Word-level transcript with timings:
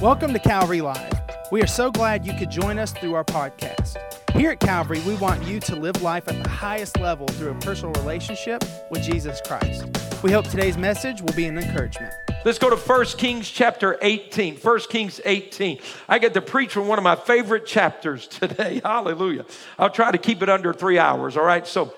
Welcome 0.00 0.32
to 0.32 0.38
Calvary 0.38 0.80
Live. 0.80 1.12
We 1.52 1.62
are 1.62 1.66
so 1.66 1.90
glad 1.90 2.24
you 2.24 2.32
could 2.32 2.50
join 2.50 2.78
us 2.78 2.90
through 2.90 3.12
our 3.12 3.22
podcast. 3.22 3.98
Here 4.30 4.52
at 4.52 4.58
Calvary, 4.58 4.98
we 5.06 5.14
want 5.16 5.44
you 5.44 5.60
to 5.60 5.76
live 5.76 6.00
life 6.00 6.26
at 6.26 6.42
the 6.42 6.48
highest 6.48 6.98
level 6.98 7.26
through 7.26 7.50
a 7.50 7.54
personal 7.56 7.92
relationship 7.92 8.64
with 8.90 9.02
Jesus 9.02 9.42
Christ. 9.46 9.84
We 10.22 10.32
hope 10.32 10.48
today's 10.48 10.78
message 10.78 11.20
will 11.20 11.34
be 11.34 11.44
an 11.44 11.58
encouragement. 11.58 12.14
Let's 12.46 12.58
go 12.58 12.70
to 12.70 12.76
1 12.76 13.04
Kings 13.18 13.50
chapter 13.50 13.98
18. 14.00 14.56
1 14.56 14.80
Kings 14.88 15.20
18. 15.22 15.80
I 16.08 16.18
get 16.18 16.32
to 16.32 16.40
preach 16.40 16.72
from 16.72 16.88
one 16.88 16.96
of 16.96 17.04
my 17.04 17.16
favorite 17.16 17.66
chapters 17.66 18.26
today. 18.26 18.80
Hallelujah. 18.82 19.44
I'll 19.78 19.90
try 19.90 20.12
to 20.12 20.18
keep 20.18 20.42
it 20.42 20.48
under 20.48 20.72
three 20.72 20.98
hours, 20.98 21.36
all 21.36 21.44
right? 21.44 21.66
So 21.66 21.92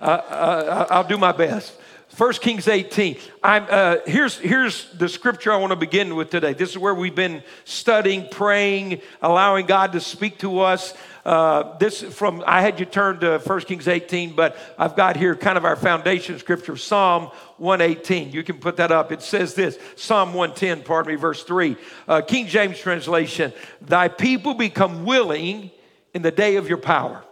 uh, 0.00 0.04
uh, 0.04 0.86
I'll 0.88 1.06
do 1.06 1.18
my 1.18 1.32
best. 1.32 1.74
1 2.16 2.32
Kings 2.34 2.68
18. 2.68 3.16
I'm, 3.42 3.66
uh, 3.68 3.96
here's, 4.06 4.38
here's 4.38 4.88
the 4.92 5.08
scripture 5.08 5.52
I 5.52 5.56
want 5.56 5.72
to 5.72 5.76
begin 5.76 6.14
with 6.14 6.30
today. 6.30 6.52
This 6.52 6.70
is 6.70 6.78
where 6.78 6.94
we've 6.94 7.14
been 7.14 7.42
studying, 7.64 8.28
praying, 8.28 9.00
allowing 9.20 9.66
God 9.66 9.92
to 9.92 10.00
speak 10.00 10.38
to 10.38 10.60
us. 10.60 10.94
Uh, 11.24 11.76
this 11.78 12.02
from 12.02 12.44
I 12.46 12.60
had 12.60 12.78
you 12.78 12.86
turn 12.86 13.18
to 13.20 13.38
1 13.38 13.60
Kings 13.62 13.88
18, 13.88 14.36
but 14.36 14.56
I've 14.78 14.94
got 14.94 15.16
here 15.16 15.34
kind 15.34 15.58
of 15.58 15.64
our 15.64 15.74
foundation 15.74 16.38
scripture, 16.38 16.76
Psalm 16.76 17.32
118. 17.56 18.30
You 18.30 18.44
can 18.44 18.58
put 18.58 18.76
that 18.76 18.92
up. 18.92 19.10
It 19.10 19.20
says 19.20 19.54
this 19.54 19.76
Psalm 19.96 20.34
110, 20.34 20.84
pardon 20.84 21.14
me, 21.14 21.20
verse 21.20 21.42
3. 21.42 21.76
Uh, 22.06 22.20
King 22.20 22.46
James 22.46 22.78
translation 22.78 23.52
Thy 23.80 24.06
people 24.06 24.54
become 24.54 25.04
willing 25.04 25.72
in 26.12 26.22
the 26.22 26.30
day 26.30 26.56
of 26.56 26.68
your 26.68 26.78
power. 26.78 27.24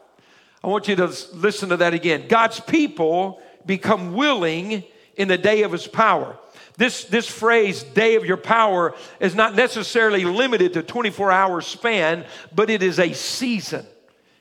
I 0.65 0.69
want 0.69 0.89
you 0.89 0.97
to 0.97 1.07
listen 1.35 1.69
to 1.69 1.77
that 1.79 1.95
again. 1.95 2.27
God's 2.29 2.59
people 2.59 3.41
become 3.67 4.15
willing 4.15 4.85
in 5.17 5.29
the 5.29 5.39
day 5.39 5.63
of 5.63 5.73
his 5.73 5.87
power. 5.87 6.37
This, 6.77 7.05
this 7.05 7.29
phrase, 7.29 7.83
day 7.83 8.17
of 8.17 8.25
your 8.25 8.39
power, 8.39 8.95
is 9.21 9.35
not 9.35 9.55
necessarily 9.55 10.25
limited 10.25 10.73
to 10.75 10.83
24 10.83 11.31
hour 11.31 11.61
span, 11.61 12.25
but 12.55 12.71
it 12.71 12.83
is 12.83 12.99
a 12.99 13.13
season. 13.13 13.85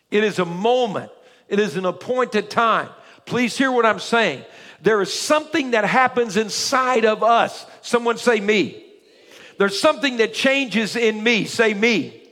It 0.09 0.23
is 0.23 0.39
a 0.39 0.45
moment. 0.45 1.11
It 1.47 1.59
is 1.59 1.75
an 1.75 1.85
appointed 1.85 2.49
time. 2.49 2.89
Please 3.25 3.57
hear 3.57 3.71
what 3.71 3.85
I'm 3.85 3.99
saying. 3.99 4.43
There 4.81 5.01
is 5.01 5.13
something 5.13 5.71
that 5.71 5.85
happens 5.85 6.37
inside 6.37 7.05
of 7.05 7.21
us. 7.21 7.65
Someone 7.81 8.17
say 8.17 8.39
me. 8.39 8.85
There's 9.57 9.79
something 9.79 10.17
that 10.17 10.33
changes 10.33 10.95
in 10.95 11.21
me. 11.21 11.45
Say 11.45 11.73
me. 11.73 12.23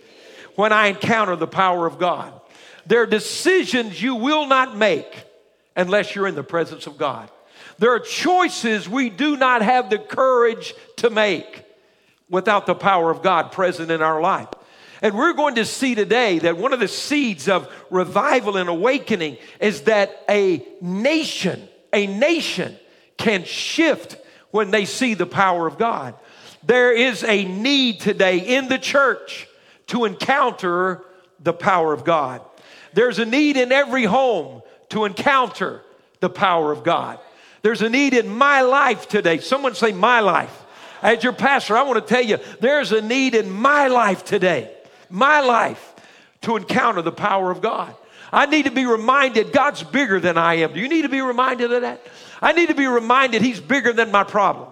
When 0.56 0.74
I 0.74 0.88
encounter 0.88 1.36
the 1.36 1.48
power 1.48 1.86
of 1.86 2.00
God. 2.00 2.34
There 2.86 3.04
are 3.04 3.06
decisions 3.06 4.02
you 4.02 4.16
will 4.16 4.48
not 4.48 4.76
make 4.76 5.26
unless 5.80 6.14
you're 6.14 6.28
in 6.28 6.36
the 6.36 6.44
presence 6.44 6.88
of 6.88 6.98
God. 6.98 7.30
There 7.78 7.94
are 7.94 8.00
choices 8.00 8.90
we 8.90 9.10
do 9.10 9.38
not 9.38 9.62
have 9.62 9.90
the 9.90 9.98
courage 9.98 10.74
to 10.98 11.10
make 11.10 11.64
without 12.30 12.66
the 12.66 12.76
power 12.76 13.10
of 13.10 13.24
God 13.24 13.54
present 13.54 13.90
in 13.90 14.02
our 14.02 14.20
life. 14.22 14.50
And 15.02 15.16
we're 15.16 15.34
going 15.34 15.56
to 15.56 15.64
see 15.64 15.96
today 15.96 16.40
that 16.40 16.58
one 16.58 16.74
of 16.74 16.82
the 16.82 16.90
seeds 16.90 17.48
of 17.48 17.74
revival 17.90 18.58
and 18.58 18.68
awakening 18.68 19.38
is 19.62 19.84
that 19.84 20.26
a 20.30 20.66
nation, 20.82 21.70
a 21.94 22.06
nation 22.08 22.76
can 23.16 23.46
shift 23.46 24.18
when 24.52 24.72
they 24.72 24.84
see 24.84 25.14
the 25.14 25.26
power 25.26 25.66
of 25.66 25.78
God. 25.78 26.14
There 26.64 26.92
is 26.92 27.24
a 27.24 27.46
need 27.46 28.02
today 28.02 28.58
in 28.58 28.68
the 28.68 28.78
church 28.78 29.48
to 29.88 30.04
encounter 30.04 31.06
the 31.40 31.54
power 31.54 31.94
of 31.94 32.04
God. 32.04 32.42
There's 32.92 33.20
a 33.20 33.26
need 33.26 33.56
in 33.56 33.72
every 33.72 34.04
home 34.04 34.62
to 34.90 35.06
encounter 35.06 35.82
the 36.20 36.30
power 36.30 36.72
of 36.72 36.84
God. 36.84 37.20
There's 37.62 37.82
a 37.82 37.90
need 37.90 38.14
in 38.14 38.30
my 38.30 38.62
life 38.62 39.08
today. 39.08 39.40
Someone 39.40 39.76
say, 39.76 39.92
My 39.92 40.20
life. 40.20 40.66
As 41.02 41.24
your 41.24 41.34
pastor, 41.34 41.78
I 41.78 41.84
want 41.84 42.06
to 42.06 42.14
tell 42.14 42.24
you, 42.24 42.40
there's 42.60 42.92
a 42.92 43.02
need 43.02 43.34
in 43.34 43.50
my 43.50 43.88
life 43.88 44.26
today, 44.26 44.70
my 45.10 45.40
life, 45.40 45.94
to 46.42 46.58
encounter 46.58 47.02
the 47.02 47.12
power 47.12 47.52
of 47.52 47.62
God. 47.62 47.96
I 48.34 48.46
need 48.46 48.66
to 48.66 48.72
be 48.72 48.86
reminded 48.86 49.54
God's 49.54 49.82
bigger 49.82 50.20
than 50.20 50.38
I 50.38 50.56
am. 50.56 50.74
Do 50.74 50.80
you 50.80 50.90
need 50.90 51.04
to 51.04 51.10
be 51.10 51.22
reminded 51.22 51.72
of 51.72 51.82
that? 51.82 52.06
I 52.42 52.52
need 52.52 52.68
to 52.68 52.76
be 52.76 52.86
reminded 52.86 53.42
He's 53.42 53.60
bigger 53.60 53.94
than 53.94 54.12
my 54.12 54.24
problem. 54.24 54.70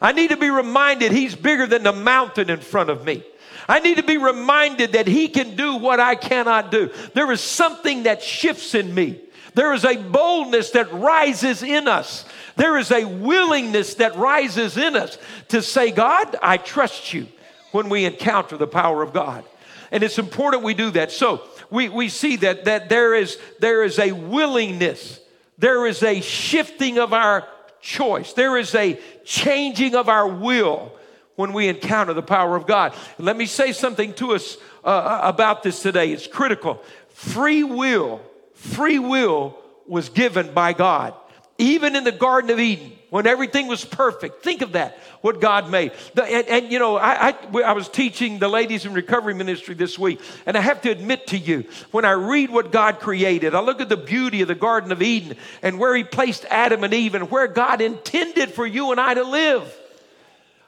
I 0.00 0.12
need 0.12 0.30
to 0.30 0.36
be 0.36 0.50
reminded 0.50 1.12
He's 1.12 1.34
bigger 1.34 1.66
than 1.66 1.82
the 1.82 1.92
mountain 1.92 2.50
in 2.50 2.60
front 2.60 2.90
of 2.90 3.04
me. 3.04 3.22
I 3.68 3.80
need 3.80 3.98
to 3.98 4.02
be 4.02 4.16
reminded 4.16 4.92
that 4.92 5.06
He 5.06 5.28
can 5.28 5.54
do 5.54 5.76
what 5.76 6.00
I 6.00 6.14
cannot 6.14 6.70
do. 6.70 6.90
There 7.14 7.30
is 7.30 7.42
something 7.42 8.04
that 8.04 8.22
shifts 8.22 8.74
in 8.74 8.94
me 8.94 9.20
there 9.58 9.72
is 9.72 9.84
a 9.84 9.96
boldness 9.96 10.70
that 10.70 10.92
rises 10.92 11.64
in 11.64 11.88
us. 11.88 12.24
There 12.54 12.78
is 12.78 12.92
a 12.92 13.04
willingness 13.04 13.94
that 13.94 14.14
rises 14.14 14.76
in 14.76 14.94
us 14.94 15.18
to 15.48 15.62
say, 15.62 15.90
God, 15.90 16.36
I 16.40 16.58
trust 16.58 17.12
you 17.12 17.26
when 17.72 17.88
we 17.88 18.04
encounter 18.04 18.56
the 18.56 18.68
power 18.68 19.02
of 19.02 19.12
God. 19.12 19.44
And 19.90 20.04
it's 20.04 20.16
important 20.16 20.62
we 20.62 20.74
do 20.74 20.92
that. 20.92 21.10
So 21.10 21.42
we, 21.70 21.88
we 21.88 22.08
see 22.08 22.36
that, 22.36 22.66
that 22.66 22.88
there, 22.88 23.16
is, 23.16 23.36
there 23.58 23.82
is 23.82 23.98
a 23.98 24.12
willingness, 24.12 25.18
there 25.58 25.86
is 25.86 26.04
a 26.04 26.20
shifting 26.20 27.00
of 27.00 27.12
our 27.12 27.44
choice, 27.80 28.34
there 28.34 28.58
is 28.58 28.76
a 28.76 28.96
changing 29.24 29.96
of 29.96 30.08
our 30.08 30.28
will 30.28 30.92
when 31.34 31.52
we 31.52 31.66
encounter 31.66 32.14
the 32.14 32.22
power 32.22 32.54
of 32.54 32.68
God. 32.68 32.94
Let 33.18 33.36
me 33.36 33.46
say 33.46 33.72
something 33.72 34.14
to 34.14 34.36
us 34.36 34.56
uh, 34.84 34.86
uh 34.86 35.20
about 35.24 35.64
this 35.64 35.82
today. 35.82 36.12
It's 36.12 36.28
critical. 36.28 36.80
Free 37.08 37.64
will 37.64 38.20
free 38.58 38.98
will 38.98 39.56
was 39.86 40.08
given 40.08 40.52
by 40.52 40.72
God. 40.72 41.14
Even 41.58 41.96
in 41.96 42.04
the 42.04 42.12
Garden 42.12 42.50
of 42.50 42.60
Eden, 42.60 42.92
when 43.10 43.26
everything 43.26 43.66
was 43.66 43.84
perfect, 43.84 44.44
think 44.44 44.62
of 44.62 44.72
that, 44.72 44.98
what 45.22 45.40
God 45.40 45.70
made. 45.70 45.92
The, 46.14 46.24
and, 46.24 46.46
and, 46.46 46.72
you 46.72 46.78
know, 46.78 46.96
I, 46.96 47.30
I, 47.30 47.60
I 47.62 47.72
was 47.72 47.88
teaching 47.88 48.38
the 48.38 48.48
ladies 48.48 48.84
in 48.84 48.92
recovery 48.92 49.34
ministry 49.34 49.74
this 49.74 49.98
week, 49.98 50.20
and 50.44 50.56
I 50.56 50.60
have 50.60 50.82
to 50.82 50.90
admit 50.90 51.28
to 51.28 51.38
you, 51.38 51.64
when 51.90 52.04
I 52.04 52.12
read 52.12 52.50
what 52.50 52.70
God 52.70 53.00
created, 53.00 53.54
I 53.54 53.60
look 53.60 53.80
at 53.80 53.88
the 53.88 53.96
beauty 53.96 54.42
of 54.42 54.48
the 54.48 54.54
Garden 54.54 54.92
of 54.92 55.02
Eden 55.02 55.36
and 55.62 55.78
where 55.78 55.96
He 55.96 56.04
placed 56.04 56.44
Adam 56.50 56.84
and 56.84 56.92
Eve 56.92 57.14
and 57.14 57.30
where 57.30 57.48
God 57.48 57.80
intended 57.80 58.52
for 58.52 58.66
you 58.66 58.90
and 58.92 59.00
I 59.00 59.14
to 59.14 59.24
live. 59.24 59.74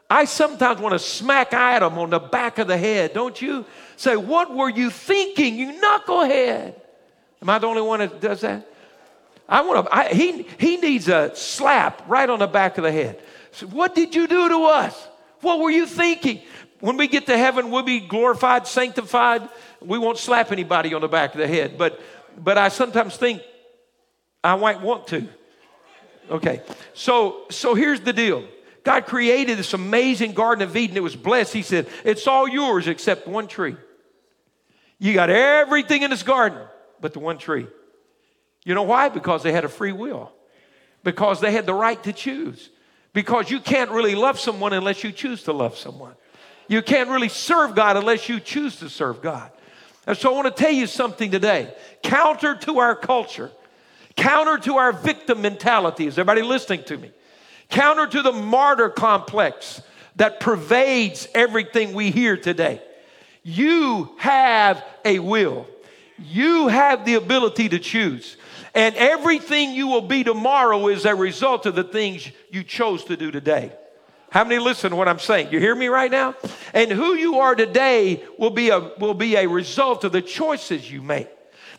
I 0.08 0.24
sometimes 0.24 0.80
want 0.80 0.94
to 0.94 0.98
smack 0.98 1.52
Adam 1.52 1.98
on 1.98 2.10
the 2.10 2.18
back 2.18 2.58
of 2.58 2.66
the 2.66 2.78
head, 2.78 3.12
don't 3.12 3.40
you? 3.40 3.64
Say, 3.96 4.16
What 4.16 4.54
were 4.54 4.68
you 4.70 4.90
thinking, 4.90 5.56
you 5.56 5.80
knucklehead? 5.80 6.79
Am 7.42 7.48
I 7.48 7.58
the 7.58 7.66
only 7.66 7.82
one 7.82 8.00
that 8.00 8.20
does 8.20 8.42
that? 8.42 8.66
I 9.48 9.62
want 9.62 9.86
to, 9.86 9.94
I, 9.94 10.08
he, 10.14 10.46
he 10.58 10.76
needs 10.76 11.08
a 11.08 11.34
slap 11.34 12.08
right 12.08 12.28
on 12.28 12.38
the 12.38 12.46
back 12.46 12.78
of 12.78 12.84
the 12.84 12.92
head. 12.92 13.20
So 13.52 13.66
what 13.66 13.94
did 13.94 14.14
you 14.14 14.28
do 14.28 14.48
to 14.48 14.64
us? 14.66 15.08
What 15.40 15.58
were 15.58 15.70
you 15.70 15.86
thinking? 15.86 16.40
When 16.78 16.96
we 16.96 17.08
get 17.08 17.26
to 17.26 17.36
heaven, 17.36 17.70
we'll 17.70 17.82
be 17.82 18.00
glorified, 18.00 18.66
sanctified. 18.66 19.48
We 19.80 19.98
won't 19.98 20.18
slap 20.18 20.52
anybody 20.52 20.94
on 20.94 21.00
the 21.00 21.08
back 21.08 21.34
of 21.34 21.40
the 21.40 21.48
head. 21.48 21.76
But, 21.76 22.00
but 22.38 22.58
I 22.58 22.68
sometimes 22.68 23.16
think 23.16 23.42
I 24.44 24.54
might 24.56 24.80
want 24.80 25.08
to. 25.08 25.28
Okay, 26.30 26.62
so, 26.94 27.46
so 27.50 27.74
here's 27.74 28.00
the 28.00 28.12
deal. 28.12 28.44
God 28.84 29.06
created 29.06 29.58
this 29.58 29.74
amazing 29.74 30.32
Garden 30.32 30.62
of 30.62 30.76
Eden. 30.76 30.96
It 30.96 31.02
was 31.02 31.16
blessed. 31.16 31.52
He 31.52 31.62
said, 31.62 31.88
It's 32.04 32.26
all 32.28 32.48
yours 32.48 32.86
except 32.86 33.26
one 33.26 33.48
tree. 33.48 33.76
You 34.98 35.12
got 35.12 35.28
everything 35.28 36.02
in 36.02 36.10
this 36.10 36.22
garden 36.22 36.60
but 37.00 37.12
the 37.12 37.18
one 37.18 37.38
tree. 37.38 37.66
You 38.64 38.74
know 38.74 38.82
why? 38.82 39.08
Because 39.08 39.42
they 39.42 39.52
had 39.52 39.64
a 39.64 39.68
free 39.68 39.92
will, 39.92 40.32
because 41.02 41.40
they 41.40 41.52
had 41.52 41.66
the 41.66 41.74
right 41.74 42.02
to 42.04 42.12
choose. 42.12 42.70
Because 43.12 43.50
you 43.50 43.58
can't 43.58 43.90
really 43.90 44.14
love 44.14 44.38
someone 44.38 44.72
unless 44.72 45.02
you 45.02 45.10
choose 45.10 45.42
to 45.44 45.52
love 45.52 45.76
someone. 45.76 46.14
You 46.68 46.80
can't 46.80 47.10
really 47.10 47.28
serve 47.28 47.74
God 47.74 47.96
unless 47.96 48.28
you 48.28 48.38
choose 48.38 48.76
to 48.76 48.88
serve 48.88 49.20
God. 49.20 49.50
And 50.06 50.16
so 50.16 50.30
I 50.30 50.34
want 50.34 50.54
to 50.54 50.62
tell 50.62 50.72
you 50.72 50.86
something 50.86 51.30
today. 51.30 51.74
Counter 52.04 52.54
to 52.54 52.78
our 52.78 52.94
culture, 52.94 53.50
counter 54.16 54.58
to 54.58 54.76
our 54.76 54.92
victim 54.92 55.42
mentality. 55.42 56.06
Is 56.06 56.14
everybody 56.18 56.42
listening 56.42 56.84
to 56.84 56.96
me? 56.96 57.10
Counter 57.68 58.06
to 58.06 58.22
the 58.22 58.32
martyr 58.32 58.88
complex 58.88 59.82
that 60.16 60.38
pervades 60.38 61.26
everything 61.34 61.92
we 61.92 62.12
hear 62.12 62.36
today. 62.36 62.80
You 63.42 64.14
have 64.18 64.84
a 65.04 65.18
will. 65.18 65.66
You 66.20 66.68
have 66.68 67.04
the 67.04 67.14
ability 67.14 67.70
to 67.70 67.78
choose. 67.78 68.36
And 68.74 68.94
everything 68.96 69.72
you 69.72 69.88
will 69.88 70.02
be 70.02 70.22
tomorrow 70.22 70.88
is 70.88 71.04
a 71.04 71.14
result 71.14 71.66
of 71.66 71.74
the 71.74 71.84
things 71.84 72.30
you 72.50 72.62
chose 72.62 73.04
to 73.04 73.16
do 73.16 73.30
today. 73.30 73.72
How 74.30 74.44
many 74.44 74.60
listen 74.60 74.90
to 74.90 74.96
what 74.96 75.08
I'm 75.08 75.18
saying? 75.18 75.48
You 75.50 75.58
hear 75.58 75.74
me 75.74 75.88
right 75.88 76.10
now? 76.10 76.36
And 76.72 76.90
who 76.90 77.14
you 77.14 77.40
are 77.40 77.56
today 77.56 78.22
will 78.38 78.50
be 78.50 78.68
a, 78.70 78.78
will 78.98 79.14
be 79.14 79.34
a 79.34 79.48
result 79.48 80.04
of 80.04 80.12
the 80.12 80.22
choices 80.22 80.90
you 80.90 81.02
make. 81.02 81.28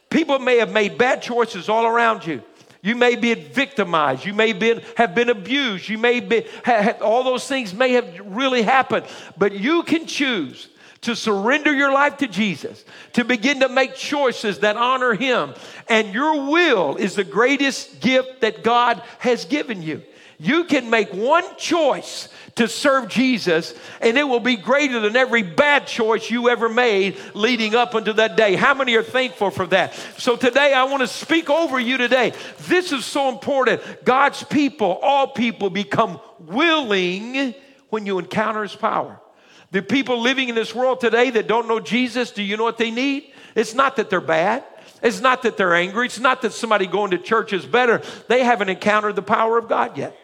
People 0.09 0.37
may 0.39 0.57
have 0.57 0.73
made 0.73 0.97
bad 0.97 1.21
choices 1.21 1.69
all 1.69 1.85
around 1.85 2.25
you. 2.25 2.43
You 2.81 2.95
may 2.95 3.15
be 3.15 3.33
victimized. 3.35 4.25
You 4.25 4.33
may 4.33 4.51
be, 4.51 4.81
have 4.97 5.15
been 5.15 5.29
abused. 5.29 5.87
You 5.87 5.97
may 5.97 6.19
be, 6.19 6.45
have, 6.63 7.01
all 7.01 7.23
those 7.23 7.47
things 7.47 7.73
may 7.73 7.93
have 7.93 8.19
really 8.25 8.63
happened. 8.63 9.05
But 9.37 9.53
you 9.53 9.83
can 9.83 10.05
choose 10.05 10.67
to 11.01 11.15
surrender 11.15 11.73
your 11.73 11.91
life 11.91 12.17
to 12.17 12.27
Jesus, 12.27 12.85
to 13.13 13.23
begin 13.23 13.61
to 13.61 13.69
make 13.69 13.95
choices 13.95 14.59
that 14.59 14.77
honor 14.77 15.13
Him. 15.13 15.53
And 15.89 16.13
your 16.13 16.49
will 16.49 16.95
is 16.95 17.15
the 17.15 17.23
greatest 17.23 17.99
gift 17.99 18.41
that 18.41 18.63
God 18.63 19.01
has 19.19 19.45
given 19.45 19.81
you. 19.81 20.03
You 20.37 20.63
can 20.63 20.89
make 20.89 21.13
one 21.13 21.43
choice 21.57 22.27
to 22.55 22.67
serve 22.67 23.09
Jesus, 23.09 23.75
and 24.01 24.17
it 24.17 24.23
will 24.23 24.39
be 24.39 24.55
greater 24.55 24.99
than 24.99 25.15
every 25.15 25.43
bad 25.43 25.85
choice 25.85 26.31
you 26.31 26.49
ever 26.49 26.67
made 26.67 27.15
leading 27.35 27.75
up 27.75 27.93
unto 27.93 28.13
that 28.13 28.35
day. 28.35 28.55
How 28.55 28.73
many 28.73 28.95
are 28.95 29.03
thankful 29.03 29.51
for 29.51 29.67
that? 29.67 29.93
So 30.17 30.35
today, 30.35 30.73
I 30.73 30.85
want 30.85 31.01
to 31.01 31.07
speak 31.07 31.49
over 31.49 31.79
you 31.79 31.97
today. 31.97 32.33
This 32.61 32.91
is 32.91 33.05
so 33.05 33.29
important. 33.29 33.81
God's 34.03 34.43
people, 34.43 34.99
all 35.03 35.27
people, 35.27 35.69
become 35.69 36.19
willing 36.39 37.53
when 37.89 38.07
you 38.07 38.17
encounter 38.17 38.63
His 38.63 38.75
power. 38.75 39.19
The 39.71 39.81
people 39.81 40.19
living 40.19 40.49
in 40.49 40.55
this 40.55 40.75
world 40.75 40.99
today 40.99 41.29
that 41.31 41.47
don't 41.47 41.67
know 41.67 41.79
Jesus, 41.79 42.31
do 42.31 42.43
you 42.43 42.57
know 42.57 42.63
what 42.63 42.77
they 42.77 42.91
need? 42.91 43.31
It's 43.55 43.73
not 43.73 43.95
that 43.95 44.09
they're 44.09 44.21
bad. 44.21 44.63
It's 45.01 45.21
not 45.21 45.43
that 45.43 45.57
they're 45.57 45.73
angry. 45.73 46.05
It's 46.05 46.19
not 46.19 46.41
that 46.43 46.53
somebody 46.53 46.87
going 46.87 47.11
to 47.11 47.17
church 47.17 47.53
is 47.53 47.65
better. 47.65 48.01
They 48.27 48.43
haven't 48.43 48.69
encountered 48.69 49.15
the 49.15 49.21
power 49.21 49.57
of 49.57 49.67
God 49.67 49.97
yet. 49.97 50.15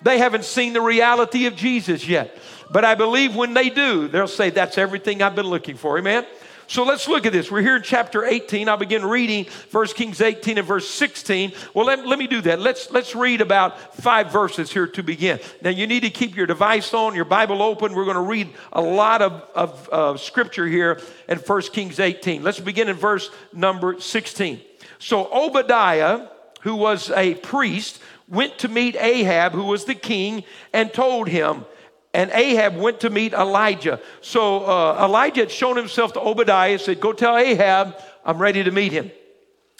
They 0.00 0.18
haven't 0.18 0.44
seen 0.44 0.72
the 0.72 0.80
reality 0.80 1.46
of 1.46 1.54
Jesus 1.54 2.06
yet. 2.06 2.36
But 2.70 2.84
I 2.84 2.94
believe 2.94 3.36
when 3.36 3.54
they 3.54 3.68
do, 3.68 4.08
they'll 4.08 4.26
say, 4.26 4.50
That's 4.50 4.78
everything 4.78 5.22
I've 5.22 5.36
been 5.36 5.46
looking 5.46 5.76
for. 5.76 5.98
Amen. 5.98 6.24
So 6.66 6.84
let's 6.84 7.08
look 7.08 7.26
at 7.26 7.32
this. 7.32 7.50
We're 7.50 7.62
here 7.62 7.76
in 7.76 7.82
chapter 7.82 8.24
18. 8.24 8.68
I'll 8.68 8.76
begin 8.76 9.04
reading 9.04 9.46
1 9.70 9.86
Kings 9.88 10.20
18 10.20 10.58
and 10.58 10.66
verse 10.66 10.88
16. 10.88 11.52
Well, 11.74 11.86
let, 11.86 12.06
let 12.06 12.18
me 12.18 12.26
do 12.26 12.40
that. 12.42 12.60
Let's, 12.60 12.90
let's 12.90 13.14
read 13.14 13.40
about 13.40 13.96
five 13.96 14.32
verses 14.32 14.72
here 14.72 14.86
to 14.86 15.02
begin. 15.02 15.40
Now, 15.60 15.70
you 15.70 15.86
need 15.86 16.00
to 16.00 16.10
keep 16.10 16.36
your 16.36 16.46
device 16.46 16.94
on, 16.94 17.14
your 17.14 17.24
Bible 17.24 17.62
open. 17.62 17.94
We're 17.94 18.04
going 18.04 18.14
to 18.14 18.20
read 18.20 18.50
a 18.72 18.80
lot 18.80 19.22
of, 19.22 19.32
of 19.54 19.88
uh, 19.90 20.16
scripture 20.16 20.66
here 20.66 21.00
in 21.28 21.38
1 21.38 21.62
Kings 21.72 22.00
18. 22.00 22.42
Let's 22.42 22.60
begin 22.60 22.88
in 22.88 22.96
verse 22.96 23.30
number 23.52 24.00
16. 24.00 24.60
So 24.98 25.28
Obadiah, 25.32 26.28
who 26.62 26.76
was 26.76 27.10
a 27.10 27.34
priest, 27.34 28.00
went 28.28 28.58
to 28.58 28.68
meet 28.68 28.96
Ahab, 28.96 29.52
who 29.52 29.64
was 29.64 29.84
the 29.84 29.94
king, 29.94 30.44
and 30.72 30.92
told 30.92 31.28
him, 31.28 31.64
and 32.14 32.30
Ahab 32.30 32.76
went 32.76 33.00
to 33.00 33.10
meet 33.10 33.32
Elijah. 33.32 34.00
So 34.20 34.64
uh, 34.64 35.04
Elijah 35.04 35.40
had 35.40 35.50
shown 35.50 35.76
himself 35.76 36.12
to 36.14 36.20
Obadiah, 36.20 36.72
and 36.72 36.80
said, 36.80 37.00
Go 37.00 37.12
tell 37.12 37.36
Ahab, 37.36 37.96
I'm 38.24 38.38
ready 38.38 38.62
to 38.64 38.70
meet 38.70 38.92
him. 38.92 39.10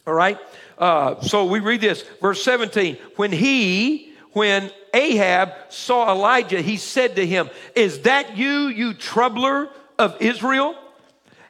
All 0.07 0.15
right? 0.15 0.39
Uh, 0.79 1.21
so 1.21 1.45
we 1.45 1.61
read 1.61 1.81
this, 1.81 2.03
verse 2.21 2.43
17. 2.43 2.97
When 3.17 3.33
he, 3.33 4.15
when 4.33 4.71
Ahab 4.95 5.53
saw 5.69 6.11
Elijah, 6.11 6.61
he 6.61 6.77
said 6.77 7.17
to 7.17 7.27
him, 7.27 7.51
Is 7.77 8.01
that 8.01 8.37
you, 8.37 8.69
you 8.69 8.95
troubler 8.95 9.69
of 9.99 10.21
Israel? 10.21 10.75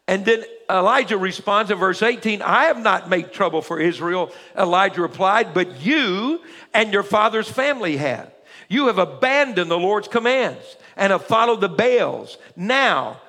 And 0.09 0.25
then 0.25 0.45
Elijah 0.69 1.17
responds 1.17 1.71
in 1.71 1.79
verse 1.79 2.03
18, 2.03 2.43
I 2.43 2.65
have 2.65 2.83
not 2.83 3.09
made 3.09 3.33
trouble 3.33 3.63
for 3.63 3.79
Israel. 3.79 4.33
Elijah 4.59 5.01
replied, 5.01 5.55
But 5.55 5.81
you 5.81 6.41
and 6.75 6.93
your 6.93 7.05
father's 7.05 7.49
family 7.49 7.97
have. 7.99 8.33
You 8.73 8.87
have 8.87 8.97
abandoned 8.97 9.71
the 9.71 9.79
Lord's 9.79 10.09
commands 10.09 10.79
and 10.97 11.13
have 11.13 11.27
followed 11.27 11.61
the 11.61 11.69
Baals. 11.69 12.39
Now, 12.57 13.21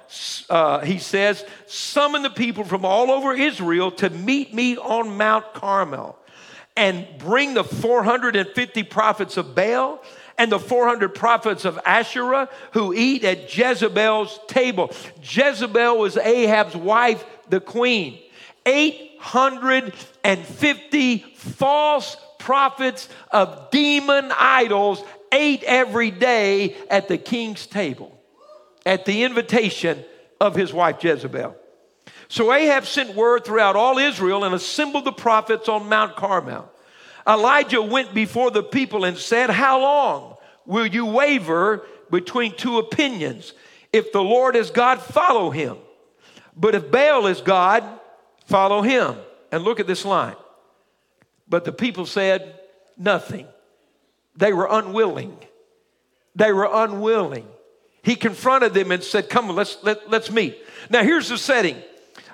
uh, 0.50 0.80
he 0.80 1.00
says, 1.00 1.44
summon 1.68 2.24
the 2.24 2.30
people 2.30 2.64
from 2.64 2.86
all 2.86 3.12
over 3.12 3.34
Israel 3.34 3.92
to 3.92 4.10
meet 4.10 4.54
me 4.54 4.78
on 4.78 5.18
Mount 5.18 5.54
Carmel 5.54 6.18
and 6.78 7.06
bring 7.18 7.56
the 7.56 7.66
450 7.66 8.84
prophets 8.84 9.36
of 9.36 9.54
Baal 9.54 10.02
and 10.38 10.50
the 10.50 10.60
400 10.60 11.14
prophets 11.14 11.66
of 11.66 11.78
Asherah 11.86 12.48
who 12.72 12.94
eat 12.94 13.26
at 13.26 13.54
Jezebel's 13.54 14.40
table. 14.48 14.92
Jezebel 15.22 15.98
was 15.98 16.16
Ahab's 16.16 16.78
wife, 16.78 17.26
the 17.50 17.60
queen. 17.60 18.18
850 18.66 21.18
false 21.36 22.16
prophets 22.44 23.08
of 23.32 23.72
demon 23.72 24.32
idols 24.38 25.02
ate 25.34 25.64
every 25.64 26.12
day 26.12 26.76
at 26.90 27.08
the 27.08 27.18
king's 27.18 27.68
table 27.68 28.18
at 28.86 29.06
the 29.06 29.24
invitation 29.24 30.04
of 30.40 30.56
his 30.56 30.74
wife 30.74 31.04
Jezebel. 31.04 31.56
So 32.28 32.52
Ahab 32.52 32.86
sent 32.86 33.16
word 33.16 33.46
throughout 33.46 33.76
all 33.76 33.98
Israel 33.98 34.44
and 34.44 34.56
assembled 34.56 35.06
the 35.06 35.12
prophets 35.12 35.70
on 35.70 35.90
Mount 35.90 36.16
Carmel. 36.16 36.70
Elijah 37.28 37.82
went 37.82 38.14
before 38.14 38.52
the 38.52 38.64
people 38.64 39.06
and 39.06 39.18
said, 39.18 39.50
How 39.50 39.82
long 39.82 40.36
will 40.66 40.88
you 40.88 41.06
waver 41.06 41.86
between 42.10 42.56
two 42.56 42.80
opinions? 42.80 43.54
If 43.92 44.12
the 44.12 44.24
Lord 44.24 44.56
is 44.56 44.72
God, 44.72 45.02
follow 45.02 45.50
him. 45.50 45.78
But 46.56 46.76
if 46.76 46.92
Baal 46.92 47.28
is 47.28 47.42
God, 47.42 47.84
follow 48.46 48.82
him. 48.82 49.16
And 49.52 49.64
look 49.64 49.80
at 49.80 49.88
this 49.88 50.04
line. 50.04 50.36
But 51.48 51.64
the 51.64 51.72
people 51.72 52.06
said 52.06 52.60
nothing. 52.98 53.48
They 54.36 54.54
were 54.54 54.68
unwilling. 54.70 55.38
They 56.36 56.52
were 56.52 56.70
unwilling. 56.72 57.48
He 58.02 58.16
confronted 58.16 58.74
them 58.74 58.92
and 58.92 59.04
said, 59.04 59.30
Come 59.30 59.50
let's, 59.50 59.78
let, 59.84 60.10
let's 60.10 60.32
meet. 60.32 60.58
Now, 60.90 61.04
here's 61.04 61.30
the 61.30 61.38
setting. 61.38 61.78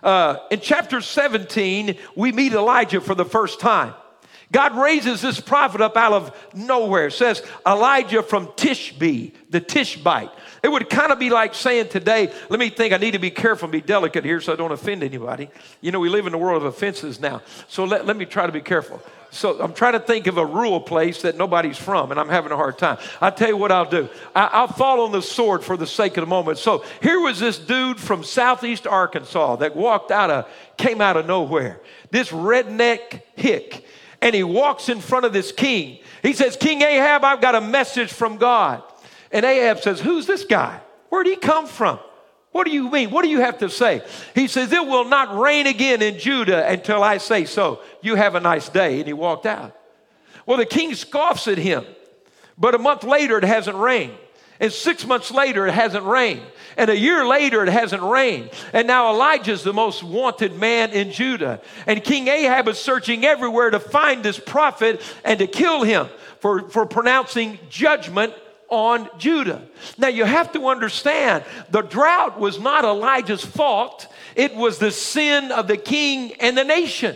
Uh, 0.02 0.38
in 0.50 0.62
chapter 0.62 1.02
17, 1.02 1.98
we 2.16 2.32
meet 2.32 2.54
Elijah 2.54 3.02
for 3.02 3.16
the 3.16 3.26
first 3.26 3.60
time. 3.60 3.94
God 4.52 4.76
raises 4.76 5.22
this 5.22 5.40
prophet 5.40 5.82
up 5.82 5.96
out 5.96 6.14
of 6.14 6.50
nowhere. 6.56 7.08
It 7.08 7.14
says 7.14 7.44
Elijah 7.68 8.24
from 8.24 8.48
Tishbe, 8.48 9.34
the 9.50 9.62
Tishbite. 9.62 10.32
It 10.62 10.70
would 10.70 10.90
kind 10.90 11.12
of 11.12 11.20
be 11.20 11.30
like 11.30 11.54
saying 11.54 11.90
today, 11.90 12.32
let 12.50 12.60
me 12.60 12.70
think, 12.70 12.94
I 12.94 12.98
need 12.98 13.12
to 13.12 13.20
be 13.20 13.32
careful 13.32 13.66
and 13.66 13.72
be 13.72 13.82
delicate 13.82 14.26
here 14.26 14.42
so 14.42 14.54
I 14.54 14.56
don't 14.56 14.72
offend 14.72 15.04
anybody. 15.04 15.50
You 15.82 15.92
know, 15.92 16.00
we 16.00 16.10
live 16.10 16.28
in 16.28 16.34
a 16.34 16.38
world 16.38 16.64
of 16.64 16.68
offenses 16.68 17.20
now. 17.20 17.42
So 17.68 17.86
let, 17.86 18.06
let 18.06 18.18
me 18.18 18.26
try 18.26 18.46
to 18.46 18.52
be 18.52 18.62
careful. 18.62 19.02
So 19.32 19.62
I'm 19.62 19.74
trying 19.74 19.94
to 19.94 20.00
think 20.00 20.28
of 20.28 20.38
a 20.38 20.46
rural 20.46 20.82
place 20.82 21.22
that 21.22 21.38
nobody's 21.38 21.78
from, 21.78 22.10
and 22.12 22.20
I'm 22.20 22.30
having 22.30 22.52
a 22.52 22.56
hard 22.56 22.80
time. 22.80 22.98
I'll 23.22 23.32
tell 23.32 23.50
you 23.50 23.58
what 23.58 23.72
I'll 23.72 23.90
do. 23.90 24.10
I, 24.36 24.62
will 24.62 24.68
fall 24.68 25.02
on 25.02 25.12
the 25.12 25.22
sword 25.22 25.64
for 25.64 25.78
the 25.78 25.86
sake 25.86 26.18
of 26.18 26.24
the 26.24 26.30
moment. 26.30 26.58
So 26.58 26.84
here 27.02 27.20
was 27.20 27.40
this 27.40 27.60
dude 27.60 28.00
from 28.00 28.24
southeast 28.24 28.88
Arkansas 28.88 29.58
that 29.58 29.76
walked 29.76 30.12
out 30.12 30.32
of, 30.32 30.50
came 30.78 31.00
out 31.00 31.16
of 31.16 31.28
nowhere. 31.28 31.80
This 32.10 32.30
redneck 32.30 33.22
hick. 33.36 33.86
And 34.22 34.36
he 34.36 34.44
walks 34.44 34.90
in 34.90 35.00
front 35.00 35.26
of 35.26 35.32
this 35.32 35.52
king. 35.52 36.00
He 36.24 36.34
says, 36.34 36.58
King 36.58 36.82
Ahab, 36.82 37.24
I've 37.24 37.40
got 37.40 37.56
a 37.56 37.62
message 37.62 38.12
from 38.12 38.38
God. 38.38 38.84
And 39.32 39.46
Ahab 39.46 39.80
says, 39.80 40.00
Who's 40.00 40.26
this 40.26 40.46
guy? 40.46 40.80
Where'd 41.10 41.28
he 41.28 41.36
come 41.36 41.68
from? 41.68 42.00
What 42.52 42.66
do 42.66 42.72
you 42.72 42.90
mean? 42.90 43.12
What 43.12 43.24
do 43.24 43.30
you 43.30 43.42
have 43.42 43.60
to 43.60 43.70
say? 43.70 44.02
He 44.34 44.48
says, 44.48 44.72
It 44.72 44.86
will 44.86 45.06
not 45.06 45.38
rain 45.38 45.68
again 45.68 46.02
in 46.02 46.18
Judah 46.18 46.68
until 46.68 47.04
I 47.04 47.18
say 47.18 47.46
so. 47.46 47.82
You 48.02 48.16
have 48.16 48.36
a 48.36 48.40
nice 48.40 48.70
day. 48.70 49.00
And 49.00 49.08
he 49.08 49.14
walked 49.14 49.46
out. 49.46 49.76
Well, 50.46 50.58
the 50.58 50.66
king 50.66 50.96
scoffs 50.96 51.48
at 51.48 51.58
him. 51.58 51.86
But 52.58 52.76
a 52.76 52.80
month 52.80 53.04
later, 53.04 53.38
it 53.38 53.44
hasn't 53.44 53.78
rained. 53.78 54.14
And 54.60 54.74
six 54.74 55.06
months 55.06 55.32
later, 55.32 55.66
it 55.68 55.74
hasn't 55.74 56.04
rained. 56.04 56.42
And 56.76 56.90
a 56.90 56.98
year 56.98 57.26
later, 57.26 57.64
it 57.64 57.70
hasn't 57.70 58.04
rained. 58.04 58.50
And 58.74 58.88
now 58.88 59.14
Elijah's 59.14 59.64
the 59.64 59.72
most 59.72 60.04
wanted 60.04 60.56
man 60.60 60.92
in 60.92 61.14
Judah. 61.14 61.62
And 61.88 62.04
King 62.04 62.28
Ahab 62.28 62.68
is 62.68 62.78
searching 62.78 63.24
everywhere 63.24 63.70
to 63.70 63.80
find 63.80 64.22
this 64.22 64.38
prophet 64.38 65.02
and 65.24 65.40
to 65.40 65.48
kill 65.48 65.84
him 65.84 66.10
for, 66.40 66.68
for 66.70 66.86
pronouncing 66.86 67.58
judgment 67.70 68.34
on 68.70 69.10
Judah. 69.18 69.62
Now 69.98 70.08
you 70.08 70.26
have 70.26 70.52
to 70.54 70.68
understand 70.68 71.44
the 71.70 71.82
drought 71.82 72.40
was 72.40 72.60
not 72.60 72.86
Elijah's 72.86 73.44
fault, 73.44 74.08
it 74.36 74.56
was 74.56 74.80
the 74.80 74.92
sin 74.92 75.52
of 75.52 75.68
the 75.68 75.78
king 75.78 76.34
and 76.40 76.58
the 76.58 76.64
nation. 76.64 77.16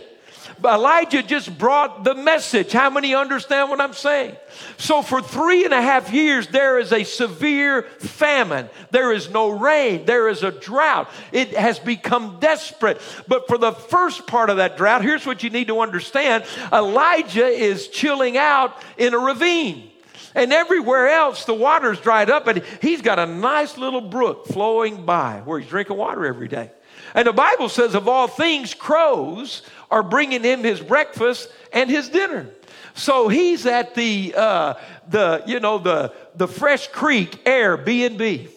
Elijah 0.66 1.24
just 1.24 1.58
brought 1.58 2.04
the 2.04 2.16
message. 2.16 2.72
How 2.72 2.90
many 2.90 3.16
understand 3.16 3.70
what 3.70 3.82
I'm 3.82 3.94
saying? 3.94 4.36
So, 4.78 5.02
for 5.02 5.22
three 5.22 5.66
and 5.66 5.74
a 5.74 5.82
half 5.82 6.14
years, 6.14 6.48
there 6.48 6.80
is 6.80 6.92
a 6.94 7.04
severe 7.04 7.84
famine. 7.84 8.70
There 8.92 9.12
is 9.12 9.30
no 9.30 9.50
rain. 9.50 10.06
There 10.06 10.30
is 10.30 10.44
a 10.44 10.52
drought. 10.52 11.10
It 11.32 11.50
has 11.50 11.80
become 11.80 12.38
desperate. 12.40 13.02
But 13.28 13.48
for 13.48 13.58
the 13.58 13.74
first 13.74 14.28
part 14.28 14.50
of 14.50 14.58
that 14.58 14.78
drought, 14.78 15.02
here's 15.02 15.26
what 15.26 15.44
you 15.44 15.50
need 15.50 15.68
to 15.68 15.82
understand 15.82 16.46
Elijah 16.72 17.48
is 17.48 17.88
chilling 17.88 18.38
out 18.38 18.82
in 18.98 19.14
a 19.14 19.20
ravine. 19.20 19.90
And 20.36 20.52
everywhere 20.52 21.10
else, 21.10 21.46
the 21.46 21.54
water's 21.54 22.00
dried 22.00 22.30
up, 22.30 22.48
and 22.48 22.64
he's 22.82 23.02
got 23.02 23.20
a 23.20 23.26
nice 23.26 23.78
little 23.78 24.02
brook 24.02 24.48
flowing 24.48 25.06
by 25.06 25.42
where 25.46 25.60
he's 25.60 25.70
drinking 25.70 25.98
water 25.98 26.26
every 26.26 26.48
day. 26.48 26.72
And 27.14 27.28
the 27.28 27.34
Bible 27.34 27.70
says, 27.70 27.94
of 27.94 28.08
all 28.08 28.28
things, 28.28 28.74
crows 28.74 29.62
are 29.92 30.04
bringing 30.04 30.44
him 30.44 30.64
his 30.64 30.80
breakfast 30.80 31.50
and 31.72 31.90
his 31.90 32.10
dinner. 32.10 32.48
So 32.96 33.28
he's 33.28 33.66
at 33.66 33.96
the, 33.96 34.34
uh, 34.36 34.74
the 35.10 35.44
you 35.46 35.60
know, 35.60 35.78
the, 35.78 36.14
the 36.36 36.48
Fresh 36.48 36.88
Creek 36.88 37.44
Airbnb. 37.44 38.50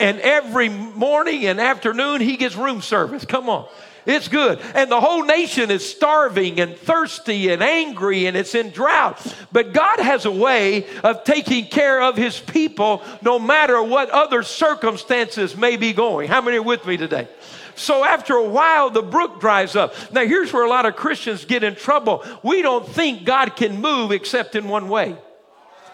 And 0.00 0.20
every 0.20 0.68
morning 0.68 1.46
and 1.46 1.60
afternoon, 1.60 2.20
he 2.20 2.36
gets 2.36 2.56
room 2.56 2.82
service. 2.82 3.24
Come 3.24 3.48
on. 3.48 3.68
It's 4.08 4.26
good. 4.26 4.58
And 4.74 4.90
the 4.90 5.02
whole 5.02 5.22
nation 5.22 5.70
is 5.70 5.86
starving 5.86 6.58
and 6.60 6.74
thirsty 6.74 7.50
and 7.50 7.62
angry 7.62 8.24
and 8.24 8.38
it's 8.38 8.54
in 8.54 8.70
drought. 8.70 9.20
But 9.52 9.74
God 9.74 10.00
has 10.00 10.24
a 10.24 10.30
way 10.30 10.86
of 11.04 11.24
taking 11.24 11.66
care 11.66 12.00
of 12.00 12.16
his 12.16 12.40
people 12.40 13.02
no 13.20 13.38
matter 13.38 13.82
what 13.82 14.08
other 14.08 14.42
circumstances 14.42 15.58
may 15.58 15.76
be 15.76 15.92
going. 15.92 16.28
How 16.28 16.40
many 16.40 16.56
are 16.56 16.62
with 16.62 16.86
me 16.86 16.96
today? 16.96 17.28
So 17.74 18.02
after 18.02 18.34
a 18.34 18.48
while, 18.48 18.88
the 18.88 19.02
brook 19.02 19.40
dries 19.40 19.76
up. 19.76 19.94
Now, 20.10 20.24
here's 20.24 20.54
where 20.54 20.64
a 20.64 20.70
lot 20.70 20.86
of 20.86 20.96
Christians 20.96 21.44
get 21.44 21.62
in 21.62 21.74
trouble. 21.74 22.24
We 22.42 22.62
don't 22.62 22.88
think 22.88 23.24
God 23.24 23.56
can 23.56 23.78
move 23.78 24.10
except 24.10 24.56
in 24.56 24.68
one 24.68 24.88
way. 24.88 25.16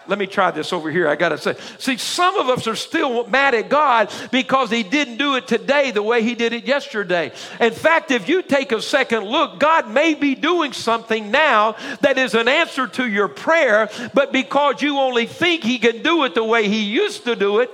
Let 0.07 0.19
me 0.19 0.27
try 0.27 0.51
this 0.51 0.71
over 0.73 0.91
here. 0.91 1.07
I 1.07 1.15
got 1.15 1.29
to 1.29 1.37
say. 1.37 1.55
See, 1.79 1.97
some 1.97 2.37
of 2.37 2.49
us 2.49 2.67
are 2.67 2.75
still 2.75 3.27
mad 3.27 3.55
at 3.55 3.69
God 3.69 4.11
because 4.31 4.69
He 4.69 4.83
didn't 4.83 5.17
do 5.17 5.35
it 5.35 5.47
today 5.47 5.91
the 5.91 6.03
way 6.03 6.21
He 6.23 6.35
did 6.35 6.53
it 6.53 6.65
yesterday. 6.65 7.31
In 7.59 7.73
fact, 7.73 8.11
if 8.11 8.29
you 8.29 8.41
take 8.41 8.71
a 8.71 8.81
second 8.81 9.23
look, 9.23 9.59
God 9.59 9.89
may 9.89 10.13
be 10.13 10.35
doing 10.35 10.73
something 10.73 11.31
now 11.31 11.75
that 12.01 12.17
is 12.17 12.33
an 12.33 12.47
answer 12.47 12.87
to 12.87 13.07
your 13.07 13.27
prayer, 13.27 13.89
but 14.13 14.31
because 14.31 14.81
you 14.81 14.97
only 14.97 15.25
think 15.25 15.63
He 15.63 15.79
can 15.79 16.01
do 16.01 16.23
it 16.23 16.35
the 16.35 16.43
way 16.43 16.67
He 16.67 16.83
used 16.83 17.25
to 17.25 17.35
do 17.35 17.59
it, 17.59 17.71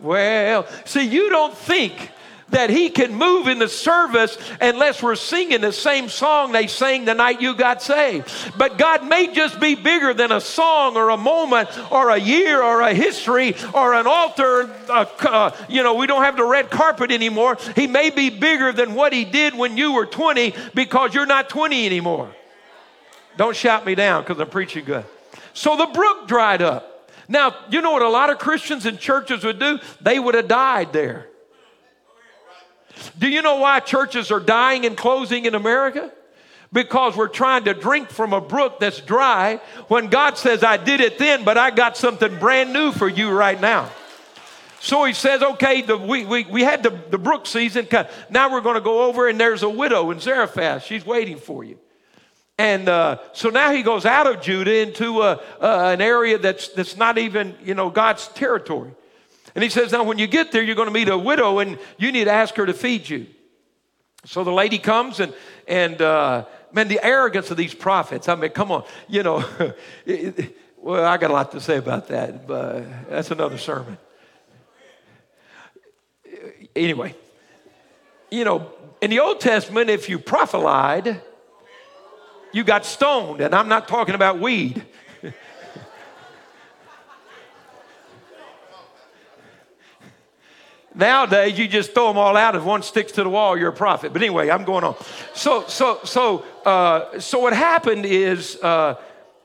well, 0.00 0.66
see, 0.84 1.04
you 1.04 1.30
don't 1.30 1.56
think 1.56 2.10
that 2.54 2.70
he 2.70 2.88
can 2.88 3.12
move 3.12 3.48
in 3.48 3.58
the 3.58 3.68
service 3.68 4.38
unless 4.60 5.02
we're 5.02 5.16
singing 5.16 5.60
the 5.60 5.72
same 5.72 6.08
song 6.08 6.52
they 6.52 6.68
sang 6.68 7.04
the 7.04 7.12
night 7.12 7.40
you 7.40 7.52
got 7.54 7.82
saved. 7.82 8.30
But 8.56 8.78
God 8.78 9.06
may 9.06 9.32
just 9.32 9.58
be 9.58 9.74
bigger 9.74 10.14
than 10.14 10.30
a 10.30 10.40
song 10.40 10.96
or 10.96 11.10
a 11.10 11.16
moment 11.16 11.68
or 11.90 12.10
a 12.10 12.16
year 12.16 12.62
or 12.62 12.80
a 12.80 12.94
history 12.94 13.56
or 13.74 13.94
an 13.94 14.06
altar. 14.06 14.70
Uh, 14.88 15.04
uh, 15.20 15.50
you 15.68 15.82
know, 15.82 15.94
we 15.94 16.06
don't 16.06 16.22
have 16.22 16.36
the 16.36 16.44
red 16.44 16.70
carpet 16.70 17.10
anymore. 17.10 17.58
He 17.74 17.88
may 17.88 18.10
be 18.10 18.30
bigger 18.30 18.72
than 18.72 18.94
what 18.94 19.12
he 19.12 19.24
did 19.24 19.54
when 19.54 19.76
you 19.76 19.92
were 19.92 20.06
20 20.06 20.54
because 20.74 21.12
you're 21.12 21.26
not 21.26 21.48
20 21.48 21.86
anymore. 21.86 22.32
Don't 23.36 23.56
shout 23.56 23.84
me 23.84 23.96
down 23.96 24.22
because 24.22 24.38
I'm 24.38 24.48
preaching 24.48 24.84
good. 24.84 25.04
So 25.54 25.76
the 25.76 25.86
brook 25.86 26.28
dried 26.28 26.62
up. 26.62 27.10
Now, 27.26 27.56
you 27.68 27.80
know 27.80 27.90
what 27.90 28.02
a 28.02 28.08
lot 28.08 28.30
of 28.30 28.38
Christians 28.38 28.86
and 28.86 28.96
churches 28.96 29.42
would 29.42 29.58
do? 29.58 29.80
They 30.00 30.20
would 30.20 30.36
have 30.36 30.46
died 30.46 30.92
there. 30.92 31.26
Do 33.18 33.28
you 33.28 33.42
know 33.42 33.56
why 33.56 33.80
churches 33.80 34.30
are 34.30 34.40
dying 34.40 34.86
and 34.86 34.96
closing 34.96 35.44
in 35.44 35.54
America? 35.54 36.12
Because 36.72 37.16
we're 37.16 37.28
trying 37.28 37.64
to 37.64 37.74
drink 37.74 38.10
from 38.10 38.32
a 38.32 38.40
brook 38.40 38.80
that's 38.80 39.00
dry 39.00 39.60
when 39.88 40.08
God 40.08 40.36
says, 40.36 40.64
I 40.64 40.76
did 40.76 41.00
it 41.00 41.18
then, 41.18 41.44
but 41.44 41.56
I 41.56 41.70
got 41.70 41.96
something 41.96 42.38
brand 42.38 42.72
new 42.72 42.90
for 42.90 43.08
you 43.08 43.30
right 43.30 43.60
now. 43.60 43.90
So 44.80 45.04
he 45.04 45.12
says, 45.12 45.42
okay, 45.42 45.82
the, 45.82 45.96
we, 45.96 46.24
we, 46.24 46.44
we 46.44 46.62
had 46.62 46.82
the, 46.82 46.90
the 47.10 47.16
brook 47.16 47.46
season. 47.46 47.86
Cut. 47.86 48.10
Now 48.28 48.52
we're 48.52 48.60
going 48.60 48.74
to 48.74 48.82
go 48.82 49.04
over, 49.04 49.28
and 49.28 49.40
there's 49.40 49.62
a 49.62 49.68
widow 49.68 50.10
in 50.10 50.20
Zarephath. 50.20 50.84
She's 50.84 51.06
waiting 51.06 51.38
for 51.38 51.64
you. 51.64 51.78
And 52.58 52.88
uh, 52.88 53.18
so 53.32 53.48
now 53.48 53.72
he 53.72 53.82
goes 53.82 54.04
out 54.04 54.26
of 54.26 54.42
Judah 54.42 54.76
into 54.76 55.22
a, 55.22 55.40
uh, 55.60 55.90
an 55.92 56.00
area 56.00 56.38
that's, 56.38 56.68
that's 56.68 56.96
not 56.96 57.18
even, 57.18 57.54
you 57.64 57.74
know, 57.74 57.88
God's 57.88 58.28
territory. 58.28 58.90
And 59.54 59.62
he 59.62 59.70
says, 59.70 59.92
Now, 59.92 60.04
when 60.04 60.18
you 60.18 60.26
get 60.26 60.52
there, 60.52 60.62
you're 60.62 60.74
going 60.74 60.88
to 60.88 60.94
meet 60.94 61.08
a 61.08 61.18
widow 61.18 61.58
and 61.58 61.78
you 61.98 62.12
need 62.12 62.24
to 62.24 62.32
ask 62.32 62.54
her 62.56 62.66
to 62.66 62.74
feed 62.74 63.08
you. 63.08 63.26
So 64.24 64.42
the 64.42 64.52
lady 64.52 64.78
comes 64.78 65.20
and, 65.20 65.34
and 65.68 66.00
uh, 66.00 66.46
man, 66.72 66.88
the 66.88 67.04
arrogance 67.04 67.50
of 67.50 67.56
these 67.56 67.74
prophets. 67.74 68.28
I 68.28 68.34
mean, 68.34 68.50
come 68.50 68.72
on, 68.72 68.84
you 69.08 69.22
know. 69.22 69.44
well, 70.76 71.04
I 71.04 71.16
got 71.18 71.30
a 71.30 71.34
lot 71.34 71.52
to 71.52 71.60
say 71.60 71.76
about 71.76 72.08
that, 72.08 72.46
but 72.46 73.08
that's 73.08 73.30
another 73.30 73.58
sermon. 73.58 73.98
Anyway, 76.74 77.14
you 78.30 78.44
know, 78.44 78.70
in 79.00 79.10
the 79.10 79.20
Old 79.20 79.40
Testament, 79.40 79.90
if 79.90 80.08
you 80.08 80.18
prophelied, 80.18 81.20
you 82.52 82.64
got 82.64 82.86
stoned. 82.86 83.40
And 83.40 83.54
I'm 83.54 83.68
not 83.68 83.86
talking 83.86 84.14
about 84.14 84.40
weed. 84.40 84.84
Nowadays, 90.94 91.58
you 91.58 91.66
just 91.66 91.92
throw 91.92 92.08
them 92.08 92.18
all 92.18 92.36
out. 92.36 92.54
If 92.54 92.62
one 92.62 92.82
sticks 92.82 93.12
to 93.12 93.24
the 93.24 93.28
wall, 93.28 93.58
you're 93.58 93.70
a 93.70 93.72
prophet. 93.72 94.12
But 94.12 94.22
anyway, 94.22 94.48
I'm 94.48 94.64
going 94.64 94.84
on. 94.84 94.94
So, 95.34 95.66
so, 95.66 95.98
so, 96.04 96.44
uh, 96.64 97.18
so 97.18 97.40
what 97.40 97.52
happened 97.52 98.06
is 98.06 98.56
uh, 98.62 98.94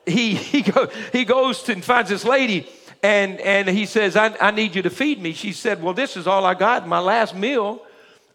he 0.06 0.36
he, 0.36 0.62
go, 0.62 0.88
he 1.12 1.26
goes 1.26 1.68
and 1.68 1.84
finds 1.84 2.10
this 2.10 2.24
lady, 2.24 2.68
and 3.02 3.40
and 3.42 3.68
he 3.68 3.88
says, 3.88 4.16
I, 4.16 4.36
"I 4.40 4.52
need 4.52 4.76
you 4.76 4.84
to 4.84 4.92
feed 4.92 5.20
me." 5.20 5.34
She 5.34 5.52
said, 5.52 5.82
"Well, 5.82 5.96
this 5.96 6.18
is 6.18 6.28
all 6.28 6.46
I 6.46 6.54
got. 6.54 6.88
My 6.88 7.00
last 7.00 7.36
meal. 7.36 7.84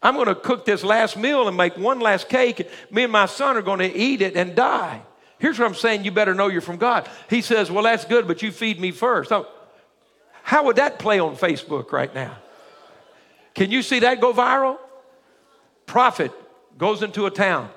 I'm 0.03 0.15
going 0.15 0.27
to 0.27 0.35
cook 0.35 0.65
this 0.65 0.83
last 0.83 1.17
meal 1.17 1.47
and 1.47 1.57
make 1.57 1.77
one 1.77 1.99
last 1.99 2.29
cake. 2.29 2.69
Me 2.91 3.03
and 3.03 3.11
my 3.11 3.25
son 3.25 3.57
are 3.57 3.63
going 3.63 3.79
to 3.79 3.95
eat 3.95 4.21
it 4.21 4.35
and 4.35 4.55
die." 4.55 5.01
Here's 5.39 5.57
what 5.57 5.67
I'm 5.67 5.75
saying. 5.75 6.03
You 6.03 6.11
better 6.11 6.33
know 6.33 6.47
you're 6.47 6.61
from 6.61 6.77
God. 6.77 7.07
He 7.29 7.41
says, 7.41 7.71
"Well, 7.71 7.83
that's 7.83 8.03
good, 8.03 8.27
but 8.27 8.41
you 8.41 8.51
feed 8.51 8.77
me 8.77 8.91
first. 8.91 9.31
How 10.43 10.65
would 10.65 10.75
that 10.75 10.99
play 10.99 11.19
on 11.19 11.37
Facebook 11.37 11.93
right 11.93 12.13
now? 12.13 12.37
Can 13.55 13.71
you 13.71 13.81
see 13.81 13.99
that 13.99 14.21
go 14.21 14.33
viral? 14.33 14.77
Prophet 15.85 16.31
goes 16.77 17.01
into 17.01 17.25
a 17.25 17.31
town, 17.31 17.69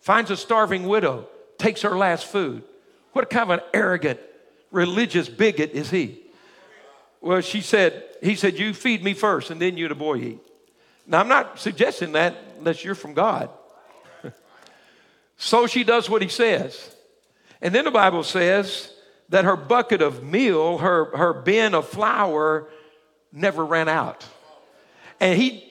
finds 0.00 0.30
a 0.30 0.36
starving 0.36 0.88
widow, 0.88 1.28
takes 1.58 1.82
her 1.82 1.96
last 1.96 2.24
food. 2.26 2.64
What 3.12 3.30
kind 3.30 3.50
of 3.50 3.58
an 3.58 3.64
arrogant, 3.72 4.18
religious 4.70 5.28
bigot 5.28 5.72
is 5.72 5.90
he? 5.90 6.22
Well, 7.20 7.40
she 7.42 7.60
said, 7.60 8.02
he 8.22 8.34
said, 8.34 8.58
You 8.58 8.72
feed 8.72 9.04
me 9.04 9.14
first, 9.14 9.50
and 9.50 9.60
then 9.60 9.76
you 9.76 9.88
the 9.88 9.94
boy 9.94 10.16
eat. 10.16 10.40
Now, 11.06 11.20
I'm 11.20 11.28
not 11.28 11.58
suggesting 11.58 12.12
that 12.12 12.36
unless 12.58 12.84
you're 12.84 12.94
from 12.94 13.14
God. 13.14 13.50
so 15.36 15.66
she 15.66 15.84
does 15.84 16.10
what 16.10 16.22
he 16.22 16.28
says. 16.28 16.94
And 17.60 17.74
then 17.74 17.84
the 17.84 17.90
Bible 17.90 18.22
says 18.22 18.92
that 19.28 19.44
her 19.44 19.56
bucket 19.56 20.02
of 20.02 20.22
meal, 20.22 20.78
her, 20.78 21.16
her 21.16 21.32
bin 21.32 21.74
of 21.74 21.88
flour, 21.88 22.68
never 23.32 23.64
ran 23.64 23.88
out. 23.88 24.26
And 25.20 25.40
he, 25.40 25.64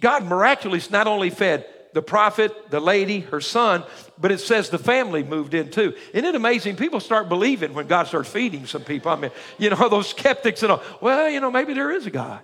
God 0.00 0.24
miraculously 0.24 0.92
not 0.92 1.06
only 1.06 1.30
fed 1.30 1.66
the 1.94 2.02
prophet, 2.02 2.70
the 2.70 2.80
lady, 2.80 3.20
her 3.20 3.40
son, 3.40 3.84
but 4.18 4.32
it 4.32 4.40
says 4.40 4.68
the 4.68 4.78
family 4.78 5.22
moved 5.22 5.54
in 5.54 5.70
too. 5.70 5.94
Isn't 6.12 6.24
it 6.24 6.34
amazing? 6.34 6.76
People 6.76 7.00
start 7.00 7.28
believing 7.28 7.72
when 7.72 7.86
God 7.86 8.08
starts 8.08 8.28
feeding 8.28 8.66
some 8.66 8.82
people. 8.82 9.12
I 9.12 9.16
mean, 9.16 9.30
you 9.58 9.70
know, 9.70 9.88
those 9.88 10.08
skeptics 10.08 10.62
and 10.62 10.72
all, 10.72 10.82
well, 11.00 11.30
you 11.30 11.40
know, 11.40 11.50
maybe 11.50 11.72
there 11.72 11.92
is 11.92 12.04
a 12.06 12.10
God. 12.10 12.42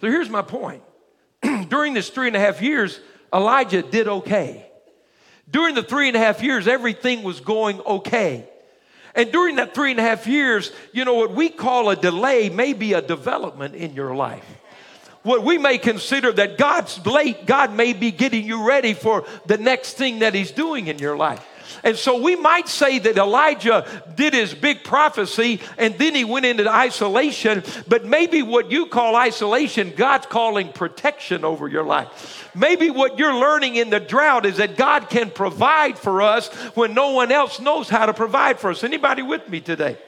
So 0.00 0.08
here's 0.08 0.30
my 0.30 0.42
point. 0.42 0.82
During 1.68 1.92
this 1.92 2.08
three 2.08 2.28
and 2.28 2.36
a 2.36 2.40
half 2.40 2.62
years, 2.62 3.00
Elijah 3.34 3.82
did 3.82 4.08
okay. 4.08 4.66
During 5.50 5.74
the 5.74 5.82
three 5.82 6.08
and 6.08 6.16
a 6.16 6.20
half 6.20 6.42
years, 6.42 6.68
everything 6.68 7.22
was 7.22 7.40
going 7.40 7.80
okay. 7.80 8.48
And 9.14 9.32
during 9.32 9.56
that 9.56 9.74
three 9.74 9.92
and 9.92 10.00
a 10.00 10.02
half 10.02 10.26
years, 10.26 10.72
you 10.92 11.06
know, 11.06 11.14
what 11.14 11.32
we 11.32 11.48
call 11.48 11.88
a 11.88 11.96
delay 11.96 12.50
may 12.50 12.74
be 12.74 12.92
a 12.92 13.00
development 13.00 13.74
in 13.74 13.94
your 13.94 14.14
life 14.14 14.44
what 15.26 15.42
we 15.42 15.58
may 15.58 15.76
consider 15.76 16.30
that 16.32 16.56
God's 16.56 17.04
late, 17.04 17.46
God 17.46 17.74
may 17.74 17.92
be 17.92 18.12
getting 18.12 18.44
you 18.44 18.64
ready 18.66 18.94
for 18.94 19.24
the 19.46 19.58
next 19.58 19.94
thing 19.94 20.20
that 20.20 20.34
He's 20.34 20.52
doing 20.52 20.86
in 20.86 21.00
your 21.00 21.16
life. 21.16 21.44
And 21.82 21.96
so 21.96 22.22
we 22.22 22.36
might 22.36 22.68
say 22.68 23.00
that 23.00 23.18
Elijah 23.18 23.84
did 24.14 24.32
his 24.32 24.54
big 24.54 24.82
prophecy 24.84 25.60
and 25.78 25.98
then 25.98 26.14
he 26.14 26.24
went 26.24 26.46
into 26.46 26.68
isolation, 26.68 27.64
but 27.86 28.04
maybe 28.04 28.42
what 28.42 28.70
you 28.70 28.86
call 28.86 29.14
isolation, 29.16 29.92
God's 29.96 30.26
calling 30.26 30.72
protection 30.72 31.44
over 31.44 31.68
your 31.68 31.84
life. 31.84 32.50
Maybe 32.54 32.90
what 32.90 33.18
you're 33.18 33.34
learning 33.34 33.76
in 33.76 33.90
the 33.90 34.00
drought 34.00 34.46
is 34.46 34.56
that 34.56 34.76
God 34.76 35.10
can 35.10 35.30
provide 35.30 35.98
for 35.98 36.22
us 36.22 36.48
when 36.74 36.94
no 36.94 37.10
one 37.10 37.30
else 37.30 37.60
knows 37.60 37.88
how 37.88 38.06
to 38.06 38.14
provide 38.14 38.58
for 38.58 38.70
us. 38.70 38.82
Anybody 38.82 39.22
with 39.22 39.48
me 39.48 39.60
today? 39.60 39.98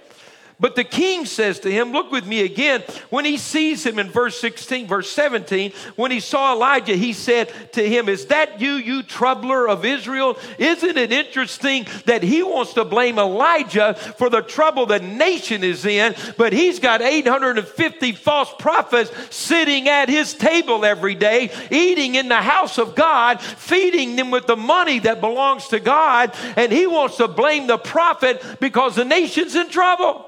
But 0.61 0.75
the 0.75 0.83
king 0.83 1.25
says 1.25 1.61
to 1.61 1.71
him, 1.71 1.93
Look 1.93 2.11
with 2.11 2.27
me 2.27 2.41
again. 2.41 2.83
When 3.11 3.25
he 3.25 3.37
sees 3.37 3.87
him 3.87 4.01
in 4.01 4.11
verse 4.11 4.41
16, 4.41 4.89
verse 4.89 5.09
17, 5.11 5.73
when 5.95 6.11
he 6.11 6.19
saw 6.19 6.53
Elijah, 6.53 6.97
he 6.97 7.13
said 7.13 7.53
to 7.73 7.89
him, 7.89 8.09
Is 8.09 8.27
that 8.27 8.61
you, 8.61 8.73
you 8.73 9.05
troubler 9.05 9.69
of 9.69 9.85
Israel? 9.85 10.37
Isn't 10.59 10.97
it 10.97 11.13
interesting 11.13 11.87
that 12.07 12.25
he 12.25 12.43
wants 12.43 12.73
to 12.75 12.85
blame 12.85 13.21
Elijah 13.21 13.95
for 13.95 14.29
the 14.29 14.41
trouble 14.41 14.87
the 14.87 14.99
nation 14.99 15.63
is 15.63 15.85
in, 15.85 16.17
but 16.37 16.53
he's 16.53 16.81
got 16.81 17.03
850 17.03 18.13
false 18.13 18.53
prophets 18.59 19.13
sitting 19.35 19.89
at 19.89 20.09
his 20.09 20.35
table 20.35 20.85
every 20.85 21.15
day, 21.15 21.53
eating 21.71 22.17
in 22.17 22.27
the 22.27 22.43
house 22.43 22.79
of 22.79 22.97
God, 22.97 23.41
feeding 23.41 24.17
them 24.17 24.33
with 24.33 24.49
the 24.49 24.57
money 24.57 24.99
that 25.01 25.21
belongs 25.21 25.69
to 25.69 25.79
God, 25.79 26.35
and 26.57 26.73
he 26.73 26.89
wants 26.89 27.17
to 27.19 27.29
blame 27.29 27.69
the 27.69 27.79
prophet 27.79 28.43
because 28.59 28.97
the 28.97 29.05
nation's 29.05 29.55
in 29.55 29.69
trouble. 29.71 30.28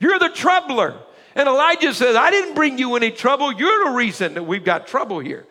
You're 0.00 0.18
the 0.18 0.28
troubler. 0.28 0.96
And 1.34 1.48
Elijah 1.48 1.94
says, 1.94 2.16
I 2.16 2.30
didn't 2.30 2.54
bring 2.54 2.78
you 2.78 2.96
any 2.96 3.10
trouble. 3.10 3.52
You're 3.52 3.84
the 3.84 3.96
reason 3.96 4.34
that 4.34 4.42
we've 4.42 4.64
got 4.64 4.86
trouble 4.86 5.20
here. 5.20 5.46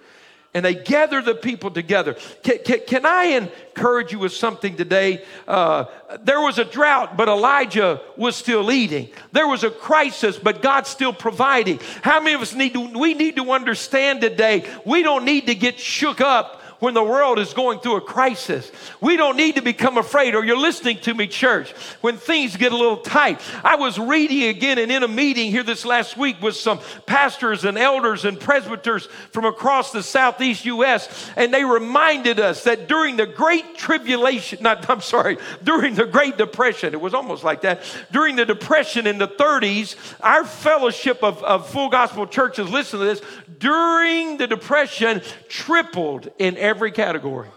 And 0.53 0.65
they 0.65 0.73
gather 0.73 1.21
the 1.21 1.35
people 1.35 1.69
together. 1.71 2.15
Can, 2.41 2.57
can, 2.65 2.79
can 2.87 3.05
I 3.05 3.25
encourage 3.25 4.11
you 4.11 4.19
with 4.19 4.33
something 4.33 4.75
today? 4.75 5.23
Uh, 5.47 5.85
there 6.21 6.41
was 6.41 6.57
a 6.57 6.65
drought, 6.65 7.15
but 7.15 7.27
Elijah 7.27 8.01
was 8.15 8.35
still 8.35 8.71
eating. 8.71 9.09
There 9.33 9.47
was 9.47 9.63
a 9.63 9.69
crisis, 9.69 10.37
but 10.37 10.61
God's 10.61 10.89
still 10.89 11.13
providing. 11.13 11.79
How 12.01 12.19
many 12.19 12.33
of 12.33 12.41
us 12.41 12.55
need 12.55 12.73
to, 12.73 12.97
we 12.97 13.13
need 13.13 13.35
to 13.35 13.51
understand 13.51 14.21
today, 14.21 14.67
we 14.83 15.03
don't 15.03 15.25
need 15.25 15.47
to 15.47 15.55
get 15.55 15.79
shook 15.79 16.21
up 16.21 16.61
when 16.79 16.93
the 16.93 17.03
world 17.03 17.39
is 17.39 17.53
going 17.53 17.79
through 17.79 17.97
a 17.97 18.01
crisis. 18.01 18.71
We 19.01 19.17
don't 19.17 19.37
need 19.37 19.55
to 19.55 19.61
become 19.61 19.97
afraid, 19.97 20.35
or 20.35 20.45
you're 20.45 20.57
listening 20.57 20.99
to 20.99 21.13
me, 21.13 21.27
church, 21.27 21.71
when 22.01 22.17
things 22.17 22.55
get 22.55 22.71
a 22.71 22.77
little 22.77 22.97
tight. 22.97 23.41
I 23.63 23.75
was 23.75 23.97
reading 23.97 24.43
again 24.43 24.77
and 24.77 24.91
in 24.91 25.03
a 25.03 25.07
meeting 25.07 25.51
here 25.51 25.63
this 25.63 25.85
last 25.85 26.17
week 26.17 26.41
with 26.41 26.55
some 26.55 26.79
pastors 27.05 27.65
and 27.65 27.77
elders 27.77 28.25
and 28.25 28.39
presbyters 28.39 29.07
from 29.31 29.45
across 29.45 29.91
the 29.91 30.03
southeast 30.03 30.65
U.S., 30.65 31.31
and 31.35 31.53
they 31.53 31.63
reminded 31.63 32.39
us 32.39 32.63
that 32.63 32.87
during 32.87 33.17
the 33.17 33.25
Great 33.25 33.77
Tribulation, 33.77 34.59
not, 34.61 34.89
I'm 34.89 35.01
sorry, 35.01 35.37
during 35.63 35.95
the 35.95 36.05
Great 36.05 36.37
Depression, 36.37 36.93
it 36.93 37.01
was 37.01 37.13
almost 37.13 37.43
like 37.43 37.61
that, 37.61 37.81
during 38.11 38.35
the 38.35 38.45
Depression 38.45 39.07
in 39.07 39.17
the 39.17 39.27
30s, 39.27 39.95
our 40.21 40.45
fellowship 40.45 41.23
of, 41.23 41.43
of 41.43 41.69
full 41.69 41.89
gospel 41.89 42.27
churches, 42.27 42.69
listen 42.69 42.99
to 42.99 43.05
this, 43.05 43.21
during 43.59 44.37
the 44.37 44.47
Depression, 44.47 45.21
tripled 45.47 46.29
in 46.37 46.57
every 46.67 46.91
category 46.91 47.47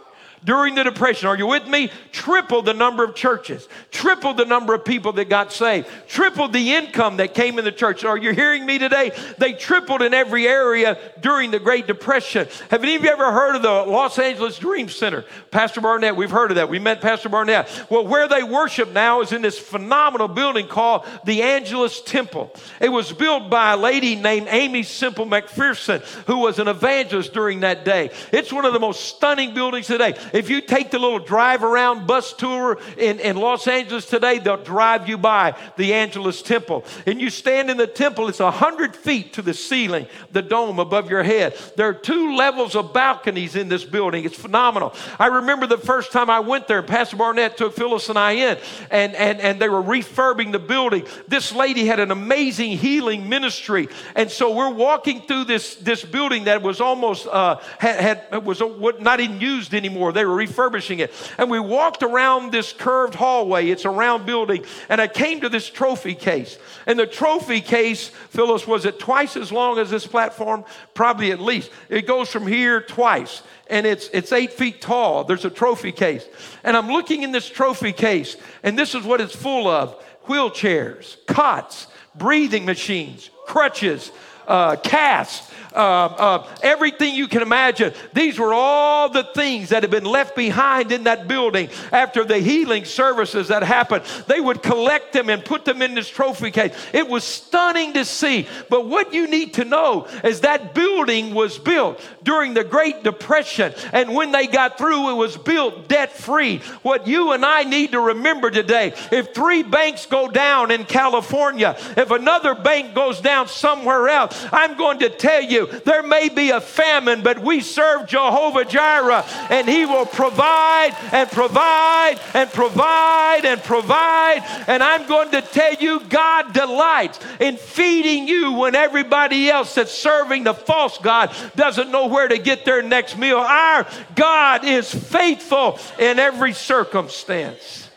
during 0.45 0.75
the 0.75 0.85
Depression. 0.85 1.29
Are 1.29 1.37
you 1.37 1.47
with 1.47 1.67
me? 1.67 1.91
Tripled 2.13 2.67
the 2.67 2.75
number 2.75 3.05
of 3.05 3.15
churches, 3.15 3.69
tripled 3.91 4.37
the 4.37 4.45
number 4.45 4.75
of 4.75 4.85
people 4.85 5.13
that 5.13 5.29
got 5.29 5.53
saved, 5.53 5.87
tripled 6.09 6.53
the 6.53 6.75
income 6.75 7.19
that 7.19 7.35
came 7.35 7.59
in 7.59 7.65
the 7.65 7.73
church. 7.73 8.05
Are 8.05 8.17
you 8.17 8.33
hearing 8.33 8.65
me 8.65 8.79
today? 8.79 9.13
They 9.39 9.53
tripled 9.53 10.03
in 10.03 10.15
every 10.15 10.47
area 10.47 10.99
during 11.21 11.51
the 11.51 11.59
Great 11.59 11.87
Depression. 11.87 12.49
Have 12.71 12.83
any 12.83 12.95
of 12.95 13.05
you 13.05 13.11
ever 13.11 13.33
heard 13.33 13.57
of 13.57 13.63
the 13.63 13.69
Los 13.69 14.19
Angeles 14.19 14.59
Dream 14.59 14.89
Center? 14.89 15.25
Pastor 15.51 15.81
Barnett, 15.81 16.17
we've 16.17 16.31
heard 16.31 16.51
of 16.51 16.57
that. 16.57 16.69
We 16.69 16.79
met 16.79 17.01
Pastor 17.01 17.29
Barnett. 17.29 17.69
Well, 17.91 18.07
where 18.07 18.29
they 18.29 18.43
worship 18.43 18.93
now 18.93 19.21
is 19.21 19.33
in 19.33 19.43
this 19.43 19.59
phenomenal 19.59 20.29
building 20.29 20.67
called 20.67 21.07
the 21.25 21.43
Angelus 21.43 22.01
Temple. 22.03 22.53
It 22.81 22.89
was 22.89 23.13
built 23.13 23.51
by 23.51 23.73
a 23.73 23.77
lady 23.77 24.17
named 24.17 24.49
Aimee 24.49 24.83
Semple 24.83 25.27
McPherson, 25.27 26.01
who 26.27 26.39
was 26.39 26.59
an 26.59 26.69
evangelist 26.69 27.33
during 27.33 27.61
that 27.61 27.85
day. 27.85 28.11
It's 28.33 28.53
one 28.53 28.65
of 28.65 28.73
the 28.73 28.81
most 28.81 29.05
stunning 29.05 29.55
buildings 29.55 29.87
today. 29.87 30.15
If 30.33 30.51
you 30.51 30.61
take 30.61 30.91
the 30.91 30.99
little 30.99 31.19
drive 31.19 31.63
around 31.63 32.07
bus 32.07 32.33
tour 32.33 32.79
in, 32.97 33.21
in 33.21 33.37
Los 33.37 33.67
Angeles 33.67 34.07
today, 34.07 34.39
they'll 34.39 34.63
drive 34.63 35.09
you 35.09 35.19
by 35.19 35.57
the 35.77 35.95
Angelus 35.95 36.43
Temple. 36.43 36.85
And 37.07 37.21
you 37.21 37.31
stand 37.31 37.71
in 37.71 37.77
the 37.77 37.87
temple, 37.87 38.29
it's 38.29 38.41
100 38.41 38.97
feet 38.97 39.35
to 39.35 39.43
the 39.43 39.55
ceiling, 39.55 40.07
the 40.33 40.43
dome 40.43 40.79
above 40.79 41.11
your 41.11 41.23
head. 41.23 41.57
There 41.77 41.89
are 41.89 41.95
two 41.95 42.37
levels 42.37 42.77
of 42.77 42.93
balconies 42.93 43.57
in 43.57 43.69
this 43.69 43.85
building. 43.85 44.25
It's 44.25 44.37
phenomenal. 44.37 44.95
I 45.19 45.27
remember 45.27 45.67
the 45.67 45.79
first 45.79 46.13
time 46.13 46.31
I 46.31 46.41
went 46.41 46.69
there, 46.69 46.83
Pastor 46.83 47.17
Barnett 47.17 47.57
took 47.57 47.75
Phyllis 47.75 48.09
and 48.09 48.19
I 48.19 48.33
in, 48.33 48.59
and, 48.91 49.15
and, 49.15 49.41
and 49.41 49.61
they 49.61 49.69
were 49.69 49.83
refurbing 49.83 50.53
the 50.53 50.59
building. 50.59 51.07
This 51.29 51.53
lady 51.53 51.87
had 51.87 52.01
an 52.01 52.11
amazing 52.11 52.79
healing 52.79 53.29
ministry. 53.29 53.89
And 54.15 54.31
so 54.31 54.55
we're 54.55 54.71
walking 54.71 55.23
through 55.23 55.45
this, 55.45 55.77
this 55.77 56.05
building 56.05 56.45
that 56.45 56.63
was 56.63 56.81
almost, 56.81 57.27
uh, 57.27 57.57
had, 57.79 58.29
had, 58.31 58.45
was 58.45 58.63
not 59.01 59.21
even 59.21 59.41
used 59.41 59.75
anymore. 59.75 60.13
They 60.21 60.27
were 60.27 60.35
refurbishing 60.35 60.99
it. 60.99 61.15
And 61.39 61.51
we 61.51 61.59
walked 61.59 62.03
around 62.03 62.53
this 62.53 62.75
curved 62.75 63.15
hallway. 63.15 63.71
It's 63.71 63.87
a 63.87 63.91
round 63.91 64.27
building. 64.27 64.67
And 64.91 65.01
I 65.01 65.09
came 65.09 65.41
to 65.41 65.49
this 65.49 65.71
trophy 65.71 66.15
case. 66.15 66.59
And 66.87 66.99
the 66.99 67.07
trophy 67.07 67.63
case, 67.63 68.09
Phyllis, 68.29 68.67
was 68.67 68.85
it 68.85 68.99
twice 68.99 69.35
as 69.35 69.51
long 69.51 69.79
as 69.79 69.89
this 69.89 70.07
platform? 70.07 70.67
Probably 70.93 71.33
at 71.33 71.41
least. 71.41 71.71
It 71.89 72.07
goes 72.07 72.29
from 72.31 72.47
here 72.47 72.83
twice. 72.83 73.43
And 73.69 73.87
it's, 73.87 74.11
it's 74.13 74.31
eight 74.31 74.53
feet 74.53 74.83
tall. 74.83 75.25
There's 75.25 75.47
a 75.47 75.51
trophy 75.51 75.91
case. 75.91 76.29
And 76.65 76.77
I'm 76.77 76.89
looking 76.89 77.23
in 77.23 77.33
this 77.33 77.49
trophy 77.49 77.95
case, 77.95 78.37
and 78.63 78.79
this 78.79 78.95
is 78.95 79.05
what 79.05 79.23
it's 79.23 79.35
full 79.35 79.69
of 79.69 79.97
wheelchairs, 80.27 81.17
cots, 81.25 81.87
breathing 82.15 82.67
machines, 82.67 83.31
crutches, 83.47 84.13
uh, 84.47 84.77
casts, 84.77 85.50
uh, 85.73 85.77
uh, 85.77 86.49
everything 86.63 87.15
you 87.15 87.29
can 87.29 87.43
imagine. 87.43 87.93
These 88.13 88.39
were 88.39 88.53
all 88.53 89.09
the 89.09 89.25
things 89.25 89.71
that 89.71 89.83
had 89.83 89.91
been 89.91 90.05
left 90.05 90.35
behind 90.35 90.93
in 90.93 91.05
that 91.05 91.29
building 91.29 91.69
after 91.93 92.25
the 92.25 92.39
healing 92.39 92.85
services 92.85 93.49
that 93.49 93.63
happened. 93.63 94.05
They 94.27 94.41
would 94.41 94.63
collect 94.63 95.13
them 95.13 95.29
and 95.29 95.45
put 95.45 95.65
them 95.65 95.83
in 95.83 95.95
this 95.95 96.09
trophy 96.09 96.51
case. 96.51 96.75
It 96.93 97.09
was 97.09 97.25
stunning 97.25 97.93
to 97.95 98.05
see. 98.05 98.49
But 98.69 98.87
what 98.87 99.15
you 99.15 99.29
need 99.29 99.55
to 99.55 99.65
know 99.65 100.07
is 100.25 100.41
that 100.41 100.75
building 100.75 101.35
was 101.35 101.59
built 101.59 102.01
during 102.23 102.55
the 102.55 102.65
Great 102.65 103.03
Depression. 103.05 103.73
And 103.93 104.15
when 104.15 104.33
they 104.33 104.47
got 104.47 104.79
through, 104.79 105.11
it 105.11 105.15
was 105.15 105.37
built 105.37 105.89
debt 105.89 106.13
free. 106.13 106.59
What 106.83 107.07
you 107.07 107.33
and 107.33 107.45
I 107.45 107.65
need 107.65 107.93
to 107.93 108.01
remember 108.01 108.51
today 108.51 108.95
if 109.13 109.35
three 109.35 109.63
banks 109.63 110.07
go 110.07 110.29
down 110.29 110.71
in 110.71 110.85
California, 110.85 111.77
if 111.97 112.11
another 112.11 112.55
bank 112.55 112.95
goes 112.95 113.21
down 113.21 113.49
somewhere 113.49 114.09
else, 114.09 114.47
I'm 114.53 114.77
going 114.77 114.99
to 115.01 115.11
tell 115.11 115.43
you 115.43 115.60
you. 115.61 115.81
There 115.81 116.03
may 116.03 116.29
be 116.29 116.51
a 116.51 116.61
famine, 116.61 117.23
but 117.23 117.39
we 117.39 117.61
serve 117.61 118.07
Jehovah 118.07 118.65
Jireh, 118.65 119.25
and 119.51 119.69
He 119.69 119.87
will 119.87 120.07
provide 120.07 120.97
and 121.13 121.31
provide 121.31 122.19
and 122.35 122.51
provide 122.51 123.45
and 123.45 123.63
provide. 123.63 124.43
And 124.67 124.83
I'm 124.83 125.07
going 125.07 125.31
to 125.33 125.43
tell 125.43 125.75
you, 125.75 126.01
God 126.01 126.53
delights 126.53 127.21
in 127.39 127.57
feeding 127.57 128.29
you 128.29 128.53
when 128.53 128.75
everybody 128.75 129.49
else 129.49 129.75
that's 129.75 129.93
serving 129.93 130.45
the 130.45 130.55
false 130.55 130.99
God 130.99 131.35
doesn't 131.57 131.91
know 131.91 132.07
where 132.07 132.29
to 132.29 132.39
get 132.39 132.65
their 132.65 132.83
next 132.83 133.17
meal. 133.17 133.39
Our 133.39 133.87
God 134.15 134.65
is 134.65 134.93
faithful 134.93 135.79
in 135.99 136.19
every 136.19 136.53
circumstance. 136.53 137.89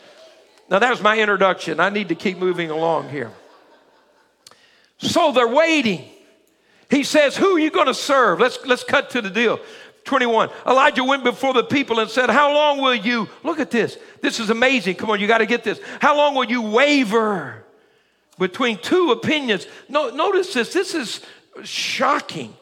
Now, 0.70 0.78
that 0.78 0.90
was 0.90 1.02
my 1.02 1.18
introduction. 1.18 1.78
I 1.78 1.90
need 1.90 2.08
to 2.08 2.14
keep 2.14 2.38
moving 2.38 2.70
along 2.70 3.10
here. 3.10 3.30
So 4.98 5.32
they're 5.32 5.46
waiting. 5.46 6.08
He 6.90 7.02
says, 7.02 7.36
Who 7.36 7.56
are 7.56 7.58
you 7.58 7.70
going 7.70 7.86
to 7.86 7.94
serve? 7.94 8.40
Let's, 8.40 8.58
let's 8.64 8.84
cut 8.84 9.10
to 9.10 9.22
the 9.22 9.30
deal. 9.30 9.60
21. 10.04 10.50
Elijah 10.66 11.02
went 11.02 11.24
before 11.24 11.54
the 11.54 11.64
people 11.64 11.98
and 11.98 12.10
said, 12.10 12.30
How 12.30 12.52
long 12.52 12.80
will 12.80 12.94
you, 12.94 13.28
look 13.42 13.58
at 13.58 13.70
this. 13.70 13.98
This 14.20 14.38
is 14.38 14.50
amazing. 14.50 14.96
Come 14.96 15.10
on, 15.10 15.20
you 15.20 15.26
got 15.26 15.38
to 15.38 15.46
get 15.46 15.64
this. 15.64 15.80
How 16.00 16.16
long 16.16 16.34
will 16.34 16.44
you 16.44 16.62
waver 16.62 17.64
between 18.38 18.78
two 18.78 19.12
opinions? 19.12 19.66
No, 19.88 20.10
notice 20.10 20.52
this. 20.52 20.72
This 20.72 20.94
is 20.94 21.20
shocking. 21.62 22.54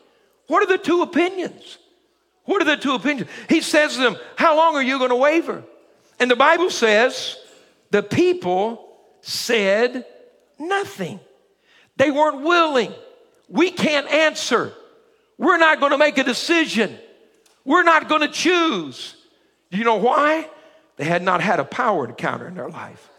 What 0.47 0.63
are 0.63 0.67
the 0.67 0.83
two 0.83 1.03
opinions? 1.03 1.79
What 2.45 2.61
are 2.61 2.65
the 2.65 2.77
two 2.77 2.95
opinions? 2.95 3.31
He 3.49 3.61
says 3.61 3.95
to 3.95 4.01
them, 4.01 4.17
How 4.37 4.57
long 4.57 4.75
are 4.77 4.83
you 4.83 4.99
going 4.99 5.11
to 5.11 5.17
waver? 5.17 5.65
And 6.19 6.31
the 6.31 6.37
Bible 6.37 6.71
says, 6.71 7.37
The 7.91 8.03
people 8.03 8.89
said 9.21 10.05
nothing. 10.59 11.21
They 11.97 12.11
weren't 12.11 12.43
willing 12.43 12.93
we 13.53 13.71
can't 13.71 14.11
answer. 14.11 14.73
We're 15.37 15.59
not 15.59 15.79
going 15.79 15.93
to 15.93 15.99
make 15.99 16.19
a 16.19 16.25
decision. 16.25 16.99
We're 17.65 17.83
not 17.83 18.09
going 18.09 18.23
to 18.23 18.29
choose. 18.29 19.15
You 19.71 19.85
know 19.85 19.97
why? 19.97 20.49
They 20.97 21.05
had 21.05 21.23
not 21.23 21.41
had 21.41 21.61
a 21.61 21.65
power 21.65 22.07
encounter 22.07 22.49
in 22.49 22.55
their 22.55 22.69
life. 22.69 23.11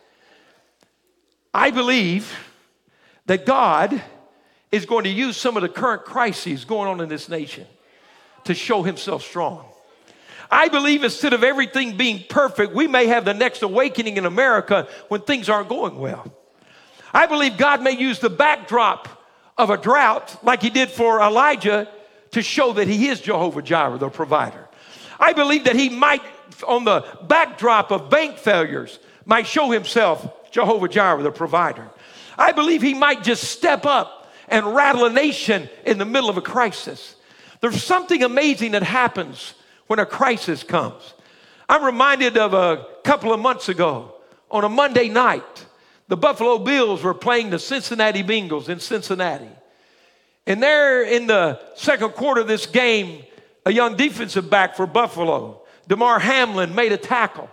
I 1.54 1.70
believe 1.70 2.34
that 3.28 3.46
God 3.46 4.02
is 4.72 4.88
going 4.88 5.04
to 5.04 5.10
use 5.10 5.38
some 5.38 5.56
of 5.56 5.62
the 5.62 5.70
current 5.70 6.04
crises 6.04 6.66
going 6.66 6.90
on 6.90 7.00
in 7.00 7.10
this 7.10 7.30
nation 7.30 7.68
to 8.46 8.56
show 8.56 8.82
himself 8.82 9.24
strong. 9.24 9.66
I 10.50 10.68
believe 10.68 11.04
instead 11.04 11.34
of 11.34 11.44
everything 11.44 11.96
being 11.96 12.24
perfect, 12.28 12.74
we 12.74 12.88
may 12.88 13.06
have 13.06 13.24
the 13.24 13.34
next 13.34 13.62
awakening 13.62 14.18
in 14.18 14.26
America 14.26 14.88
when 15.10 15.22
things 15.22 15.48
aren't 15.48 15.70
going 15.70 15.98
well. 16.00 16.26
I 17.14 17.28
believe 17.28 17.58
God 17.58 17.84
may 17.84 17.92
use 17.92 18.20
the 18.20 18.30
backdrop 18.32 19.23
of 19.58 19.70
a 19.70 19.78
drought 19.78 20.44
like 20.44 20.62
he 20.62 20.70
did 20.70 20.90
for 20.90 21.22
Elijah 21.22 21.88
to 22.32 22.42
show 22.42 22.74
that 22.74 22.88
he 22.88 23.08
is 23.08 23.22
Jehovah 23.22 23.62
Jireh, 23.62 23.98
the 23.98 24.10
provider. 24.10 24.68
I 25.20 25.34
believe 25.34 25.66
that 25.66 25.76
he 25.76 25.90
might, 25.90 26.22
on 26.68 26.84
the 26.84 27.06
backdrop 27.28 27.92
of 27.92 28.10
bank 28.10 28.38
failures, 28.38 29.00
might 29.26 29.48
show 29.48 29.70
himself 29.72 30.52
Jehovah 30.52 30.88
Jireh, 30.88 31.24
the 31.24 31.32
provider. 31.32 31.90
I 32.38 32.52
believe 32.52 32.82
he 32.82 32.94
might 32.94 33.24
just 33.24 33.44
step 33.44 33.86
up 33.86 34.32
and 34.48 34.76
rattle 34.76 35.06
a 35.06 35.10
nation 35.12 35.70
in 35.86 35.98
the 35.98 36.06
middle 36.06 36.30
of 36.30 36.38
a 36.38 36.42
crisis. 36.42 37.16
There's 37.62 37.84
something 37.84 38.24
amazing 38.24 38.72
that 38.72 38.84
happens 38.84 39.54
when 39.88 40.00
a 40.00 40.06
crisis 40.06 40.64
comes. 40.64 41.14
I'm 41.70 41.84
reminded 41.84 42.38
of 42.38 42.54
a 42.54 42.86
couple 43.04 43.32
of 43.32 43.40
months 43.40 43.70
ago 43.70 44.16
on 44.52 44.64
a 44.64 44.70
Monday 44.70 45.10
night 45.10 45.66
the 46.08 46.18
Buffalo 46.18 46.58
Bills 46.58 47.02
were 47.02 47.14
playing 47.14 47.50
the 47.50 47.60
Cincinnati 47.60 48.24
Bengals 48.24 48.70
in 48.70 48.80
Cincinnati. 48.80 49.50
And 50.46 50.62
there 50.62 51.04
in 51.04 51.28
the 51.28 51.60
second 51.76 52.10
quarter 52.12 52.42
of 52.42 52.48
this 52.48 52.66
game, 52.66 53.24
a 53.66 53.72
young 53.72 53.96
defensive 53.96 54.50
back 54.50 54.76
for 54.76 54.86
Buffalo, 54.86 55.62
Damar 55.88 56.20
Hamlin, 56.20 56.76
made 56.76 56.92
a 56.92 56.98
tackle, 56.98 57.50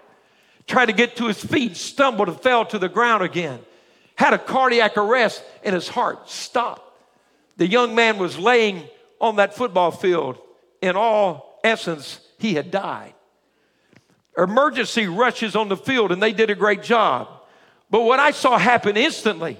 tried 0.66 0.86
to 0.86 0.92
get 0.92 1.16
to 1.16 1.26
his 1.26 1.42
feet, 1.42 1.76
stumbled 1.76 2.28
and 2.28 2.40
fell 2.40 2.64
to 2.66 2.78
the 2.78 2.88
ground 2.88 3.22
again, 3.22 3.60
had 4.16 4.34
a 4.34 4.38
cardiac 4.38 4.96
arrest, 4.96 5.42
and 5.62 5.74
his 5.74 5.88
heart 5.88 6.28
stopped. 6.28 6.82
The 7.56 7.66
young 7.66 7.94
man 7.94 8.18
was 8.18 8.38
laying 8.38 8.84
on 9.20 9.36
that 9.36 9.54
football 9.54 9.90
field. 9.90 10.38
In 10.82 10.96
all 10.96 11.60
essence, 11.62 12.20
he 12.38 12.54
had 12.54 12.70
died. 12.70 13.14
Emergency 14.36 15.06
rushes 15.06 15.54
on 15.54 15.68
the 15.68 15.76
field, 15.76 16.12
and 16.12 16.22
they 16.22 16.32
did 16.32 16.50
a 16.50 16.54
great 16.54 16.82
job. 16.82 17.28
But 17.90 18.02
what 18.02 18.20
I 18.20 18.30
saw 18.30 18.56
happen 18.58 18.96
instantly 18.96 19.58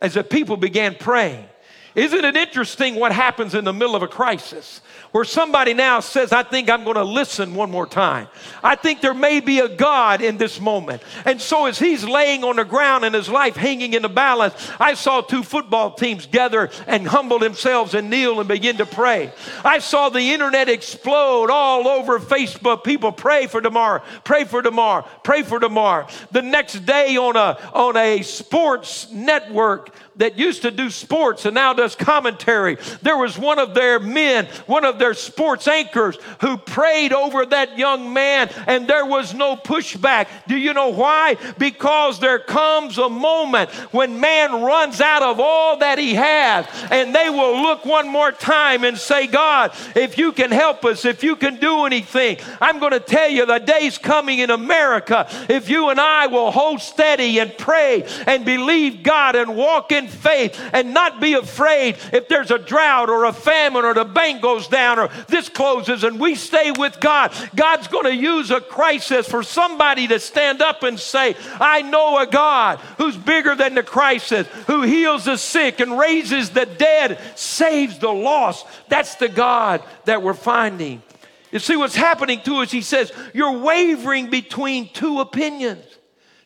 as 0.00 0.14
the 0.14 0.24
people 0.24 0.56
began 0.56 0.94
praying 0.94 1.44
Isn't 1.94 2.24
it 2.24 2.36
interesting 2.36 2.94
what 2.94 3.12
happens 3.12 3.54
in 3.54 3.64
the 3.64 3.72
middle 3.72 3.96
of 3.96 4.02
a 4.02 4.08
crisis? 4.08 4.80
Where 5.10 5.24
somebody 5.24 5.72
now 5.72 6.00
says, 6.00 6.32
I 6.32 6.42
think 6.42 6.68
I'm 6.68 6.84
going 6.84 6.96
to 6.96 7.04
listen 7.04 7.54
one 7.54 7.70
more 7.70 7.86
time. 7.86 8.28
I 8.62 8.74
think 8.74 9.00
there 9.00 9.14
may 9.14 9.40
be 9.40 9.60
a 9.60 9.68
God 9.68 10.20
in 10.20 10.36
this 10.36 10.60
moment. 10.60 11.02
And 11.24 11.40
so, 11.40 11.64
as 11.64 11.78
he's 11.78 12.04
laying 12.04 12.44
on 12.44 12.56
the 12.56 12.64
ground 12.64 13.04
and 13.04 13.14
his 13.14 13.28
life 13.28 13.56
hanging 13.56 13.94
in 13.94 14.02
the 14.02 14.08
balance, 14.10 14.54
I 14.78 14.94
saw 14.94 15.22
two 15.22 15.42
football 15.42 15.92
teams 15.92 16.26
gather 16.26 16.70
and 16.86 17.06
humble 17.08 17.38
themselves 17.38 17.94
and 17.94 18.10
kneel 18.10 18.38
and 18.38 18.48
begin 18.48 18.76
to 18.76 18.86
pray. 18.86 19.32
I 19.64 19.78
saw 19.78 20.10
the 20.10 20.32
internet 20.32 20.68
explode 20.68 21.50
all 21.50 21.88
over 21.88 22.18
Facebook. 22.20 22.84
People 22.84 23.10
pray 23.10 23.46
for 23.46 23.62
Damar, 23.62 24.02
pray 24.24 24.44
for 24.44 24.60
Damar, 24.60 25.02
pray 25.24 25.42
for 25.42 25.58
Damar. 25.58 26.06
The 26.32 26.42
next 26.42 26.84
day 26.84 27.16
on 27.16 27.36
a, 27.36 27.58
on 27.72 27.96
a 27.96 28.22
sports 28.22 29.10
network, 29.10 29.94
that 30.18 30.38
used 30.38 30.62
to 30.62 30.70
do 30.70 30.90
sports 30.90 31.44
and 31.44 31.54
now 31.54 31.72
does 31.72 31.94
commentary. 31.94 32.76
There 33.02 33.16
was 33.16 33.38
one 33.38 33.58
of 33.58 33.74
their 33.74 33.98
men, 33.98 34.46
one 34.66 34.84
of 34.84 34.98
their 34.98 35.14
sports 35.14 35.66
anchors, 35.66 36.18
who 36.40 36.56
prayed 36.56 37.12
over 37.12 37.46
that 37.46 37.78
young 37.78 38.12
man, 38.12 38.50
and 38.66 38.86
there 38.86 39.06
was 39.06 39.32
no 39.32 39.56
pushback. 39.56 40.26
Do 40.46 40.56
you 40.56 40.74
know 40.74 40.88
why? 40.88 41.36
Because 41.56 42.18
there 42.18 42.38
comes 42.38 42.98
a 42.98 43.08
moment 43.08 43.70
when 43.92 44.20
man 44.20 44.62
runs 44.62 45.00
out 45.00 45.22
of 45.22 45.40
all 45.40 45.78
that 45.78 45.98
he 45.98 46.14
has, 46.14 46.66
and 46.90 47.14
they 47.14 47.30
will 47.30 47.62
look 47.62 47.84
one 47.84 48.08
more 48.08 48.32
time 48.32 48.84
and 48.84 48.98
say, 48.98 49.26
God, 49.26 49.72
if 49.94 50.18
you 50.18 50.32
can 50.32 50.50
help 50.50 50.84
us, 50.84 51.04
if 51.04 51.22
you 51.22 51.36
can 51.36 51.56
do 51.56 51.84
anything, 51.84 52.38
I'm 52.60 52.80
going 52.80 52.92
to 52.92 53.00
tell 53.00 53.28
you 53.28 53.46
the 53.46 53.58
day's 53.58 53.98
coming 53.98 54.40
in 54.40 54.50
America 54.50 55.28
if 55.48 55.70
you 55.70 55.90
and 55.90 56.00
I 56.00 56.26
will 56.26 56.50
hold 56.50 56.80
steady 56.80 57.38
and 57.38 57.56
pray 57.56 58.04
and 58.26 58.44
believe 58.44 59.02
God 59.02 59.36
and 59.36 59.56
walk 59.56 59.92
in 59.92 60.07
faith 60.08 60.58
and 60.72 60.94
not 60.94 61.20
be 61.20 61.34
afraid 61.34 61.96
if 62.12 62.28
there's 62.28 62.50
a 62.50 62.58
drought 62.58 63.10
or 63.10 63.24
a 63.24 63.32
famine 63.32 63.84
or 63.84 63.94
the 63.94 64.04
bank 64.04 64.42
goes 64.42 64.68
down 64.68 64.98
or 64.98 65.08
this 65.28 65.48
closes 65.48 66.04
and 66.04 66.20
we 66.20 66.34
stay 66.34 66.72
with 66.72 66.98
God. 67.00 67.32
God's 67.54 67.88
going 67.88 68.04
to 68.04 68.14
use 68.14 68.50
a 68.50 68.60
crisis 68.60 69.28
for 69.28 69.42
somebody 69.42 70.06
to 70.08 70.18
stand 70.18 70.62
up 70.62 70.82
and 70.82 70.98
say, 70.98 71.36
I 71.60 71.82
know 71.82 72.18
a 72.18 72.26
God 72.26 72.78
who's 72.98 73.16
bigger 73.16 73.54
than 73.54 73.74
the 73.74 73.82
crisis, 73.82 74.46
who 74.66 74.82
heals 74.82 75.24
the 75.24 75.36
sick 75.36 75.80
and 75.80 75.98
raises 75.98 76.50
the 76.50 76.66
dead, 76.66 77.20
saves 77.36 77.98
the 77.98 78.10
lost. 78.10 78.66
That's 78.88 79.14
the 79.16 79.28
God 79.28 79.82
that 80.04 80.22
we're 80.22 80.34
finding. 80.34 81.02
You 81.50 81.58
see 81.58 81.76
what's 81.76 81.96
happening 81.96 82.40
to 82.42 82.56
us? 82.56 82.70
He 82.70 82.82
says, 82.82 83.10
You're 83.32 83.58
wavering 83.58 84.28
between 84.28 84.92
two 84.92 85.20
opinions. 85.20 85.84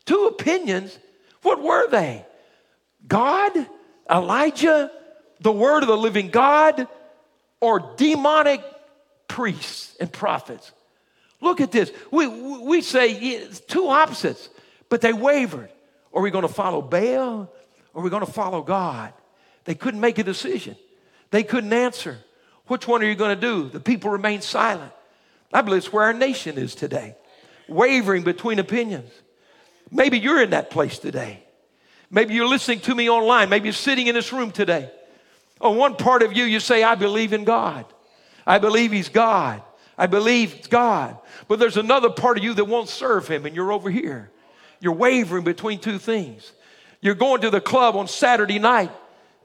Two 0.05 0.27
opinions? 0.27 0.98
What 1.42 1.62
were 1.62 1.88
they? 1.88 2.25
God, 3.06 3.52
Elijah, 4.10 4.90
the 5.40 5.52
word 5.52 5.82
of 5.82 5.88
the 5.88 5.96
living 5.96 6.28
God, 6.28 6.86
or 7.60 7.94
demonic 7.96 8.62
priests 9.28 9.96
and 10.00 10.12
prophets. 10.12 10.72
Look 11.40 11.60
at 11.60 11.72
this. 11.72 11.90
We, 12.10 12.26
we 12.26 12.82
say 12.82 13.48
two 13.66 13.88
opposites, 13.88 14.48
but 14.88 15.00
they 15.00 15.12
wavered. 15.12 15.70
Are 16.14 16.22
we 16.22 16.30
going 16.30 16.46
to 16.46 16.52
follow 16.52 16.82
Baal 16.82 17.50
or 17.94 18.00
are 18.00 18.02
we 18.02 18.10
going 18.10 18.24
to 18.24 18.30
follow 18.30 18.62
God? 18.62 19.12
They 19.64 19.74
couldn't 19.74 20.00
make 20.00 20.18
a 20.18 20.24
decision, 20.24 20.76
they 21.30 21.42
couldn't 21.42 21.72
answer. 21.72 22.18
Which 22.68 22.86
one 22.86 23.02
are 23.02 23.06
you 23.06 23.16
going 23.16 23.34
to 23.34 23.40
do? 23.40 23.68
The 23.68 23.80
people 23.80 24.10
remained 24.10 24.44
silent. 24.44 24.92
I 25.52 25.62
believe 25.62 25.78
it's 25.78 25.92
where 25.92 26.04
our 26.04 26.12
nation 26.12 26.56
is 26.56 26.76
today, 26.76 27.16
wavering 27.68 28.22
between 28.22 28.60
opinions. 28.60 29.10
Maybe 29.90 30.18
you're 30.18 30.40
in 30.40 30.50
that 30.50 30.70
place 30.70 30.98
today. 30.98 31.41
Maybe 32.14 32.35
you're 32.35 32.46
listening 32.46 32.81
to 32.81 32.94
me 32.94 33.09
online. 33.09 33.48
Maybe 33.48 33.64
you're 33.68 33.72
sitting 33.72 34.07
in 34.07 34.14
this 34.14 34.35
room 34.35 34.51
today. 34.51 34.90
On 35.62 35.77
one 35.77 35.96
part 35.96 36.22
of 36.22 36.35
you, 36.35 36.44
you 36.44 36.61
say, 36.61 36.83
I 36.83 36.94
believe 36.94 37.33
in 37.33 37.44
God. 37.44 37.87
I 38.46 38.59
believe 38.59 38.92
He's 38.92 39.09
God. 39.09 39.62
I 39.96 40.07
believe 40.07 40.68
God. 40.68 41.16
But 41.48 41.59
there's 41.59 41.79
another 41.79 42.11
part 42.11 42.37
of 42.37 42.44
you 42.44 42.53
that 42.55 42.66
won't 42.66 42.90
serve 42.90 43.27
Him, 43.27 43.46
and 43.46 43.57
you're 43.57 43.72
over 43.72 43.90
here. 43.90 44.31
You're 44.79 44.92
wavering 44.92 45.44
between 45.44 45.79
two 45.79 45.98
things. 45.98 46.53
You're 47.01 47.14
going 47.14 47.40
to 47.40 47.51
the 47.51 47.61
club 47.61 47.96
on 47.96 48.09
Saturday 48.09 48.59
night, 48.59 48.90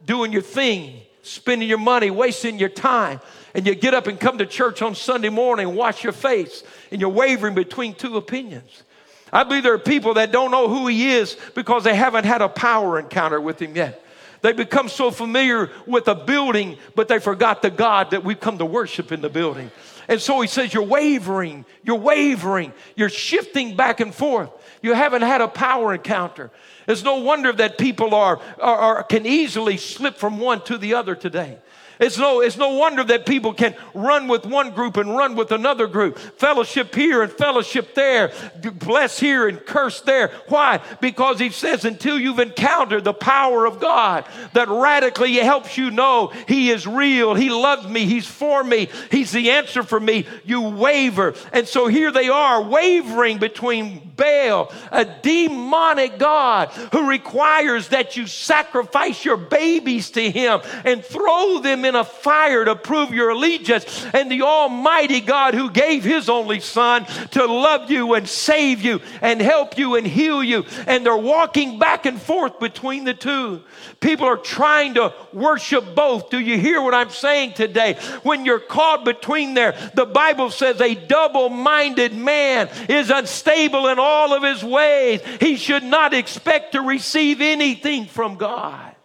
doing 0.06 0.34
your 0.34 0.42
thing, 0.42 1.00
spending 1.22 1.70
your 1.70 1.78
money, 1.78 2.12
wasting 2.12 2.60
your 2.60 2.70
time. 2.70 3.22
And 3.54 3.66
you 3.66 3.76
get 3.76 3.94
up 3.94 4.08
and 4.08 4.20
come 4.20 4.40
to 4.40 4.46
church 4.46 4.82
on 4.82 4.94
Sunday 4.94 5.30
morning, 5.30 5.74
wash 5.74 6.04
your 6.04 6.14
face, 6.14 6.64
and 6.92 7.00
you're 7.00 7.10
wavering 7.10 7.56
between 7.56 7.94
two 7.94 8.18
opinions. 8.18 8.84
I 9.32 9.44
believe 9.44 9.64
there 9.64 9.74
are 9.74 9.80
people 9.80 10.16
that 10.16 10.32
don't 10.32 10.52
know 10.52 10.70
who 10.70 10.88
he 10.88 11.12
is 11.12 11.38
because 11.56 11.84
they 11.84 11.96
haven't 11.96 12.26
had 12.26 12.42
a 12.42 12.50
power 12.50 13.00
encounter 13.00 13.42
with 13.42 13.62
him 13.62 13.76
yet. 13.76 14.04
They 14.42 14.54
become 14.54 14.88
so 14.88 15.12
familiar 15.12 15.72
with 15.86 16.08
a 16.08 16.16
building, 16.16 16.78
but 16.96 17.08
they 17.08 17.20
forgot 17.20 17.62
the 17.62 17.72
God 17.72 18.12
that 18.12 18.24
we've 18.24 18.40
come 18.40 18.58
to 18.60 18.66
worship 18.66 19.12
in 19.12 19.22
the 19.22 19.30
building. 19.30 19.72
And 20.08 20.22
so 20.22 20.40
he 20.42 20.48
says, 20.48 20.74
You're 20.74 20.84
wavering, 20.84 21.66
you're 21.84 21.98
wavering, 21.98 22.72
you're 22.96 23.10
shifting 23.10 23.76
back 23.76 24.00
and 24.00 24.14
forth. 24.14 24.50
You 24.82 24.94
haven't 24.94 25.24
had 25.24 25.42
a 25.42 25.48
power 25.48 25.94
encounter. 25.94 26.52
It's 26.88 27.04
no 27.04 27.18
wonder 27.18 27.52
that 27.52 27.78
people 27.78 28.16
are, 28.16 28.40
are, 28.62 28.78
are 28.78 29.04
can 29.04 29.26
easily 29.26 29.78
slip 29.78 30.18
from 30.18 30.40
one 30.40 30.62
to 30.66 30.78
the 30.78 30.94
other 30.94 31.16
today. 31.16 31.58
It's 32.00 32.18
no, 32.18 32.42
it's 32.42 32.58
no 32.58 32.74
wonder 32.74 33.04
that 33.06 33.26
people 33.26 33.54
can 33.54 33.76
run 33.94 34.28
with 34.28 34.46
one 34.46 34.72
group 34.72 34.98
and 34.98 35.16
run 35.16 35.36
with 35.36 35.52
another 35.52 35.88
group. 35.88 36.18
Fellowship 36.18 36.94
here 36.94 37.22
and 37.24 37.32
fellowship 37.32 37.96
there. 37.96 38.32
Bless 38.80 39.20
here 39.20 39.48
and 39.48 39.66
curse 39.66 40.02
there. 40.02 40.32
Why? 40.48 40.82
Because 41.02 41.40
he 41.40 41.50
says, 41.50 41.86
until 41.86 42.20
you've 42.20 42.40
encountered 42.40 43.04
the 43.04 43.14
power 43.14 43.66
of 43.66 43.80
God 43.80 44.26
that 44.54 44.68
radically 44.68 45.34
helps 45.36 45.78
you 45.78 45.92
know 45.92 46.28
He 46.48 46.70
is 46.70 46.86
real, 46.86 47.34
He 47.34 47.50
loves 47.50 47.88
me, 47.88 48.06
He's 48.06 48.28
for 48.28 48.64
me, 48.64 48.90
He's 49.12 49.32
the 49.32 49.52
answer 49.52 49.84
for 49.84 50.00
me, 50.00 50.26
you 50.46 50.62
waver. 50.62 51.34
And 51.52 51.68
so 51.68 51.88
here 51.88 52.12
they 52.12 52.30
are, 52.30 52.62
wavering 52.62 53.38
between 53.38 54.07
Baal, 54.18 54.74
a 54.92 55.06
demonic 55.06 56.18
God 56.18 56.70
who 56.92 57.08
requires 57.08 57.90
that 57.90 58.18
you 58.18 58.28
sacrifice 58.28 59.24
your 59.24 59.38
babies 59.38 60.12
to 60.12 60.32
Him 60.32 60.60
and 60.84 61.06
throw 61.06 61.60
them 61.60 61.86
in 61.86 61.96
a 61.96 62.04
fire 62.04 62.66
to 62.66 62.76
prove 62.76 63.14
your 63.14 63.30
allegiance, 63.30 64.06
and 64.14 64.30
the 64.30 64.42
Almighty 64.42 65.22
God 65.22 65.54
who 65.54 65.70
gave 65.70 66.04
His 66.04 66.28
only 66.28 66.60
Son 66.60 67.06
to 67.32 67.46
love 67.46 67.90
you 67.92 68.16
and 68.16 68.28
save 68.28 68.82
you 68.82 69.00
and 69.22 69.40
help 69.40 69.78
you 69.78 69.96
and 69.96 70.06
heal 70.06 70.44
you. 70.44 70.66
And 70.88 71.06
they're 71.06 71.16
walking 71.16 71.80
back 71.80 72.06
and 72.06 72.22
forth 72.22 72.60
between 72.60 73.04
the 73.04 73.14
two. 73.14 73.62
People 74.00 74.26
are 74.26 74.38
trying 74.38 74.96
to 74.96 75.14
worship 75.34 75.96
both. 75.96 76.30
Do 76.30 76.40
you 76.40 76.58
hear 76.58 76.82
what 76.82 76.94
I'm 76.94 77.10
saying 77.10 77.54
today? 77.54 77.94
When 78.24 78.46
you're 78.46 78.60
caught 78.60 79.06
between 79.06 79.54
there, 79.54 79.76
the 79.94 80.06
Bible 80.06 80.50
says 80.50 80.82
a 80.82 80.96
double 80.96 81.50
minded 81.50 82.14
man 82.14 82.70
is 82.90 83.10
unstable 83.10 83.88
in 83.88 84.00
of 84.34 84.44
his 84.44 84.64
ways. 84.64 85.22
He 85.40 85.56
should 85.56 85.84
not 85.84 86.14
expect 86.14 86.74
to 86.74 86.82
receive 86.82 87.42
anything 87.42 88.06
from 88.06 88.36
God. 88.36 88.96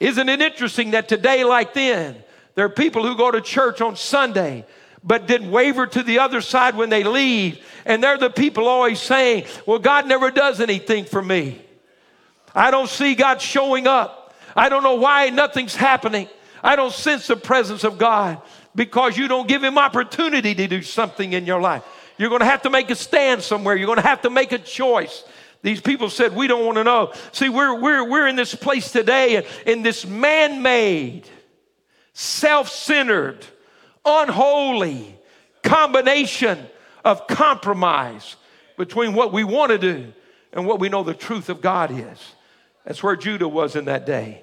Isn't 0.00 0.28
it 0.28 0.40
interesting 0.40 0.92
that 0.92 1.08
today, 1.08 1.44
like 1.44 1.74
then, 1.74 2.16
there 2.54 2.66
are 2.66 2.70
people 2.70 3.06
who 3.06 3.16
go 3.16 3.30
to 3.30 3.40
church 3.40 3.80
on 3.80 3.96
Sunday 3.96 4.64
but 5.04 5.28
then 5.28 5.50
waver 5.50 5.86
to 5.86 6.02
the 6.02 6.18
other 6.18 6.40
side 6.40 6.74
when 6.74 6.88
they 6.88 7.04
leave. 7.04 7.64
And 7.84 8.02
they're 8.02 8.16
the 8.16 8.30
people 8.30 8.66
always 8.66 8.98
saying, 8.98 9.44
Well, 9.66 9.78
God 9.78 10.08
never 10.08 10.30
does 10.30 10.60
anything 10.60 11.04
for 11.04 11.22
me. 11.22 11.60
I 12.54 12.70
don't 12.70 12.88
see 12.88 13.14
God 13.14 13.40
showing 13.40 13.86
up. 13.86 14.34
I 14.56 14.68
don't 14.68 14.82
know 14.82 14.94
why 14.94 15.28
nothing's 15.30 15.76
happening. 15.76 16.28
I 16.62 16.76
don't 16.76 16.92
sense 16.92 17.26
the 17.26 17.36
presence 17.36 17.84
of 17.84 17.98
God 17.98 18.40
because 18.74 19.18
you 19.18 19.28
don't 19.28 19.46
give 19.46 19.62
Him 19.62 19.76
opportunity 19.76 20.54
to 20.54 20.66
do 20.66 20.80
something 20.80 21.34
in 21.34 21.44
your 21.44 21.60
life. 21.60 21.84
You're 22.16 22.28
going 22.28 22.40
to 22.40 22.46
have 22.46 22.62
to 22.62 22.70
make 22.70 22.90
a 22.90 22.94
stand 22.94 23.42
somewhere. 23.42 23.76
You're 23.76 23.86
going 23.86 24.00
to 24.00 24.06
have 24.06 24.22
to 24.22 24.30
make 24.30 24.52
a 24.52 24.58
choice. 24.58 25.24
These 25.62 25.80
people 25.80 26.10
said, 26.10 26.36
We 26.36 26.46
don't 26.46 26.64
want 26.64 26.76
to 26.76 26.84
know. 26.84 27.12
See, 27.32 27.48
we're, 27.48 27.80
we're, 27.80 28.08
we're 28.08 28.28
in 28.28 28.36
this 28.36 28.54
place 28.54 28.92
today 28.92 29.46
in 29.66 29.82
this 29.82 30.06
man 30.06 30.62
made, 30.62 31.28
self 32.12 32.68
centered, 32.68 33.44
unholy 34.04 35.18
combination 35.62 36.58
of 37.04 37.26
compromise 37.26 38.36
between 38.76 39.14
what 39.14 39.32
we 39.32 39.42
want 39.44 39.70
to 39.72 39.78
do 39.78 40.12
and 40.52 40.66
what 40.66 40.78
we 40.78 40.88
know 40.88 41.02
the 41.02 41.14
truth 41.14 41.48
of 41.48 41.60
God 41.60 41.90
is. 41.90 42.34
That's 42.84 43.02
where 43.02 43.16
Judah 43.16 43.48
was 43.48 43.76
in 43.76 43.86
that 43.86 44.06
day. 44.06 44.42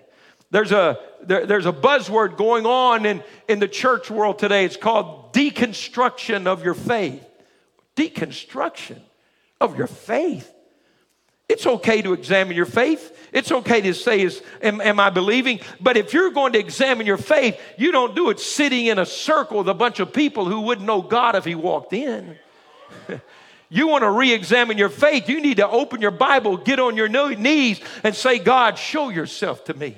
There's 0.49 0.71
a, 0.71 0.99
there, 1.21 1.45
there's 1.45 1.65
a 1.65 1.71
buzzword 1.71 2.35
going 2.35 2.65
on 2.65 3.05
in, 3.05 3.23
in 3.47 3.59
the 3.59 3.67
church 3.67 4.09
world 4.09 4.39
today. 4.39 4.65
It's 4.65 4.75
called 4.75 5.33
deconstruction 5.33 6.47
of 6.47 6.63
your 6.63 6.73
faith. 6.73 7.23
Deconstruction 8.01 8.99
of 9.59 9.77
your 9.77 9.87
faith. 9.87 10.51
It's 11.47 11.67
okay 11.67 12.01
to 12.01 12.13
examine 12.13 12.55
your 12.55 12.65
faith. 12.65 13.29
It's 13.33 13.51
okay 13.51 13.81
to 13.81 13.93
say, 13.93 14.21
is, 14.21 14.41
am, 14.61 14.79
am, 14.81 14.99
I 14.99 15.09
believing? 15.09 15.59
But 15.79 15.97
if 15.97 16.13
you're 16.13 16.31
going 16.31 16.53
to 16.53 16.59
examine 16.59 17.05
your 17.05 17.17
faith, 17.17 17.59
you 17.77 17.91
don't 17.91 18.15
do 18.15 18.29
it 18.29 18.39
sitting 18.39 18.85
in 18.87 18.97
a 18.97 19.05
circle 19.05 19.59
with 19.59 19.67
a 19.67 19.73
bunch 19.73 19.99
of 19.99 20.13
people 20.13 20.45
who 20.45 20.61
wouldn't 20.61 20.87
know 20.87 21.01
God 21.01 21.35
if 21.35 21.45
He 21.45 21.53
walked 21.53 21.93
in. 21.93 22.37
you 23.69 23.87
want 23.87 24.03
to 24.03 24.09
re 24.09 24.33
examine 24.33 24.77
your 24.77 24.89
faith, 24.89 25.29
you 25.29 25.41
need 25.41 25.57
to 25.57 25.69
open 25.69 26.01
your 26.01 26.11
Bible, 26.11 26.57
get 26.57 26.79
on 26.79 26.95
your 26.95 27.09
knees, 27.09 27.81
and 28.03 28.15
say, 28.15 28.39
God, 28.39 28.77
show 28.77 29.09
yourself 29.09 29.65
to 29.65 29.73
me. 29.73 29.97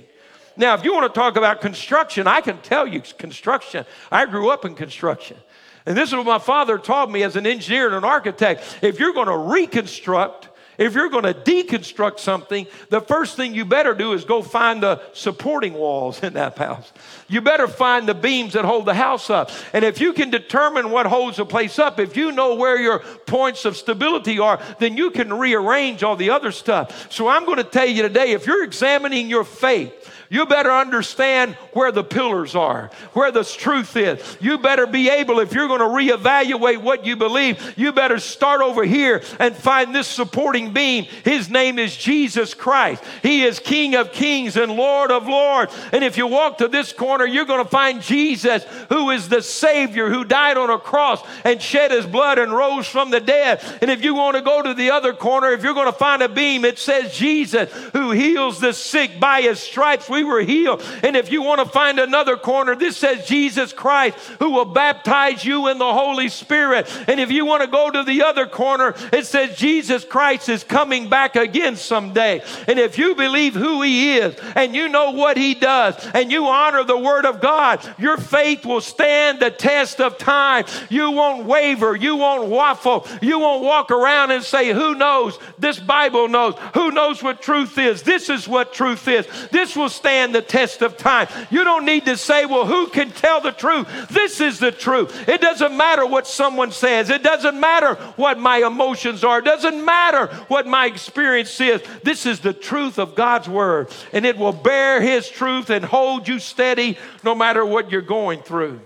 Now, 0.58 0.76
if 0.76 0.84
you 0.84 0.94
want 0.94 1.12
to 1.12 1.20
talk 1.20 1.36
about 1.36 1.62
construction, 1.62 2.28
I 2.28 2.42
can 2.42 2.60
tell 2.62 2.86
you 2.86 3.02
construction. 3.18 3.86
I 4.12 4.26
grew 4.26 4.50
up 4.50 4.66
in 4.66 4.76
construction. 4.76 5.38
And 5.86 5.98
this 5.98 6.10
is 6.10 6.16
what 6.16 6.26
my 6.26 6.40
father 6.40 6.78
taught 6.78 7.12
me 7.12 7.24
as 7.24 7.36
an 7.36 7.46
engineer 7.46 7.88
and 7.88 7.96
an 7.96 8.06
architect. 8.06 8.80
If 8.82 9.00
you're 9.00 9.14
going 9.14 9.28
to 9.28 9.38
reconstruct, 9.38 10.50
if 10.78 10.96
you're 10.96 11.10
going 11.10 11.26
to 11.26 11.34
deconstruct 11.34 12.20
something, 12.20 12.68
the 12.90 13.02
first 13.02 13.36
thing 13.36 13.54
you 13.54 13.66
better 13.66 13.94
do 13.94 14.14
is 14.14 14.26
go 14.26 14.42
find 14.42 14.82
the 14.82 15.02
supporting 15.14 15.74
walls 15.74 16.24
in 16.24 16.34
that 16.34 16.58
house. 16.58 16.92
You 17.28 17.42
better 17.42 17.68
find 17.68 18.08
the 18.08 18.16
beams 18.16 18.54
that 18.54 18.66
hold 18.66 18.86
the 18.86 18.94
house 18.94 19.30
up. 19.30 19.52
And 19.74 19.86
if 19.86 20.02
you 20.02 20.14
can 20.14 20.30
determine 20.30 20.90
what 20.90 21.06
holds 21.06 21.38
a 21.38 21.46
place 21.46 21.78
up, 21.78 22.00
if 22.00 22.18
you 22.18 22.32
know 22.32 22.56
where 22.56 22.80
your 22.80 23.00
points 23.00 23.66
of 23.66 23.78
stability 23.78 24.40
are, 24.40 24.60
then 24.80 24.98
you 24.98 25.12
can 25.12 25.34
rearrange 25.34 26.02
all 26.02 26.16
the 26.16 26.32
other 26.32 26.52
stuff. 26.52 27.12
So 27.12 27.28
I'm 27.28 27.46
going 27.46 27.58
to 27.58 27.64
tell 27.64 27.88
you 27.88 28.02
today 28.02 28.32
if 28.32 28.48
you're 28.48 28.64
examining 28.64 29.30
your 29.30 29.44
faith, 29.44 30.10
you 30.34 30.48
better 30.48 30.72
understand 30.72 31.54
where 31.74 31.92
the 31.92 32.04
pillars 32.04 32.56
are, 32.56 32.90
where 33.14 33.32
the 33.32 33.44
truth 33.44 33.96
is. 33.96 34.20
You 34.42 34.58
better 34.58 34.88
be 34.88 35.08
able, 35.08 35.40
if 35.40 35.54
you're 35.54 35.68
going 35.68 35.80
to 35.80 35.86
reevaluate 35.86 36.82
what 36.82 37.06
you 37.06 37.16
believe, 37.16 37.78
you 37.78 37.92
better 37.92 38.18
start 38.18 38.62
over 38.62 38.84
here 38.84 39.22
and 39.40 39.56
find 39.56 39.94
this 39.94 40.08
supporting 40.08 40.74
beam. 40.74 41.04
His 41.24 41.52
name 41.52 41.78
is 41.78 41.96
Jesus 41.96 42.56
Christ. 42.56 43.04
He 43.22 43.44
is 43.44 43.60
King 43.60 43.94
of 43.94 44.12
kings 44.12 44.58
and 44.58 44.72
Lord 44.72 45.12
of 45.12 45.28
lords. 45.28 45.72
And 45.92 46.04
if 46.04 46.18
you 46.18 46.26
walk 46.26 46.58
to 46.58 46.68
this 46.68 46.94
corner, 46.94 47.28
you're 47.28 47.46
going 47.46 47.64
to 47.64 47.70
find 47.70 48.02
Jesus, 48.02 48.64
who 48.90 49.12
is 49.12 49.30
the 49.30 49.44
Savior, 49.44 50.10
who 50.10 50.24
died 50.24 50.58
on 50.58 50.72
a 50.72 50.80
cross 50.80 51.24
and 51.44 51.62
shed 51.62 51.92
his 51.92 52.08
blood 52.08 52.40
and 52.40 52.52
rose 52.52 52.88
from 52.88 53.12
the 53.12 53.20
dead. 53.20 53.64
And 53.84 53.92
if 53.92 54.04
you 54.04 54.16
want 54.16 54.36
to 54.36 54.42
go 54.42 54.64
to 54.64 54.74
the 54.74 54.90
other 54.90 55.14
corner, 55.14 55.52
if 55.52 55.62
you're 55.62 55.76
going 55.76 55.86
to 55.86 55.94
find 55.94 56.24
a 56.24 56.28
beam, 56.28 56.66
it 56.66 56.80
says 56.80 57.16
Jesus, 57.16 57.72
who 57.94 58.10
heals 58.10 58.60
the 58.60 58.74
sick 58.74 59.20
by 59.20 59.44
his 59.44 59.60
stripes. 59.60 60.10
We 60.24 60.30
were 60.30 60.42
healed. 60.42 60.82
And 61.04 61.18
if 61.18 61.32
you 61.32 61.42
want 61.42 61.60
to 61.60 61.66
find 61.66 62.00
another 62.00 62.38
corner, 62.38 62.76
this 62.76 62.96
says 62.96 63.28
Jesus 63.28 63.74
Christ, 63.74 64.18
who 64.40 64.52
will 64.52 64.64
baptize 64.64 65.44
you 65.44 65.68
in 65.68 65.78
the 65.80 65.94
Holy 65.94 66.30
Spirit. 66.30 66.90
And 67.10 67.20
if 67.20 67.30
you 67.30 67.46
want 67.46 67.62
to 67.62 67.68
go 67.68 67.92
to 67.92 68.04
the 68.04 68.24
other 68.24 68.46
corner, 68.46 68.96
it 69.12 69.26
says 69.26 69.58
Jesus 69.58 70.06
Christ 70.06 70.48
is 70.48 70.64
coming 70.64 71.10
back 71.10 71.36
again 71.36 71.76
someday. 71.76 72.42
And 72.70 72.80
if 72.80 72.98
you 72.98 73.16
believe 73.16 73.54
who 73.54 73.82
he 73.82 74.16
is 74.16 74.38
and 74.56 74.74
you 74.74 74.88
know 74.88 75.12
what 75.12 75.36
he 75.36 75.56
does 75.56 75.96
and 76.14 76.32
you 76.32 76.46
honor 76.46 76.86
the 76.86 76.98
word 76.98 77.26
of 77.26 77.42
God, 77.42 77.86
your 78.00 78.16
faith 78.16 78.66
will 78.66 78.82
stand 78.82 79.42
the 79.42 79.52
test 79.52 80.00
of 80.00 80.18
time. 80.18 80.64
You 80.90 81.12
won't 81.12 81.46
waver. 81.46 81.98
You 81.98 82.16
won't 82.16 82.48
waffle. 82.48 83.06
You 83.22 83.40
won't 83.40 83.62
walk 83.62 83.92
around 83.92 84.32
and 84.32 84.42
say, 84.44 84.72
Who 84.72 84.96
knows? 84.96 85.38
This 85.60 85.80
Bible 85.80 86.30
knows. 86.30 86.56
Who 86.76 86.92
knows 86.92 87.22
what 87.22 87.42
truth 87.42 87.78
is? 87.78 88.04
This 88.04 88.30
is 88.30 88.48
what 88.48 88.72
truth 88.72 89.06
is. 89.10 89.28
This 89.52 89.76
will 89.76 89.90
stand 89.90 90.13
stand 90.14 90.36
the 90.36 90.42
test 90.44 90.84
of 90.84 90.96
time. 90.96 91.28
You 91.50 91.64
don't 91.64 91.86
need 91.86 92.06
to 92.06 92.16
say, 92.18 92.46
well, 92.46 92.68
who 92.68 92.88
can 92.88 93.10
tell 93.10 93.42
the 93.42 93.52
truth? 93.52 93.88
This 94.10 94.40
is 94.40 94.60
the 94.60 94.72
truth. 94.72 95.28
It 95.28 95.42
doesn't 95.42 95.76
matter 95.76 96.06
what 96.06 96.28
someone 96.28 96.72
says, 96.72 97.10
it 97.10 97.24
doesn't 97.24 97.60
matter 97.60 97.96
what 98.16 98.38
my 98.38 98.58
emotions 98.58 99.24
are, 99.24 99.40
it 99.40 99.46
doesn't 99.46 99.84
matter 99.84 100.28
what 100.50 100.68
my 100.68 100.86
experience 100.86 101.60
is. 101.60 101.82
This 102.04 102.28
is 102.28 102.42
the 102.42 102.54
truth 102.54 103.00
of 103.00 103.16
God's 103.16 103.50
word, 103.50 103.90
and 104.12 104.24
it 104.24 104.38
will 104.38 104.54
bear 104.54 105.02
His 105.02 105.28
truth 105.28 105.72
and 105.72 105.84
hold 105.84 106.28
you 106.28 106.38
steady 106.38 107.00
no 107.24 107.34
matter 107.34 107.66
what 107.66 107.90
you're 107.92 108.02
going 108.02 108.44
through. 108.44 108.82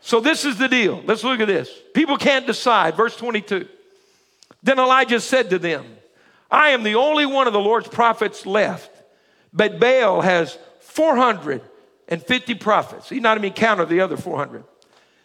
So, 0.00 0.20
this 0.20 0.44
is 0.44 0.58
the 0.58 0.68
deal. 0.68 1.02
Let's 1.04 1.24
look 1.24 1.40
at 1.40 1.48
this. 1.48 1.70
People 1.94 2.16
can't 2.16 2.46
decide. 2.46 2.96
Verse 2.96 3.16
22. 3.16 3.68
Then 4.62 4.78
Elijah 4.78 5.20
said 5.20 5.50
to 5.50 5.58
them, 5.58 5.84
I 6.50 6.70
am 6.70 6.82
the 6.82 6.94
only 6.94 7.26
one 7.26 7.46
of 7.46 7.52
the 7.52 7.60
Lord's 7.60 7.88
prophets 7.88 8.46
left 8.46 8.95
but 9.56 9.80
Baal 9.80 10.20
has 10.20 10.58
450 10.80 12.54
prophets. 12.56 13.08
He's 13.08 13.22
not 13.22 13.38
even 13.38 13.54
counted 13.54 13.88
the 13.88 14.00
other 14.00 14.16
400. 14.16 14.62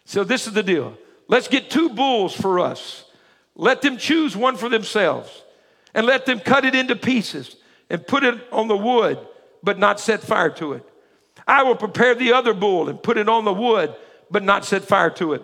So 0.05 0.23
this 0.23 0.47
is 0.47 0.53
the 0.53 0.63
deal. 0.63 0.97
Let's 1.27 1.49
get 1.49 1.69
two 1.69 1.89
bulls 1.89 2.33
for 2.33 2.59
us. 2.59 3.03
Let 3.55 3.81
them 3.81 3.97
choose 3.97 4.35
one 4.35 4.55
for 4.55 4.69
themselves 4.69 5.43
and 5.93 6.05
let 6.05 6.25
them 6.25 6.39
cut 6.39 6.63
it 6.63 6.73
into 6.73 6.95
pieces 6.95 7.57
and 7.89 8.07
put 8.07 8.23
it 8.23 8.41
on 8.53 8.69
the 8.69 8.77
wood, 8.77 9.19
but 9.61 9.77
not 9.77 9.99
set 9.99 10.21
fire 10.21 10.49
to 10.51 10.73
it. 10.73 10.87
I 11.45 11.63
will 11.63 11.75
prepare 11.75 12.15
the 12.15 12.31
other 12.31 12.53
bull 12.53 12.87
and 12.87 13.03
put 13.03 13.17
it 13.17 13.27
on 13.27 13.43
the 13.43 13.53
wood, 13.53 13.93
but 14.29 14.43
not 14.43 14.63
set 14.63 14.85
fire 14.85 15.09
to 15.11 15.33
it. 15.33 15.43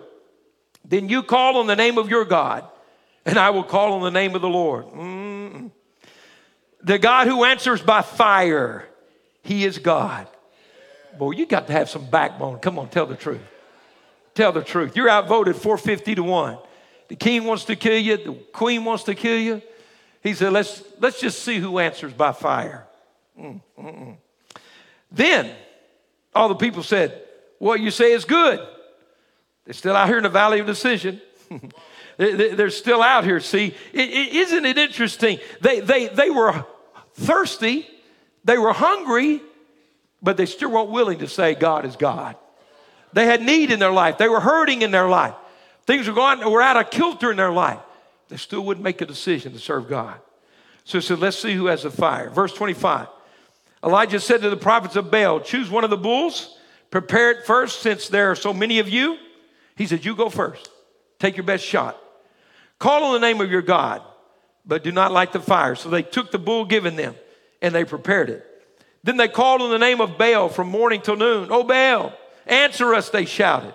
Then 0.82 1.10
you 1.10 1.22
call 1.22 1.58
on 1.58 1.66
the 1.66 1.76
name 1.76 1.98
of 1.98 2.08
your 2.08 2.24
God, 2.24 2.66
and 3.26 3.38
I 3.38 3.50
will 3.50 3.64
call 3.64 3.92
on 3.92 4.02
the 4.02 4.10
name 4.10 4.34
of 4.34 4.40
the 4.40 4.48
Lord. 4.48 4.86
Mm-mm. 4.86 5.70
The 6.82 6.98
God 6.98 7.26
who 7.26 7.44
answers 7.44 7.82
by 7.82 8.02
fire, 8.02 8.88
He 9.42 9.64
is 9.64 9.78
God. 9.78 10.28
Boy, 11.18 11.32
you 11.32 11.46
got 11.46 11.66
to 11.66 11.72
have 11.72 11.90
some 11.90 12.08
backbone. 12.08 12.58
Come 12.58 12.78
on, 12.78 12.88
tell 12.88 13.06
the 13.06 13.16
truth. 13.16 13.40
Tell 14.34 14.52
the 14.52 14.62
truth. 14.62 14.96
You're 14.96 15.08
outvoted 15.08 15.56
450 15.56 16.14
to 16.16 16.22
1. 16.22 16.58
The 17.08 17.16
king 17.16 17.44
wants 17.44 17.64
to 17.64 17.76
kill 17.76 17.98
you, 17.98 18.16
the 18.16 18.32
queen 18.52 18.84
wants 18.84 19.04
to 19.04 19.14
kill 19.14 19.38
you. 19.38 19.62
He 20.22 20.34
said, 20.34 20.52
let's, 20.52 20.82
let's 21.00 21.20
just 21.20 21.42
see 21.42 21.58
who 21.58 21.78
answers 21.78 22.12
by 22.12 22.32
fire. 22.32 22.86
Mm, 23.40 23.60
mm, 23.78 23.98
mm. 23.98 24.16
Then 25.10 25.54
all 26.34 26.48
the 26.48 26.54
people 26.54 26.82
said, 26.82 27.22
What 27.58 27.80
you 27.80 27.90
say 27.90 28.12
is 28.12 28.24
good. 28.24 28.60
They're 29.64 29.74
still 29.74 29.96
out 29.96 30.08
here 30.08 30.18
in 30.18 30.22
the 30.22 30.28
valley 30.28 30.60
of 30.60 30.66
decision. 30.66 31.20
They're 32.18 32.70
still 32.70 33.00
out 33.00 33.24
here. 33.24 33.38
See, 33.38 33.74
isn't 33.92 34.66
it 34.66 34.76
interesting? 34.76 35.38
They, 35.60 35.78
they, 35.78 36.08
they 36.08 36.30
were 36.30 36.66
thirsty, 37.14 37.88
they 38.44 38.58
were 38.58 38.72
hungry, 38.72 39.40
but 40.20 40.36
they 40.36 40.46
still 40.46 40.72
weren't 40.72 40.90
willing 40.90 41.20
to 41.20 41.28
say 41.28 41.54
God 41.54 41.84
is 41.84 41.94
God. 41.94 42.36
They 43.12 43.24
had 43.24 43.40
need 43.40 43.70
in 43.70 43.78
their 43.78 43.92
life, 43.92 44.18
they 44.18 44.28
were 44.28 44.40
hurting 44.40 44.82
in 44.82 44.90
their 44.90 45.08
life. 45.08 45.34
Things 45.86 46.06
were 46.08 46.14
going, 46.14 46.40
were 46.50 46.60
out 46.60 46.76
of 46.76 46.90
kilter 46.90 47.30
in 47.30 47.36
their 47.36 47.52
life. 47.52 47.78
They 48.28 48.36
still 48.36 48.62
wouldn't 48.62 48.84
make 48.84 49.00
a 49.00 49.06
decision 49.06 49.52
to 49.52 49.58
serve 49.58 49.88
God. 49.88 50.20
So 50.84 50.98
he 50.98 51.02
said, 51.02 51.18
Let's 51.18 51.38
see 51.38 51.54
who 51.54 51.66
has 51.66 51.84
the 51.84 51.90
fire. 51.90 52.30
Verse 52.30 52.52
25 52.52 53.06
Elijah 53.84 54.18
said 54.18 54.42
to 54.42 54.50
the 54.50 54.56
prophets 54.56 54.96
of 54.96 55.10
Baal, 55.10 55.40
Choose 55.40 55.70
one 55.70 55.84
of 55.84 55.90
the 55.90 55.96
bulls, 55.96 56.58
prepare 56.90 57.30
it 57.30 57.46
first, 57.46 57.80
since 57.80 58.08
there 58.08 58.30
are 58.30 58.36
so 58.36 58.52
many 58.52 58.80
of 58.80 58.88
you. 58.88 59.16
He 59.76 59.86
said, 59.86 60.04
You 60.04 60.16
go 60.16 60.28
first. 60.28 60.68
Take 61.18 61.36
your 61.36 61.44
best 61.44 61.64
shot. 61.64 61.98
Call 62.78 63.04
on 63.04 63.12
the 63.14 63.26
name 63.26 63.40
of 63.40 63.50
your 63.50 63.62
God, 63.62 64.02
but 64.64 64.84
do 64.84 64.92
not 64.92 65.12
light 65.12 65.32
the 65.32 65.40
fire. 65.40 65.74
So 65.74 65.88
they 65.88 66.02
took 66.02 66.30
the 66.30 66.38
bull 66.38 66.64
given 66.64 66.96
them 66.96 67.14
and 67.60 67.74
they 67.74 67.84
prepared 67.84 68.30
it. 68.30 68.44
Then 69.02 69.16
they 69.16 69.28
called 69.28 69.62
on 69.62 69.70
the 69.70 69.78
name 69.78 70.00
of 70.00 70.18
Baal 70.18 70.48
from 70.48 70.68
morning 70.68 71.00
till 71.00 71.16
noon. 71.16 71.48
Oh, 71.50 71.64
Baal, 71.64 72.12
answer 72.46 72.94
us, 72.94 73.10
they 73.10 73.24
shouted. 73.24 73.74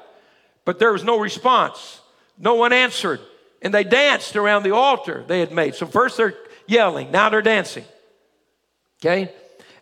But 0.65 0.79
there 0.79 0.93
was 0.93 1.03
no 1.03 1.19
response. 1.19 2.01
No 2.37 2.55
one 2.55 2.73
answered. 2.73 3.19
And 3.61 3.73
they 3.73 3.83
danced 3.83 4.35
around 4.35 4.63
the 4.63 4.75
altar 4.75 5.23
they 5.27 5.39
had 5.39 5.51
made. 5.51 5.75
So 5.75 5.85
first 5.85 6.17
they're 6.17 6.35
yelling, 6.67 7.11
now 7.11 7.29
they're 7.29 7.41
dancing. 7.41 7.85
Okay? 9.01 9.33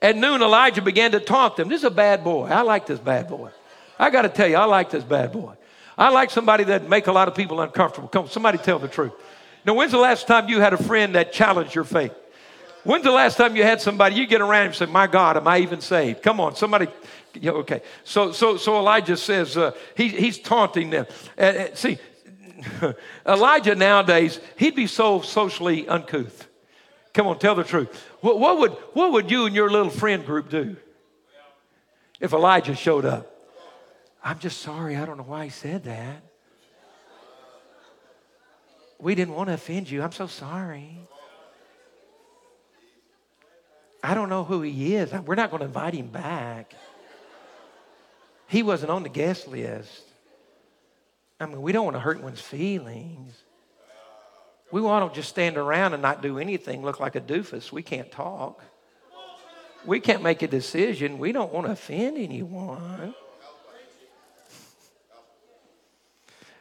At 0.01 0.17
noon, 0.17 0.41
Elijah 0.41 0.81
began 0.81 1.11
to 1.11 1.19
taunt 1.19 1.55
them. 1.55 1.69
This 1.69 1.81
is 1.81 1.85
a 1.85 1.91
bad 1.91 2.23
boy. 2.23 2.47
I 2.47 2.61
like 2.61 2.87
this 2.87 2.99
bad 2.99 3.27
boy. 3.27 3.51
I 3.99 4.09
got 4.09 4.23
to 4.23 4.29
tell 4.29 4.47
you, 4.47 4.55
I 4.55 4.65
like 4.65 4.89
this 4.89 5.03
bad 5.03 5.31
boy. 5.31 5.53
I 6.01 6.09
like 6.09 6.31
somebody 6.31 6.63
that 6.63 6.89
make 6.89 7.05
a 7.05 7.11
lot 7.11 7.27
of 7.27 7.35
people 7.35 7.61
uncomfortable. 7.61 8.07
Come, 8.07 8.27
somebody 8.27 8.57
tell 8.57 8.79
the 8.79 8.87
truth. 8.87 9.11
Now, 9.63 9.75
when's 9.75 9.91
the 9.91 9.99
last 9.99 10.25
time 10.25 10.49
you 10.49 10.59
had 10.59 10.73
a 10.73 10.83
friend 10.83 11.13
that 11.13 11.31
challenged 11.31 11.75
your 11.75 11.83
faith? 11.83 12.11
When's 12.83 13.03
the 13.03 13.11
last 13.11 13.37
time 13.37 13.55
you 13.55 13.61
had 13.61 13.81
somebody 13.81 14.15
you 14.15 14.25
get 14.25 14.41
around 14.41 14.65
and 14.65 14.75
say, 14.75 14.87
"My 14.87 15.05
God, 15.05 15.37
am 15.37 15.47
I 15.47 15.59
even 15.59 15.79
saved?" 15.79 16.23
Come 16.23 16.39
on, 16.39 16.55
somebody. 16.55 16.87
Yeah, 17.35 17.51
okay. 17.51 17.83
So, 18.03 18.31
so, 18.31 18.57
so 18.57 18.79
Elijah 18.79 19.15
says 19.15 19.55
uh, 19.55 19.73
he, 19.95 20.07
he's 20.07 20.39
taunting 20.39 20.89
them. 20.89 21.05
Uh, 21.37 21.41
uh 21.41 21.67
see, 21.75 21.99
Elijah 23.27 23.75
nowadays 23.75 24.39
he'd 24.57 24.73
be 24.73 24.87
so 24.87 25.21
socially 25.21 25.87
uncouth. 25.87 26.47
Come 27.13 27.27
on, 27.27 27.37
tell 27.37 27.53
the 27.53 27.63
truth. 27.63 27.89
What, 28.21 28.39
what 28.39 28.57
would 28.57 28.71
what 28.93 29.11
would 29.11 29.29
you 29.29 29.45
and 29.45 29.53
your 29.55 29.69
little 29.69 29.91
friend 29.91 30.25
group 30.25 30.49
do 30.49 30.77
if 32.19 32.33
Elijah 32.33 32.75
showed 32.75 33.05
up? 33.05 33.30
I'm 34.23 34.39
just 34.39 34.61
sorry. 34.61 34.95
I 34.95 35.05
don't 35.05 35.17
know 35.17 35.23
why 35.23 35.45
he 35.45 35.49
said 35.49 35.83
that. 35.85 36.23
We 38.99 39.15
didn't 39.15 39.33
want 39.33 39.49
to 39.49 39.53
offend 39.55 39.89
you. 39.89 40.03
I'm 40.03 40.11
so 40.11 40.27
sorry. 40.27 40.99
I 44.03 44.13
don't 44.13 44.29
know 44.29 44.43
who 44.43 44.61
he 44.61 44.95
is. 44.95 45.11
We're 45.11 45.35
not 45.35 45.49
going 45.49 45.61
to 45.61 45.65
invite 45.65 45.93
him 45.93 46.07
back. 46.07 46.73
He 48.47 48.63
wasn't 48.63 48.91
on 48.91 49.03
the 49.03 49.09
guest 49.09 49.47
list. 49.47 50.03
I 51.39 51.45
mean, 51.47 51.61
we 51.61 51.71
don't 51.71 51.85
want 51.85 51.95
to 51.95 51.99
hurt 51.99 52.17
anyone's 52.17 52.41
feelings. 52.41 53.33
We 54.71 54.81
want 54.81 55.11
to 55.11 55.19
just 55.19 55.29
stand 55.29 55.57
around 55.57 55.93
and 55.93 56.01
not 56.01 56.21
do 56.21 56.37
anything, 56.37 56.83
look 56.83 56.99
like 56.99 57.15
a 57.15 57.21
doofus. 57.21 57.71
We 57.71 57.81
can't 57.81 58.11
talk. 58.11 58.63
We 59.85 59.99
can't 59.99 60.21
make 60.21 60.43
a 60.43 60.47
decision. 60.47 61.17
We 61.17 61.31
don't 61.31 61.51
want 61.51 61.65
to 61.65 61.73
offend 61.73 62.17
anyone. 62.17 63.15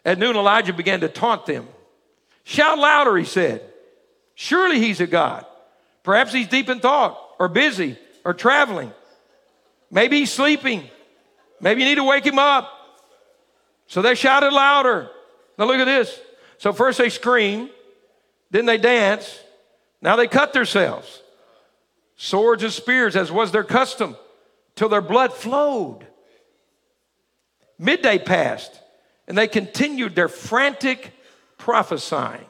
At 0.04 0.18
noon, 0.18 0.36
Elijah 0.36 0.72
began 0.72 1.00
to 1.00 1.08
taunt 1.08 1.46
them. 1.46 1.68
Shout 2.44 2.78
louder, 2.78 3.16
he 3.16 3.24
said. 3.24 3.62
Surely 4.34 4.78
he's 4.78 5.00
a 5.00 5.06
God. 5.06 5.44
Perhaps 6.02 6.32
he's 6.32 6.48
deep 6.48 6.68
in 6.68 6.80
thought, 6.80 7.18
or 7.38 7.48
busy, 7.48 7.98
or 8.24 8.32
traveling. 8.32 8.92
Maybe 9.90 10.20
he's 10.20 10.32
sleeping. 10.32 10.88
Maybe 11.60 11.82
you 11.82 11.88
need 11.88 11.96
to 11.96 12.04
wake 12.04 12.24
him 12.24 12.38
up. 12.38 12.72
So 13.86 14.02
they 14.02 14.14
shouted 14.14 14.52
louder. 14.52 15.10
Now 15.58 15.66
look 15.66 15.78
at 15.78 15.84
this. 15.84 16.18
So 16.58 16.72
first 16.72 16.98
they 16.98 17.10
scream, 17.10 17.70
then 18.50 18.66
they 18.66 18.78
dance, 18.78 19.38
now 20.02 20.16
they 20.16 20.26
cut 20.26 20.52
themselves. 20.52 21.22
Swords 22.16 22.62
and 22.62 22.72
spears, 22.72 23.16
as 23.16 23.32
was 23.32 23.50
their 23.50 23.64
custom, 23.64 24.16
till 24.76 24.88
their 24.88 25.00
blood 25.00 25.32
flowed. 25.32 26.06
Midday 27.78 28.18
passed, 28.18 28.78
and 29.26 29.37
they 29.37 29.48
continued 29.48 30.14
their 30.14 30.28
frantic 30.28 31.12
prophesying 31.59 32.46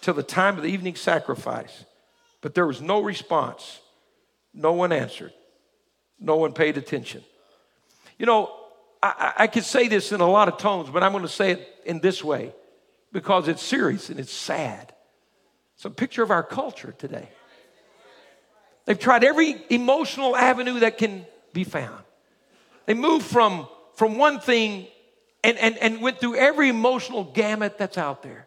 till 0.00 0.14
the 0.14 0.22
time 0.22 0.56
of 0.56 0.62
the 0.62 0.70
evening 0.70 0.96
sacrifice. 0.96 1.84
But 2.40 2.54
there 2.54 2.66
was 2.66 2.80
no 2.80 3.00
response. 3.00 3.80
No 4.54 4.72
one 4.72 4.92
answered. 4.92 5.32
No 6.18 6.36
one 6.36 6.52
paid 6.52 6.76
attention. 6.76 7.22
You 8.18 8.26
know, 8.26 8.52
I, 9.02 9.32
I 9.38 9.46
could 9.46 9.64
say 9.64 9.88
this 9.88 10.12
in 10.12 10.20
a 10.20 10.28
lot 10.28 10.48
of 10.48 10.58
tones, 10.58 10.90
but 10.90 11.02
I'm 11.02 11.12
going 11.12 11.24
to 11.24 11.28
say 11.28 11.52
it 11.52 11.68
in 11.84 12.00
this 12.00 12.24
way 12.24 12.52
because 13.12 13.48
it's 13.48 13.62
serious 13.62 14.10
and 14.10 14.18
it's 14.18 14.32
sad. 14.32 14.94
It's 15.74 15.84
a 15.84 15.90
picture 15.90 16.22
of 16.22 16.30
our 16.30 16.42
culture 16.42 16.94
today. 16.96 17.28
They've 18.86 18.98
tried 18.98 19.24
every 19.24 19.62
emotional 19.68 20.36
avenue 20.36 20.80
that 20.80 20.96
can 20.96 21.26
be 21.52 21.64
found. 21.64 22.02
They 22.86 22.94
moved 22.94 23.26
from, 23.26 23.68
from 23.94 24.16
one 24.16 24.40
thing 24.40 24.86
and, 25.42 25.58
and, 25.58 25.76
and 25.78 26.00
went 26.00 26.18
through 26.18 26.36
every 26.36 26.68
emotional 26.68 27.24
gamut 27.24 27.78
that's 27.78 27.98
out 27.98 28.22
there 28.22 28.46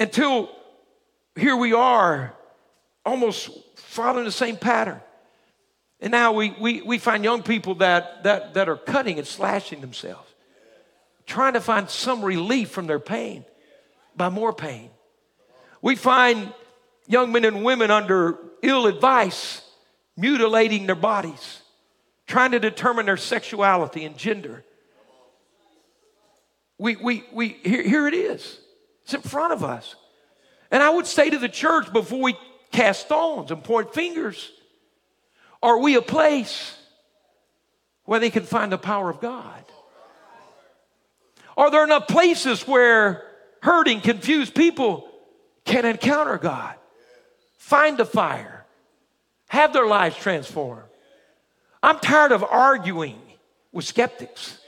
until 0.00 0.50
here 1.36 1.56
we 1.56 1.72
are, 1.72 2.34
almost 3.04 3.50
following 3.76 4.24
the 4.24 4.32
same 4.32 4.56
pattern. 4.56 5.00
And 6.00 6.10
now 6.10 6.32
we, 6.32 6.50
we, 6.60 6.82
we 6.82 6.98
find 6.98 7.22
young 7.22 7.42
people 7.42 7.76
that, 7.76 8.24
that, 8.24 8.54
that 8.54 8.68
are 8.68 8.76
cutting 8.76 9.18
and 9.18 9.26
slashing 9.26 9.80
themselves, 9.80 10.28
trying 11.26 11.52
to 11.54 11.60
find 11.60 11.88
some 11.88 12.24
relief 12.24 12.70
from 12.70 12.86
their 12.86 12.98
pain 12.98 13.44
by 14.16 14.28
more 14.28 14.52
pain. 14.52 14.90
We 15.80 15.96
find 15.96 16.52
young 17.06 17.32
men 17.32 17.44
and 17.44 17.64
women 17.64 17.90
under 17.90 18.38
ill 18.62 18.86
advice 18.86 19.62
mutilating 20.16 20.86
their 20.86 20.96
bodies, 20.96 21.62
trying 22.26 22.50
to 22.52 22.60
determine 22.60 23.06
their 23.06 23.16
sexuality 23.16 24.04
and 24.04 24.16
gender. 24.16 24.64
We, 26.82 26.96
we, 26.96 27.22
we, 27.32 27.48
here, 27.62 27.84
here 27.84 28.08
it 28.08 28.14
is. 28.14 28.58
It's 29.04 29.14
in 29.14 29.20
front 29.20 29.52
of 29.52 29.62
us. 29.62 29.94
And 30.68 30.82
I 30.82 30.90
would 30.90 31.06
say 31.06 31.30
to 31.30 31.38
the 31.38 31.48
church 31.48 31.92
before 31.92 32.20
we 32.20 32.36
cast 32.72 33.02
stones 33.02 33.52
and 33.52 33.62
point 33.62 33.94
fingers, 33.94 34.50
are 35.62 35.78
we 35.78 35.94
a 35.94 36.02
place 36.02 36.76
where 38.04 38.18
they 38.18 38.30
can 38.30 38.42
find 38.42 38.72
the 38.72 38.78
power 38.78 39.08
of 39.08 39.20
God? 39.20 39.64
Are 41.56 41.70
there 41.70 41.84
enough 41.84 42.08
places 42.08 42.66
where 42.66 43.28
hurting, 43.62 44.00
confused 44.00 44.52
people 44.52 45.08
can 45.64 45.84
encounter 45.84 46.36
God, 46.36 46.74
find 47.58 47.96
the 47.96 48.04
fire, 48.04 48.66
have 49.46 49.72
their 49.72 49.86
lives 49.86 50.16
transformed? 50.16 50.82
I'm 51.80 52.00
tired 52.00 52.32
of 52.32 52.42
arguing 52.42 53.20
with 53.70 53.84
skeptics. 53.84 54.58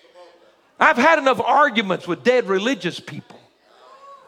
I've 0.79 0.97
had 0.97 1.19
enough 1.19 1.41
arguments 1.41 2.07
with 2.07 2.25
dead 2.25 2.47
religious 2.47 3.01
people. 3.01 3.41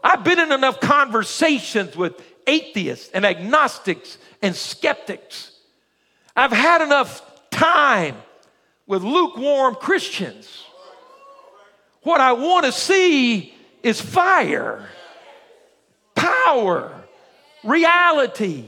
I've 0.03 0.23
been 0.23 0.39
in 0.39 0.53
enough 0.53 0.81
conversations 0.81 1.97
with 1.97 2.23
atheists 2.47 3.11
and 3.13 3.27
agnostics 3.27 4.19
and 4.41 4.55
skeptics. 4.55 5.53
I've 6.37 6.53
had 6.53 6.83
enough 6.83 7.23
time 7.51 8.17
with 8.87 9.03
lukewarm 9.03 9.75
Christians. 9.75 10.65
What 12.03 12.21
I 12.21 12.35
want 12.35 12.67
to 12.67 12.73
see 12.73 13.53
is 13.83 14.01
fire, 14.01 14.89
power, 16.15 16.93
reality, 17.65 18.65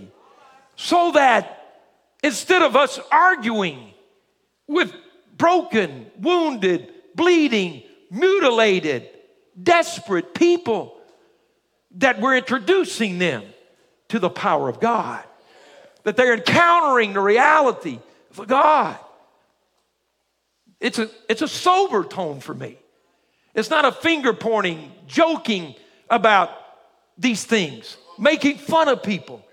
so 0.74 1.12
that 1.12 1.82
instead 2.22 2.62
of 2.62 2.74
us 2.74 2.98
arguing 3.12 3.92
with 4.66 4.92
broken, 5.36 6.06
wounded, 6.18 6.92
bleeding, 7.18 7.82
mutilated, 8.10 9.10
desperate 9.62 10.32
people, 10.32 10.96
that 11.96 12.18
we're 12.18 12.38
introducing 12.38 13.18
them 13.18 13.44
to 14.08 14.18
the 14.18 14.30
power 14.30 14.70
of 14.70 14.80
God 14.80 15.22
that 16.08 16.16
they're 16.16 16.32
encountering 16.32 17.12
the 17.12 17.20
reality 17.20 17.98
of 18.30 18.46
God. 18.46 18.96
It's 20.80 20.98
a, 20.98 21.10
it's 21.28 21.42
a 21.42 21.48
sober 21.48 22.02
tone 22.02 22.40
for 22.40 22.54
me. 22.54 22.78
It's 23.54 23.68
not 23.68 23.84
a 23.84 23.92
finger 23.92 24.32
pointing, 24.32 24.90
joking 25.06 25.74
about 26.08 26.50
these 27.18 27.44
things, 27.44 27.98
making 28.18 28.56
fun 28.56 28.88
of 28.88 29.02
people, 29.02 29.44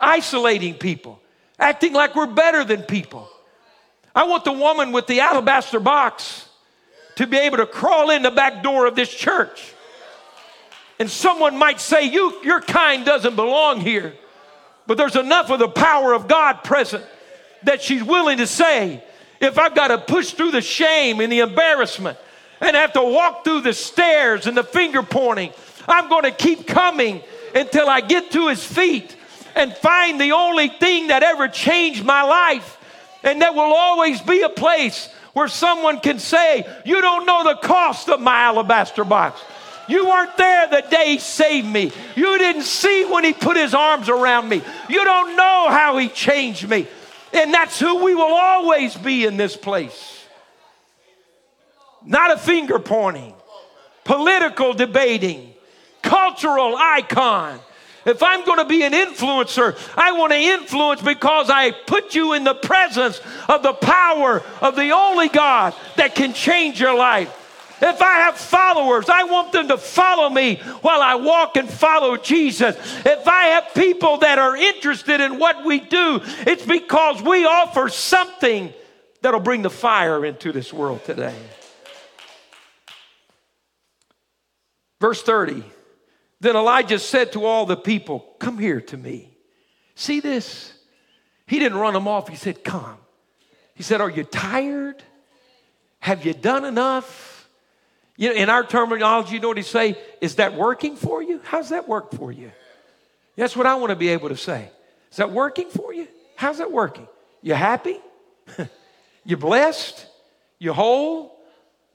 isolating 0.00 0.74
people, 0.74 1.20
acting 1.58 1.92
like 1.92 2.14
we're 2.14 2.26
better 2.26 2.62
than 2.62 2.82
people. 2.82 3.28
I 4.14 4.28
want 4.28 4.44
the 4.44 4.52
woman 4.52 4.92
with 4.92 5.08
the 5.08 5.18
alabaster 5.18 5.80
box 5.80 6.48
to 7.16 7.26
be 7.26 7.36
able 7.36 7.58
to 7.58 7.66
crawl 7.66 8.10
in 8.10 8.22
the 8.22 8.30
back 8.30 8.62
door 8.62 8.86
of 8.86 8.94
this 8.94 9.12
church. 9.12 9.74
And 10.98 11.10
someone 11.10 11.58
might 11.58 11.80
say, 11.80 12.04
you, 12.04 12.40
Your 12.42 12.60
kind 12.60 13.04
doesn't 13.04 13.36
belong 13.36 13.80
here. 13.80 14.14
But 14.86 14.96
there's 14.96 15.16
enough 15.16 15.50
of 15.50 15.58
the 15.58 15.68
power 15.68 16.12
of 16.12 16.28
God 16.28 16.62
present 16.62 17.04
that 17.64 17.82
she's 17.82 18.02
willing 18.02 18.38
to 18.38 18.46
say, 18.46 19.02
if 19.40 19.58
I've 19.58 19.74
got 19.74 19.88
to 19.88 19.98
push 19.98 20.30
through 20.30 20.52
the 20.52 20.62
shame 20.62 21.20
and 21.20 21.30
the 21.30 21.40
embarrassment 21.40 22.18
and 22.60 22.76
have 22.76 22.92
to 22.94 23.02
walk 23.02 23.44
through 23.44 23.62
the 23.62 23.72
stares 23.72 24.46
and 24.46 24.56
the 24.56 24.64
finger 24.64 25.02
pointing, 25.02 25.52
I'm 25.88 26.08
going 26.08 26.22
to 26.22 26.30
keep 26.30 26.66
coming 26.66 27.22
until 27.54 27.88
I 27.88 28.00
get 28.00 28.30
to 28.32 28.48
his 28.48 28.64
feet 28.64 29.16
and 29.54 29.74
find 29.74 30.20
the 30.20 30.32
only 30.32 30.68
thing 30.68 31.08
that 31.08 31.22
ever 31.22 31.48
changed 31.48 32.04
my 32.04 32.22
life. 32.22 32.78
And 33.24 33.42
that 33.42 33.54
will 33.54 33.74
always 33.74 34.20
be 34.20 34.42
a 34.42 34.48
place 34.48 35.08
where 35.36 35.48
someone 35.48 36.00
can 36.00 36.18
say, 36.18 36.66
You 36.86 37.02
don't 37.02 37.26
know 37.26 37.44
the 37.44 37.56
cost 37.56 38.08
of 38.08 38.22
my 38.22 38.44
alabaster 38.44 39.04
box. 39.04 39.38
You 39.86 40.06
weren't 40.06 40.34
there 40.38 40.66
the 40.68 40.82
day 40.88 41.12
He 41.12 41.18
saved 41.18 41.68
me. 41.68 41.92
You 42.14 42.38
didn't 42.38 42.62
see 42.62 43.04
when 43.04 43.22
He 43.22 43.34
put 43.34 43.58
His 43.58 43.74
arms 43.74 44.08
around 44.08 44.48
me. 44.48 44.62
You 44.88 45.04
don't 45.04 45.36
know 45.36 45.66
how 45.68 45.98
He 45.98 46.08
changed 46.08 46.66
me. 46.66 46.88
And 47.34 47.52
that's 47.52 47.78
who 47.78 48.02
we 48.02 48.14
will 48.14 48.32
always 48.32 48.96
be 48.96 49.26
in 49.26 49.36
this 49.36 49.58
place. 49.58 50.24
Not 52.02 52.32
a 52.32 52.38
finger 52.38 52.78
pointing, 52.78 53.34
political 54.04 54.72
debating, 54.72 55.52
cultural 56.00 56.74
icon. 56.78 57.60
If 58.06 58.22
I'm 58.22 58.44
going 58.44 58.58
to 58.58 58.64
be 58.64 58.84
an 58.84 58.92
influencer, 58.92 59.76
I 59.98 60.12
want 60.12 60.32
to 60.32 60.38
influence 60.38 61.02
because 61.02 61.50
I 61.50 61.72
put 61.72 62.14
you 62.14 62.34
in 62.34 62.44
the 62.44 62.54
presence 62.54 63.20
of 63.48 63.64
the 63.64 63.72
power 63.72 64.44
of 64.60 64.76
the 64.76 64.90
only 64.92 65.28
God 65.28 65.74
that 65.96 66.14
can 66.14 66.32
change 66.32 66.80
your 66.80 66.96
life. 66.96 67.42
If 67.82 68.00
I 68.00 68.20
have 68.20 68.36
followers, 68.36 69.08
I 69.08 69.24
want 69.24 69.52
them 69.52 69.68
to 69.68 69.76
follow 69.76 70.30
me 70.30 70.56
while 70.80 71.02
I 71.02 71.16
walk 71.16 71.56
and 71.56 71.68
follow 71.68 72.16
Jesus. 72.16 72.76
If 73.04 73.26
I 73.26 73.46
have 73.46 73.74
people 73.74 74.18
that 74.18 74.38
are 74.38 74.56
interested 74.56 75.20
in 75.20 75.38
what 75.38 75.64
we 75.64 75.80
do, 75.80 76.20
it's 76.46 76.64
because 76.64 77.20
we 77.20 77.44
offer 77.44 77.88
something 77.88 78.72
that'll 79.20 79.40
bring 79.40 79.62
the 79.62 79.68
fire 79.68 80.24
into 80.24 80.52
this 80.52 80.72
world 80.72 81.04
today. 81.04 81.34
Verse 85.00 85.22
30 85.22 85.64
Then 86.46 86.54
Elijah 86.54 87.00
said 87.00 87.32
to 87.32 87.44
all 87.44 87.66
the 87.66 87.76
people, 87.76 88.20
Come 88.38 88.56
here 88.56 88.80
to 88.80 88.96
me. 88.96 89.36
See 89.96 90.20
this? 90.20 90.72
He 91.48 91.58
didn't 91.58 91.78
run 91.78 91.92
them 91.92 92.06
off, 92.06 92.28
he 92.28 92.36
said, 92.36 92.62
Come. 92.62 92.98
He 93.74 93.82
said, 93.82 94.00
Are 94.00 94.08
you 94.08 94.22
tired? 94.22 95.02
Have 95.98 96.24
you 96.24 96.34
done 96.34 96.64
enough? 96.64 97.48
You 98.16 98.28
know, 98.28 98.36
in 98.36 98.48
our 98.48 98.62
terminology, 98.62 99.34
you 99.34 99.40
know 99.40 99.48
what 99.48 99.56
he 99.56 99.64
say? 99.64 99.98
Is 100.20 100.36
that 100.36 100.54
working 100.54 100.94
for 100.94 101.20
you? 101.20 101.40
How's 101.42 101.70
that 101.70 101.88
work 101.88 102.12
for 102.12 102.30
you? 102.30 102.52
That's 103.34 103.56
what 103.56 103.66
I 103.66 103.74
want 103.74 103.90
to 103.90 103.96
be 103.96 104.10
able 104.10 104.28
to 104.28 104.36
say. 104.36 104.70
Is 105.10 105.16
that 105.16 105.32
working 105.32 105.68
for 105.68 105.92
you? 105.92 106.06
How's 106.36 106.58
that 106.58 106.70
working? 106.70 107.08
You 107.42 107.54
happy? 107.54 107.98
you 109.24 109.36
blessed? 109.36 110.06
You 110.60 110.72
whole? 110.72 111.40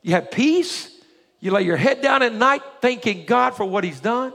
You 0.01 0.11
have 0.15 0.29
peace? 0.29 0.91
You 1.39 1.51
lay 1.51 1.61
your 1.61 1.77
head 1.77 2.01
down 2.01 2.21
at 2.21 2.33
night 2.33 2.63
thanking 2.81 3.25
God 3.25 3.51
for 3.51 3.63
what 3.63 3.85
He's 3.85 4.01
done? 4.01 4.33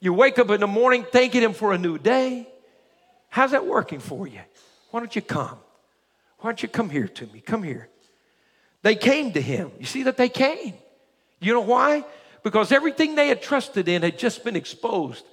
You 0.00 0.12
wake 0.12 0.38
up 0.38 0.50
in 0.50 0.60
the 0.60 0.66
morning 0.66 1.04
thanking 1.10 1.42
Him 1.42 1.52
for 1.52 1.72
a 1.72 1.78
new 1.78 1.98
day? 1.98 2.48
How's 3.28 3.52
that 3.52 3.66
working 3.66 4.00
for 4.00 4.26
you? 4.26 4.40
Why 4.90 5.00
don't 5.00 5.14
you 5.14 5.22
come? 5.22 5.58
Why 6.38 6.50
don't 6.50 6.62
you 6.62 6.68
come 6.68 6.90
here 6.90 7.08
to 7.08 7.26
me? 7.26 7.40
Come 7.40 7.62
here. 7.62 7.88
They 8.82 8.96
came 8.96 9.32
to 9.32 9.40
Him. 9.40 9.70
You 9.78 9.86
see 9.86 10.04
that 10.04 10.16
they 10.16 10.28
came. 10.28 10.74
You 11.40 11.52
know 11.52 11.60
why? 11.60 12.04
Because 12.42 12.72
everything 12.72 13.14
they 13.14 13.28
had 13.28 13.42
trusted 13.42 13.88
in 13.88 14.02
had 14.02 14.18
just 14.18 14.42
been 14.42 14.56
exposed 14.56 15.24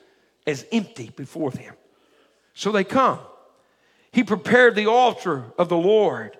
as 0.45 0.65
empty 0.71 1.11
before 1.15 1.51
them. 1.51 1.73
So 2.53 2.71
they 2.71 2.83
come. 2.83 3.19
He 4.11 4.23
prepared 4.23 4.75
the 4.75 4.87
altar 4.87 5.45
of 5.57 5.69
the 5.69 5.77
Lord 5.77 6.37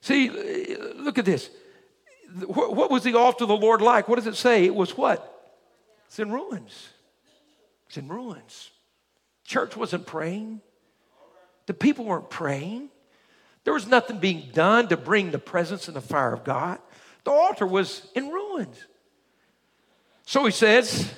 See, 0.00 0.30
look 0.30 1.18
at 1.18 1.24
this. 1.24 1.50
What 2.46 2.90
was 2.90 3.02
the 3.02 3.16
altar 3.18 3.44
of 3.44 3.48
the 3.48 3.56
Lord 3.56 3.82
like? 3.82 4.08
What 4.08 4.16
does 4.16 4.26
it 4.26 4.36
say? 4.36 4.64
It 4.64 4.74
was 4.74 4.96
what? 4.96 5.26
It's 6.06 6.18
in 6.18 6.30
ruins. 6.30 6.88
It's 7.90 7.96
in 7.96 8.06
ruins. 8.06 8.70
Church 9.44 9.76
wasn't 9.76 10.06
praying. 10.06 10.60
The 11.66 11.74
people 11.74 12.04
weren't 12.04 12.30
praying. 12.30 12.88
There 13.64 13.74
was 13.74 13.88
nothing 13.88 14.20
being 14.20 14.50
done 14.52 14.86
to 14.90 14.96
bring 14.96 15.32
the 15.32 15.40
presence 15.40 15.88
and 15.88 15.96
the 15.96 16.00
fire 16.00 16.32
of 16.32 16.44
God. 16.44 16.78
The 17.24 17.32
altar 17.32 17.66
was 17.66 18.06
in 18.14 18.28
ruins. 18.28 18.76
So 20.24 20.44
he 20.44 20.52
says, 20.52 21.12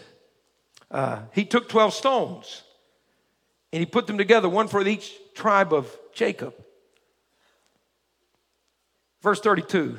uh, 0.91 1.19
he 1.35 1.45
took 1.45 1.69
12 1.69 1.93
stones 1.93 2.63
and 3.71 3.81
he 3.81 3.85
put 3.85 4.07
them 4.07 4.17
together, 4.17 4.49
one 4.49 4.67
for 4.67 4.81
each 4.81 5.13
tribe 5.35 5.75
of 5.75 5.95
Jacob. 6.15 6.55
Verse 9.21 9.41
32 9.41 9.99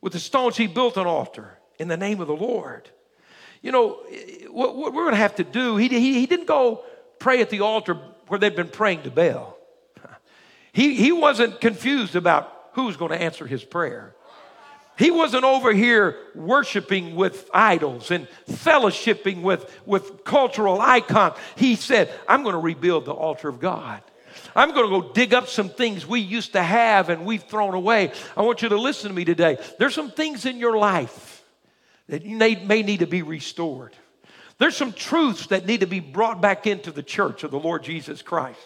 With 0.00 0.12
the 0.12 0.20
stones 0.20 0.56
he 0.56 0.68
built 0.68 0.96
an 0.96 1.08
altar 1.08 1.58
in 1.80 1.88
the 1.88 1.96
name 1.96 2.20
of 2.20 2.28
the 2.28 2.36
Lord. 2.36 2.90
You 3.62 3.72
know, 3.72 3.98
what, 4.50 4.76
what 4.76 4.94
we're 4.94 5.04
going 5.04 5.14
to 5.14 5.20
have 5.20 5.36
to 5.36 5.44
do, 5.44 5.76
he, 5.76 5.88
he, 5.88 6.14
he 6.14 6.26
didn't 6.26 6.46
go 6.46 6.84
pray 7.18 7.40
at 7.40 7.50
the 7.50 7.60
altar 7.60 7.94
where 8.28 8.38
they'd 8.38 8.56
been 8.56 8.68
praying 8.68 9.02
to 9.02 9.10
Baal. 9.10 9.56
He, 10.72 10.94
he 10.94 11.10
wasn't 11.10 11.60
confused 11.60 12.14
about 12.14 12.70
who's 12.74 12.96
going 12.96 13.10
to 13.10 13.20
answer 13.20 13.44
his 13.44 13.64
prayer. 13.64 14.14
He 14.96 15.10
wasn't 15.10 15.42
over 15.42 15.72
here 15.72 16.16
worshiping 16.34 17.16
with 17.16 17.50
idols 17.52 18.12
and 18.12 18.28
fellowshipping 18.48 19.42
with, 19.42 19.68
with 19.84 20.22
cultural 20.22 20.80
icons. 20.80 21.36
He 21.56 21.74
said, 21.74 22.08
I'm 22.28 22.44
going 22.44 22.52
to 22.52 22.60
rebuild 22.60 23.06
the 23.06 23.12
altar 23.12 23.48
of 23.48 23.58
God. 23.58 24.00
I'm 24.54 24.72
going 24.72 24.88
to 24.88 25.00
go 25.00 25.12
dig 25.12 25.34
up 25.34 25.48
some 25.48 25.70
things 25.70 26.06
we 26.06 26.20
used 26.20 26.52
to 26.52 26.62
have 26.62 27.08
and 27.08 27.24
we've 27.24 27.42
thrown 27.42 27.74
away. 27.74 28.12
I 28.36 28.42
want 28.42 28.62
you 28.62 28.68
to 28.68 28.76
listen 28.76 29.08
to 29.08 29.16
me 29.16 29.24
today. 29.24 29.58
There's 29.78 29.94
some 29.94 30.12
things 30.12 30.46
in 30.46 30.58
your 30.58 30.76
life 30.76 31.29
that 32.10 32.24
may, 32.24 32.82
need 32.82 33.00
to 33.00 33.06
be 33.06 33.22
restored. 33.22 33.96
There's 34.58 34.76
some 34.76 34.92
truths 34.92 35.46
that 35.46 35.66
need 35.66 35.80
to 35.80 35.86
be 35.86 36.00
brought 36.00 36.40
back 36.40 36.66
into 36.66 36.92
the 36.92 37.02
church 37.02 37.44
of 37.44 37.50
the 37.50 37.58
Lord 37.58 37.82
Jesus 37.82 38.20
Christ. 38.20 38.60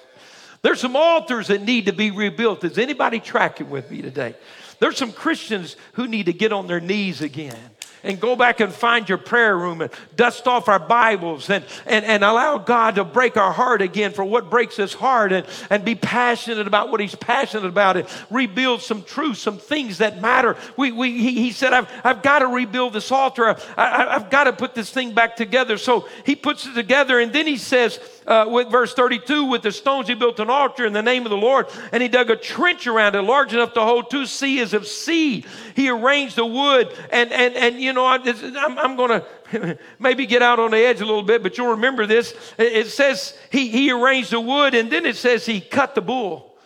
There's 0.63 0.81
some 0.81 0.97
altars 0.97 1.49
that 1.49 1.63
need 1.63 1.87
to 1.87 1.93
be 1.93 2.11
rebuilt. 2.11 2.65
Is 2.65 2.79
anybody 2.79 3.21
tracking 3.21 3.71
with 3.71 3.91
me 3.91 4.03
today? 4.03 4.35
There's 4.81 4.97
some 4.97 5.13
Christians 5.13 5.77
who 5.93 6.09
need 6.09 6.27
to 6.27 6.33
get 6.33 6.53
on 6.53 6.67
their 6.67 6.81
knees 6.81 7.21
again 7.21 7.71
and 8.05 8.21
go 8.21 8.37
back 8.37 8.61
and 8.61 8.73
find 8.73 9.09
your 9.09 9.19
prayer 9.19 9.57
room 9.57 9.81
and 9.81 9.91
dust 10.15 10.47
off 10.47 10.69
our 10.69 10.79
Bibles 10.79 11.51
and, 11.51 11.65
and, 11.87 12.05
and 12.05 12.23
allow 12.23 12.59
God 12.59 12.97
to 12.97 13.05
break 13.05 13.37
our 13.37 13.53
heart 13.53 13.83
again 13.83 14.13
for 14.13 14.25
what 14.25 14.51
breaks 14.51 14.77
his 14.77 14.95
heart 14.95 15.33
and, 15.33 15.47
and 15.71 15.85
be 15.85 15.95
passionate 15.95 16.67
about 16.67 16.91
what 16.91 17.01
he's 17.01 17.15
passionate 17.15 17.67
about 17.67 17.97
and 17.97 18.07
rebuild 18.31 18.83
some 18.83 19.03
truths, 19.03 19.41
some 19.41 19.59
things 19.59 19.99
that 19.99 20.21
matter. 20.21 20.57
We, 20.77 20.93
we, 20.93 21.19
he, 21.19 21.33
he 21.35 21.53
said, 21.53 21.73
I've, 21.73 21.89
I've 22.05 22.23
got 22.23 22.41
to 22.41 22.47
rebuild 22.47 22.93
this 22.93 23.11
altar. 23.11 23.57
I, 23.77 24.13
have 24.13 24.31
got 24.31 24.45
to 24.45 24.53
put 24.53 24.75
this 24.75 24.91
thing 24.91 25.15
back 25.15 25.37
together. 25.37 25.79
So 25.79 26.09
he 26.25 26.37
puts 26.37 26.67
it 26.67 26.75
together 26.75 27.19
and 27.19 27.33
then 27.33 27.47
he 27.47 27.57
says, 27.57 27.99
uh, 28.27 28.47
with 28.49 28.71
verse 28.71 28.95
32, 28.95 29.45
with 29.45 29.63
the 29.63 29.73
stones 29.73 30.09
he 30.09 30.15
built 30.15 30.41
an 30.41 30.51
altar 30.51 30.87
in 30.87 30.93
the 30.93 31.03
name 31.03 31.25
of 31.25 31.31
the 31.31 31.37
Lord, 31.37 31.67
and 31.93 32.03
he 32.03 32.09
dug 32.09 32.31
a 32.31 32.37
trench 32.37 32.87
around 32.87 33.15
it 33.15 33.23
large 33.23 33.53
enough 33.53 33.75
to 33.75 33.81
hold 33.81 34.11
two 34.11 34.23
seahs 34.23 34.73
of 34.73 34.87
seed. 34.87 35.47
He 35.77 35.89
arranged 35.91 36.37
the 36.37 36.47
wood, 36.47 36.93
and 37.11 37.33
and 37.33 37.55
and 37.55 37.81
you 37.81 37.93
know, 37.93 38.05
I, 38.05 38.17
I'm, 38.17 38.79
I'm 38.79 38.97
going 38.97 39.23
to 39.53 39.79
maybe 39.99 40.27
get 40.27 40.43
out 40.43 40.59
on 40.59 40.71
the 40.71 40.79
edge 40.79 41.01
a 41.01 41.07
little 41.07 41.23
bit, 41.23 41.43
but 41.43 41.59
you'll 41.59 41.73
remember 41.73 42.07
this. 42.07 42.35
It 42.59 42.89
says 42.89 43.37
he 43.51 43.69
he 43.69 43.91
arranged 43.91 44.31
the 44.31 44.41
wood, 44.41 44.75
and 44.75 44.91
then 44.91 45.07
it 45.07 45.17
says 45.17 45.45
he 45.45 45.61
cut 45.61 45.95
the 45.95 46.03
bull. 46.03 46.57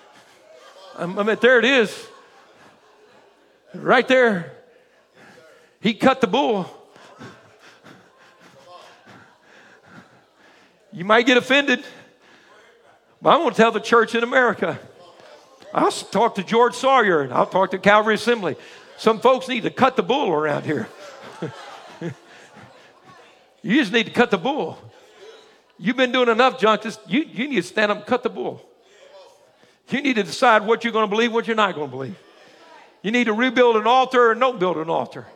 I 0.98 1.06
mean, 1.06 1.36
there 1.40 1.58
it 1.58 1.64
is, 1.64 2.06
right 3.74 4.06
there. 4.06 4.54
He 5.80 5.94
cut 5.94 6.20
the 6.20 6.26
bull. 6.26 6.77
You 10.98 11.04
might 11.04 11.26
get 11.26 11.36
offended, 11.36 11.84
but 13.22 13.30
I'm 13.30 13.38
going 13.38 13.52
to 13.52 13.56
tell 13.56 13.70
the 13.70 13.78
church 13.78 14.16
in 14.16 14.24
America. 14.24 14.80
I'll 15.72 15.92
talk 15.92 16.34
to 16.34 16.42
George 16.42 16.74
Sawyer 16.74 17.20
and 17.20 17.32
I'll 17.32 17.46
talk 17.46 17.70
to 17.70 17.78
Calvary 17.78 18.16
Assembly. 18.16 18.56
Some 18.96 19.20
folks 19.20 19.46
need 19.46 19.62
to 19.62 19.70
cut 19.70 19.94
the 19.94 20.02
bull 20.02 20.32
around 20.32 20.64
here. 20.64 20.88
you 23.62 23.74
just 23.76 23.92
need 23.92 24.06
to 24.06 24.10
cut 24.10 24.32
the 24.32 24.38
bull. 24.38 24.76
You've 25.78 25.96
been 25.96 26.10
doing 26.10 26.30
enough 26.30 26.58
junk. 26.58 26.82
Just, 26.82 26.98
you, 27.08 27.20
you 27.20 27.46
need 27.46 27.62
to 27.62 27.62
stand 27.62 27.92
up 27.92 27.98
and 27.98 28.06
cut 28.06 28.24
the 28.24 28.28
bull. 28.28 28.68
You 29.90 30.02
need 30.02 30.14
to 30.14 30.24
decide 30.24 30.66
what 30.66 30.82
you're 30.82 30.92
going 30.92 31.06
to 31.06 31.10
believe, 31.10 31.32
what 31.32 31.46
you're 31.46 31.54
not 31.54 31.76
going 31.76 31.86
to 31.86 31.96
believe. 31.96 32.18
You 33.02 33.12
need 33.12 33.26
to 33.26 33.34
rebuild 33.34 33.76
an 33.76 33.86
altar 33.86 34.30
or 34.30 34.34
don't 34.34 34.58
build 34.58 34.78
an 34.78 34.90
altar. 34.90 35.26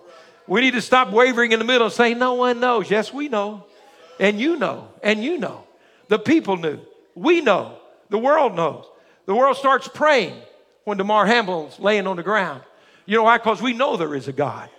We 0.48 0.60
need 0.60 0.72
to 0.72 0.82
stop 0.82 1.12
wavering 1.12 1.52
in 1.52 1.60
the 1.60 1.64
middle 1.64 1.86
and 1.86 1.94
say, 1.94 2.14
No 2.14 2.34
one 2.34 2.58
knows. 2.58 2.90
Yes, 2.90 3.12
we 3.12 3.28
know. 3.28 3.66
And 4.22 4.40
you 4.40 4.56
know, 4.56 4.88
and 5.02 5.22
you 5.22 5.36
know. 5.36 5.64
The 6.06 6.18
people 6.18 6.56
knew. 6.56 6.78
We 7.16 7.40
know. 7.40 7.76
The 8.08 8.18
world 8.18 8.54
knows. 8.54 8.86
The 9.26 9.34
world 9.34 9.56
starts 9.56 9.88
praying 9.88 10.40
when 10.84 10.96
Damar 10.96 11.26
Hamlin's 11.26 11.80
laying 11.80 12.06
on 12.06 12.16
the 12.16 12.22
ground. 12.22 12.62
You 13.04 13.16
know 13.16 13.24
why? 13.24 13.38
Because 13.38 13.60
we 13.60 13.72
know 13.72 13.96
there 13.96 14.14
is 14.14 14.28
a 14.28 14.32
God. 14.32 14.70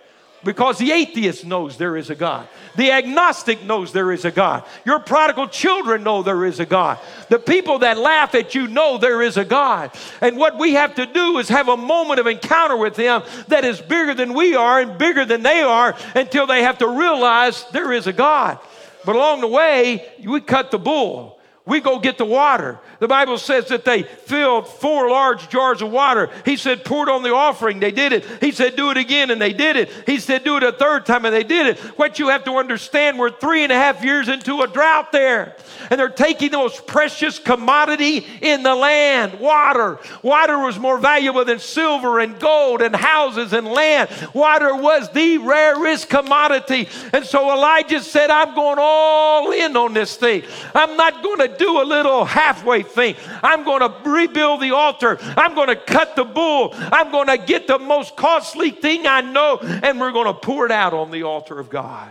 Because 0.44 0.78
the 0.78 0.92
atheist 0.92 1.44
knows 1.44 1.76
there 1.76 1.94
is 1.94 2.08
a 2.08 2.14
God. 2.14 2.48
The 2.76 2.90
agnostic 2.90 3.62
knows 3.64 3.92
there 3.92 4.12
is 4.12 4.24
a 4.24 4.30
God. 4.30 4.64
Your 4.86 4.98
prodigal 4.98 5.48
children 5.48 6.04
know 6.04 6.22
there 6.22 6.46
is 6.46 6.58
a 6.58 6.66
God. 6.66 6.98
The 7.28 7.38
people 7.38 7.80
that 7.80 7.98
laugh 7.98 8.34
at 8.34 8.54
you 8.54 8.66
know 8.66 8.96
there 8.96 9.20
is 9.20 9.36
a 9.36 9.44
God. 9.44 9.90
And 10.22 10.38
what 10.38 10.58
we 10.58 10.72
have 10.72 10.94
to 10.94 11.04
do 11.04 11.36
is 11.36 11.50
have 11.50 11.68
a 11.68 11.76
moment 11.76 12.18
of 12.18 12.26
encounter 12.26 12.78
with 12.78 12.96
Him 12.96 13.22
that 13.48 13.66
is 13.66 13.78
bigger 13.82 14.14
than 14.14 14.32
we 14.32 14.54
are 14.54 14.80
and 14.80 14.96
bigger 14.96 15.26
than 15.26 15.42
they 15.42 15.60
are 15.60 15.94
until 16.14 16.46
they 16.46 16.62
have 16.62 16.78
to 16.78 16.88
realize 16.88 17.66
there 17.72 17.92
is 17.92 18.06
a 18.06 18.12
God. 18.12 18.58
But 19.04 19.16
along 19.16 19.40
the 19.40 19.48
way, 19.48 20.04
we 20.24 20.40
cut 20.40 20.70
the 20.70 20.78
bull. 20.78 21.38
We 21.66 21.80
go 21.80 21.98
get 21.98 22.18
the 22.18 22.26
water. 22.26 22.78
The 22.98 23.08
Bible 23.08 23.38
says 23.38 23.68
that 23.68 23.86
they 23.86 24.02
filled 24.02 24.68
four 24.68 25.08
large 25.08 25.48
jars 25.48 25.80
of 25.80 25.90
water. 25.90 26.28
He 26.44 26.58
said, 26.58 26.84
pour 26.84 27.08
it 27.08 27.10
on 27.10 27.22
the 27.22 27.32
offering. 27.32 27.80
They 27.80 27.90
did 27.90 28.12
it. 28.12 28.26
He 28.40 28.52
said, 28.52 28.76
do 28.76 28.90
it 28.90 28.98
again, 28.98 29.30
and 29.30 29.40
they 29.40 29.54
did 29.54 29.76
it. 29.76 29.90
He 30.04 30.18
said, 30.18 30.44
do 30.44 30.58
it 30.58 30.62
a 30.62 30.72
third 30.72 31.06
time, 31.06 31.24
and 31.24 31.34
they 31.34 31.42
did 31.42 31.66
it. 31.66 31.78
What 31.98 32.18
you 32.18 32.28
have 32.28 32.44
to 32.44 32.56
understand, 32.56 33.18
we're 33.18 33.30
three 33.30 33.62
and 33.62 33.72
a 33.72 33.76
half 33.76 34.04
years 34.04 34.28
into 34.28 34.60
a 34.60 34.68
drought 34.68 35.10
there. 35.10 35.56
And 35.90 35.98
they're 35.98 36.10
taking 36.10 36.50
the 36.50 36.58
most 36.58 36.86
precious 36.86 37.38
commodity 37.38 38.26
in 38.42 38.62
the 38.62 38.74
land 38.74 39.40
water. 39.40 39.98
Water 40.22 40.58
was 40.58 40.78
more 40.78 40.98
valuable 40.98 41.46
than 41.46 41.58
silver 41.58 42.20
and 42.20 42.38
gold 42.38 42.82
and 42.82 42.94
houses 42.94 43.54
and 43.54 43.66
land. 43.66 44.10
Water 44.34 44.76
was 44.76 45.10
the 45.12 45.38
rarest 45.38 46.10
commodity. 46.10 46.88
And 47.14 47.24
so 47.24 47.50
Elijah 47.50 48.00
said, 48.00 48.30
I'm 48.30 48.54
going 48.54 48.78
all 48.78 49.50
in 49.50 49.76
on 49.78 49.94
this 49.94 50.16
thing. 50.16 50.42
I'm 50.74 50.96
not 50.96 51.22
going 51.22 51.38
to 51.38 51.53
do 51.58 51.80
a 51.80 51.84
little 51.84 52.24
halfway 52.24 52.82
thing. 52.82 53.16
I'm 53.42 53.64
going 53.64 53.80
to 53.80 54.10
rebuild 54.10 54.60
the 54.60 54.72
altar. 54.72 55.18
I'm 55.20 55.54
going 55.54 55.68
to 55.68 55.76
cut 55.76 56.16
the 56.16 56.24
bull. 56.24 56.70
I'm 56.74 57.10
going 57.10 57.28
to 57.28 57.38
get 57.38 57.66
the 57.66 57.78
most 57.78 58.16
costly 58.16 58.70
thing 58.70 59.06
I 59.06 59.20
know, 59.20 59.58
and 59.58 60.00
we're 60.00 60.12
going 60.12 60.26
to 60.26 60.34
pour 60.34 60.66
it 60.66 60.72
out 60.72 60.94
on 60.94 61.10
the 61.10 61.22
altar 61.22 61.58
of 61.58 61.70
God. 61.70 62.10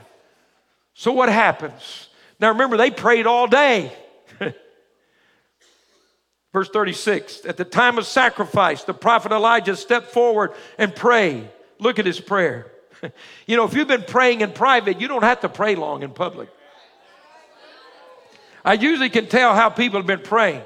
So, 0.93 1.11
what 1.11 1.29
happens? 1.29 2.09
Now, 2.39 2.49
remember, 2.49 2.77
they 2.77 2.91
prayed 2.91 3.25
all 3.25 3.47
day. 3.47 3.91
Verse 6.53 6.69
36 6.69 7.45
At 7.45 7.57
the 7.57 7.65
time 7.65 7.97
of 7.97 8.05
sacrifice, 8.05 8.83
the 8.83 8.93
prophet 8.93 9.31
Elijah 9.31 9.75
stepped 9.75 10.11
forward 10.11 10.53
and 10.77 10.95
prayed. 10.95 11.49
Look 11.79 11.99
at 11.99 12.05
his 12.05 12.19
prayer. 12.19 12.67
You 13.47 13.57
know, 13.57 13.65
if 13.65 13.73
you've 13.73 13.89
been 13.89 14.03
praying 14.03 14.39
in 14.39 14.53
private, 14.53 15.01
you 15.01 15.09
don't 15.09 15.23
have 15.23 15.41
to 15.41 15.49
pray 15.49 15.75
long 15.75 16.03
in 16.03 16.11
public. 16.11 16.47
I 18.65 18.73
usually 18.73 19.09
can 19.09 19.27
tell 19.27 19.53
how 19.53 19.69
people 19.69 19.99
have 19.99 20.07
been 20.07 20.21
praying. 20.21 20.63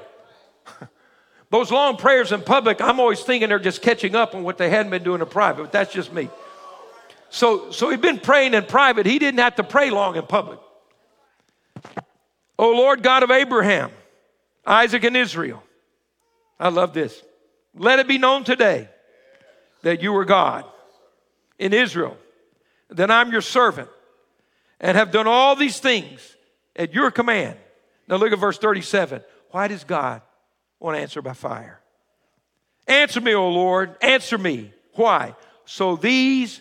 Those 1.50 1.70
long 1.70 1.96
prayers 1.96 2.32
in 2.32 2.42
public, 2.42 2.80
I'm 2.80 3.00
always 3.00 3.20
thinking 3.20 3.48
they're 3.48 3.58
just 3.58 3.82
catching 3.82 4.14
up 4.14 4.34
on 4.34 4.42
what 4.42 4.58
they 4.58 4.70
hadn't 4.70 4.90
been 4.90 5.02
doing 5.02 5.20
in 5.20 5.26
private, 5.26 5.62
but 5.62 5.72
that's 5.72 5.92
just 5.92 6.12
me. 6.12 6.28
So, 7.30 7.70
so 7.70 7.90
he'd 7.90 8.00
been 8.00 8.18
praying 8.18 8.54
in 8.54 8.64
private. 8.64 9.06
He 9.06 9.18
didn't 9.18 9.40
have 9.40 9.56
to 9.56 9.64
pray 9.64 9.90
long 9.90 10.16
in 10.16 10.26
public. 10.26 10.58
Oh 12.58 12.72
Lord 12.72 13.02
God 13.02 13.22
of 13.22 13.30
Abraham, 13.30 13.90
Isaac, 14.66 15.04
and 15.04 15.16
Israel. 15.16 15.62
I 16.58 16.70
love 16.70 16.92
this. 16.92 17.22
Let 17.74 17.98
it 17.98 18.08
be 18.08 18.18
known 18.18 18.44
today 18.44 18.88
that 19.82 20.02
you 20.02 20.14
are 20.16 20.24
God 20.24 20.64
in 21.58 21.72
Israel, 21.72 22.16
that 22.90 23.10
I'm 23.10 23.30
your 23.30 23.42
servant, 23.42 23.88
and 24.80 24.96
have 24.96 25.12
done 25.12 25.26
all 25.26 25.54
these 25.54 25.78
things 25.78 26.36
at 26.74 26.92
your 26.92 27.10
command. 27.10 27.56
Now 28.08 28.16
look 28.16 28.32
at 28.32 28.38
verse 28.38 28.58
37. 28.58 29.22
Why 29.50 29.68
does 29.68 29.84
God 29.84 30.22
want 30.80 30.96
to 30.96 31.00
answer 31.00 31.22
by 31.22 31.34
fire? 31.34 31.80
Answer 32.86 33.20
me, 33.20 33.34
O 33.34 33.48
Lord, 33.50 33.96
answer 34.00 34.38
me. 34.38 34.72
Why? 34.94 35.34
So 35.66 35.96
these 35.96 36.60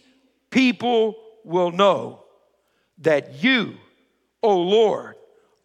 people 0.49 1.15
will 1.43 1.71
know 1.71 2.23
that 2.99 3.41
you, 3.41 3.75
O 4.43 4.59
Lord, 4.59 5.15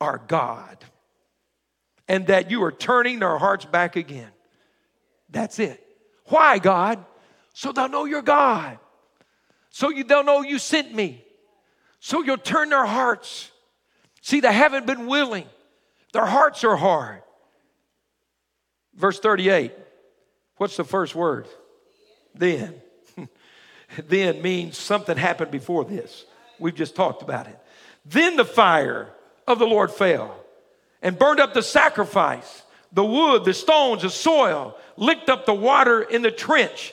are 0.01 0.23
God 0.27 0.79
and 2.09 2.27
that 2.29 2.51
you 2.51 2.63
are 2.63 2.73
turning 2.73 3.19
their 3.19 3.39
hearts 3.39 3.65
back 3.65 3.97
again. 3.97 4.31
That's 5.31 5.59
it. 5.59 5.85
Why, 6.27 6.59
God? 6.59 7.05
So 7.55 7.73
they'll 7.73 7.89
know 7.89 8.05
you're 8.05 8.23
God. 8.23 8.79
So 9.71 9.91
you, 9.91 10.05
they'll 10.05 10.25
know 10.25 10.43
you 10.43 10.59
sent 10.59 10.95
me. 10.95 11.25
So 12.01 12.23
you'll 12.23 12.37
turn 12.37 12.69
their 12.69 12.87
hearts. 12.87 13.51
See, 14.21 14.41
they 14.41 14.53
haven't 14.53 14.87
been 14.87 15.07
willing, 15.07 15.47
their 16.13 16.27
hearts 16.27 16.63
are 16.65 16.77
hard. 16.77 17.23
Verse 18.95 19.19
38, 19.19 19.73
what's 20.57 20.77
the 20.77 20.85
first 20.85 21.15
word? 21.15 21.47
Then. 22.35 22.75
then 24.09 24.43
means 24.43 24.77
something 24.77 25.17
happened 25.17 25.51
before 25.51 25.85
this. 25.85 26.25
We've 26.59 26.75
just 26.75 26.95
talked 26.95 27.23
about 27.23 27.47
it. 27.47 27.59
Then 28.05 28.37
the 28.37 28.45
fire 28.45 29.09
of 29.47 29.59
the 29.59 29.67
Lord 29.67 29.91
fell 29.91 30.37
and 31.01 31.19
burned 31.19 31.41
up 31.41 31.55
the 31.55 31.63
sacrifice, 31.63 32.63
the 32.93 33.05
wood, 33.05 33.45
the 33.45 33.55
stones, 33.55 34.03
the 34.03 34.11
soil, 34.11 34.77
licked 34.97 35.29
up 35.29 35.47
the 35.47 35.55
water 35.55 36.03
in 36.03 36.23
the 36.23 36.31
trench. 36.31 36.93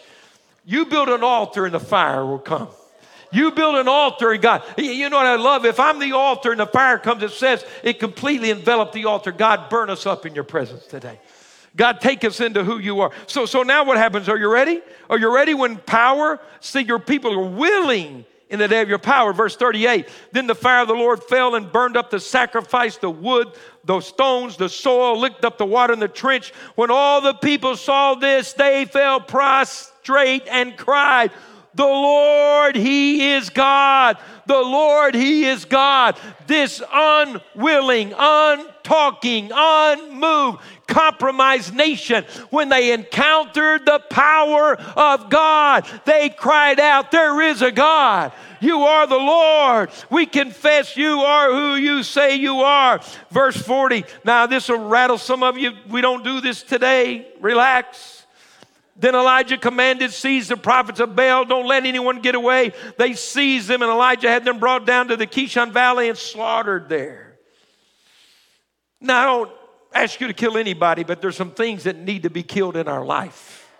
You 0.65 0.85
build 0.85 1.09
an 1.09 1.23
altar 1.23 1.65
and 1.65 1.73
the 1.73 1.79
fire 1.79 2.25
will 2.25 2.39
come. 2.39 2.69
You 3.31 3.51
build 3.51 3.75
an 3.75 3.87
altar 3.87 4.31
and 4.31 4.41
God, 4.41 4.63
you 4.77 5.09
know 5.09 5.17
what 5.17 5.25
I 5.25 5.35
love? 5.35 5.65
If 5.65 5.79
I'm 5.79 5.99
the 5.99 6.13
altar 6.13 6.51
and 6.51 6.59
the 6.59 6.65
fire 6.65 6.97
comes, 6.97 7.23
it 7.23 7.31
says 7.31 7.63
it 7.83 7.99
completely 7.99 8.51
enveloped 8.51 8.93
the 8.93 9.05
altar. 9.05 9.31
God, 9.31 9.69
burn 9.69 9.89
us 9.89 10.05
up 10.05 10.25
in 10.25 10.33
your 10.33 10.43
presence 10.43 10.85
today. 10.85 11.19
God, 11.75 12.01
take 12.01 12.23
us 12.23 12.39
into 12.39 12.63
who 12.63 12.79
you 12.79 13.01
are. 13.01 13.11
So, 13.27 13.45
so 13.45 13.61
now 13.63 13.85
what 13.85 13.97
happens? 13.97 14.27
Are 14.27 14.37
you 14.37 14.51
ready? 14.51 14.81
Are 15.09 15.19
you 15.19 15.33
ready 15.33 15.53
when 15.53 15.77
power? 15.77 16.39
See, 16.59 16.81
your 16.81 16.99
people 16.99 17.33
are 17.33 17.49
willing 17.49 18.25
in 18.49 18.57
the 18.57 18.67
day 18.67 18.81
of 18.81 18.89
your 18.89 18.99
power. 18.99 19.31
Verse 19.31 19.55
38 19.55 20.07
Then 20.31 20.47
the 20.47 20.55
fire 20.55 20.81
of 20.81 20.87
the 20.87 20.95
Lord 20.95 21.23
fell 21.23 21.55
and 21.55 21.71
burned 21.71 21.95
up 21.95 22.09
the 22.09 22.19
sacrifice, 22.19 22.97
the 22.97 23.09
wood, 23.09 23.49
the 23.85 24.01
stones, 24.01 24.57
the 24.57 24.69
soil, 24.69 25.19
licked 25.19 25.45
up 25.45 25.57
the 25.57 25.65
water 25.65 25.93
in 25.93 25.99
the 25.99 26.07
trench. 26.07 26.51
When 26.75 26.91
all 26.91 27.21
the 27.21 27.33
people 27.33 27.75
saw 27.75 28.15
this, 28.15 28.53
they 28.53 28.85
fell 28.85 29.19
prostrate 29.19 30.47
and 30.47 30.75
cried, 30.75 31.31
the 31.75 31.83
Lord, 31.83 32.75
He 32.75 33.33
is 33.33 33.49
God. 33.49 34.17
The 34.47 34.59
Lord, 34.59 35.13
He 35.13 35.45
is 35.45 35.65
God. 35.65 36.17
This 36.47 36.81
unwilling, 36.91 38.11
untalking, 38.11 39.51
unmoved, 39.53 40.59
compromised 40.87 41.75
nation, 41.75 42.25
when 42.49 42.69
they 42.69 42.91
encountered 42.91 43.85
the 43.85 43.99
power 44.09 44.75
of 44.95 45.29
God, 45.29 45.87
they 46.05 46.29
cried 46.29 46.79
out, 46.79 47.11
There 47.11 47.41
is 47.41 47.61
a 47.61 47.71
God. 47.71 48.31
You 48.61 48.81
are 48.81 49.07
the 49.07 49.15
Lord. 49.15 49.89
We 50.09 50.25
confess 50.25 50.97
you 50.97 51.19
are 51.21 51.51
who 51.51 51.75
you 51.75 52.03
say 52.03 52.35
you 52.35 52.61
are. 52.61 52.99
Verse 53.31 53.55
40. 53.55 54.03
Now, 54.25 54.47
this 54.47 54.67
will 54.67 54.85
rattle 54.85 55.17
some 55.17 55.43
of 55.43 55.57
you. 55.57 55.71
We 55.87 56.01
don't 56.01 56.23
do 56.23 56.41
this 56.41 56.61
today. 56.63 57.27
Relax. 57.39 58.18
Then 58.99 59.15
Elijah 59.15 59.57
commanded, 59.57 60.11
Seize 60.11 60.49
the 60.49 60.57
prophets 60.57 60.99
of 60.99 61.15
Baal, 61.15 61.45
don't 61.45 61.65
let 61.65 61.85
anyone 61.85 62.21
get 62.21 62.35
away. 62.35 62.73
They 62.97 63.13
seized 63.13 63.69
them, 63.69 63.81
and 63.81 63.89
Elijah 63.89 64.29
had 64.29 64.43
them 64.43 64.59
brought 64.59 64.85
down 64.85 65.07
to 65.07 65.15
the 65.15 65.25
Kishon 65.25 65.71
Valley 65.71 66.09
and 66.09 66.17
slaughtered 66.17 66.89
there. 66.89 67.37
Now, 68.99 69.21
I 69.21 69.25
don't 69.25 69.51
ask 69.93 70.19
you 70.19 70.27
to 70.27 70.33
kill 70.33 70.57
anybody, 70.57 71.03
but 71.03 71.21
there's 71.21 71.37
some 71.37 71.51
things 71.51 71.83
that 71.83 71.97
need 71.97 72.23
to 72.23 72.29
be 72.29 72.43
killed 72.43 72.75
in 72.75 72.89
our 72.89 73.05
life. 73.05 73.71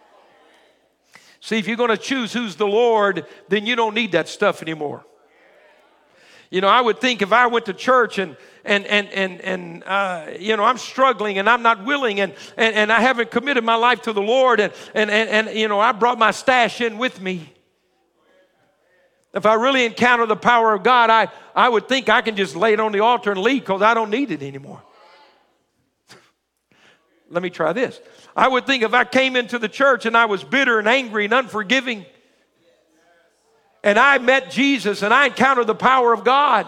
See, 1.42 1.58
if 1.58 1.68
you're 1.68 1.78
going 1.78 1.90
to 1.90 1.98
choose 1.98 2.32
who's 2.32 2.56
the 2.56 2.68
Lord, 2.68 3.26
then 3.50 3.66
you 3.66 3.76
don't 3.76 3.94
need 3.94 4.14
that 4.14 4.30
stuff 4.30 4.62
anymore. 4.62 5.06
You 6.50 6.62
know, 6.62 6.68
I 6.68 6.82
would 6.82 7.00
think 7.00 7.22
if 7.22 7.32
I 7.32 7.48
went 7.48 7.66
to 7.68 7.74
church 7.74 8.18
and 8.18 8.36
and 8.66 8.86
and 8.88 9.08
and 9.10 9.42
and 9.42 9.84
uh, 9.84 10.28
you 10.40 10.58
know 10.58 10.64
I'm 10.64 10.78
struggling 10.78 11.38
and 11.38 11.50
I'm 11.50 11.62
not 11.62 11.86
willing 11.86 12.20
and, 12.20 12.34
and 12.58 12.76
and 12.76 12.92
I 12.92 13.02
haven't 13.02 13.32
committed 13.32 13.64
my 13.64 13.76
life 13.76 14.02
to 14.04 14.14
the 14.14 14.22
Lord 14.22 14.60
and 14.60 14.74
and 14.96 15.12
and, 15.12 15.48
and 15.48 15.58
you 15.58 15.68
know 15.68 15.80
I 15.80 15.92
brought 15.92 16.18
my 16.18 16.32
stash 16.32 16.82
in 16.82 16.98
with 16.98 17.22
me. 17.22 17.54
If 19.34 19.46
I 19.46 19.54
really 19.56 19.86
encounter 19.86 20.26
the 20.26 20.36
power 20.36 20.74
of 20.74 20.82
God, 20.82 21.12
I, 21.12 21.28
I 21.56 21.70
would 21.70 21.88
think 21.88 22.10
I 22.10 22.22
can 22.22 22.36
just 22.36 22.56
lay 22.56 22.74
it 22.74 22.80
on 22.80 22.92
the 22.92 23.02
altar 23.02 23.32
and 23.32 23.40
leave 23.40 23.62
because 23.62 23.84
I 23.84 23.94
don't 23.94 24.10
need 24.10 24.32
it 24.32 24.42
anymore. 24.42 24.82
Let 27.30 27.44
me 27.44 27.52
try 27.52 27.74
this. 27.74 28.02
I 28.36 28.48
would 28.48 28.66
think 28.66 28.82
if 28.82 28.94
I 28.94 29.04
came 29.04 29.36
into 29.36 29.60
the 29.60 29.70
church 29.70 30.08
and 30.08 30.18
I 30.18 30.26
was 30.26 30.44
bitter 30.44 30.80
and 30.80 30.88
angry 30.88 31.26
and 31.26 31.34
unforgiving, 31.34 32.08
and 33.84 33.98
I 33.98 34.18
met 34.18 34.52
Jesus 34.52 35.02
and 35.04 35.14
I 35.14 35.28
encountered 35.28 35.68
the 35.68 35.76
power 35.76 36.14
of 36.14 36.24
God, 36.24 36.68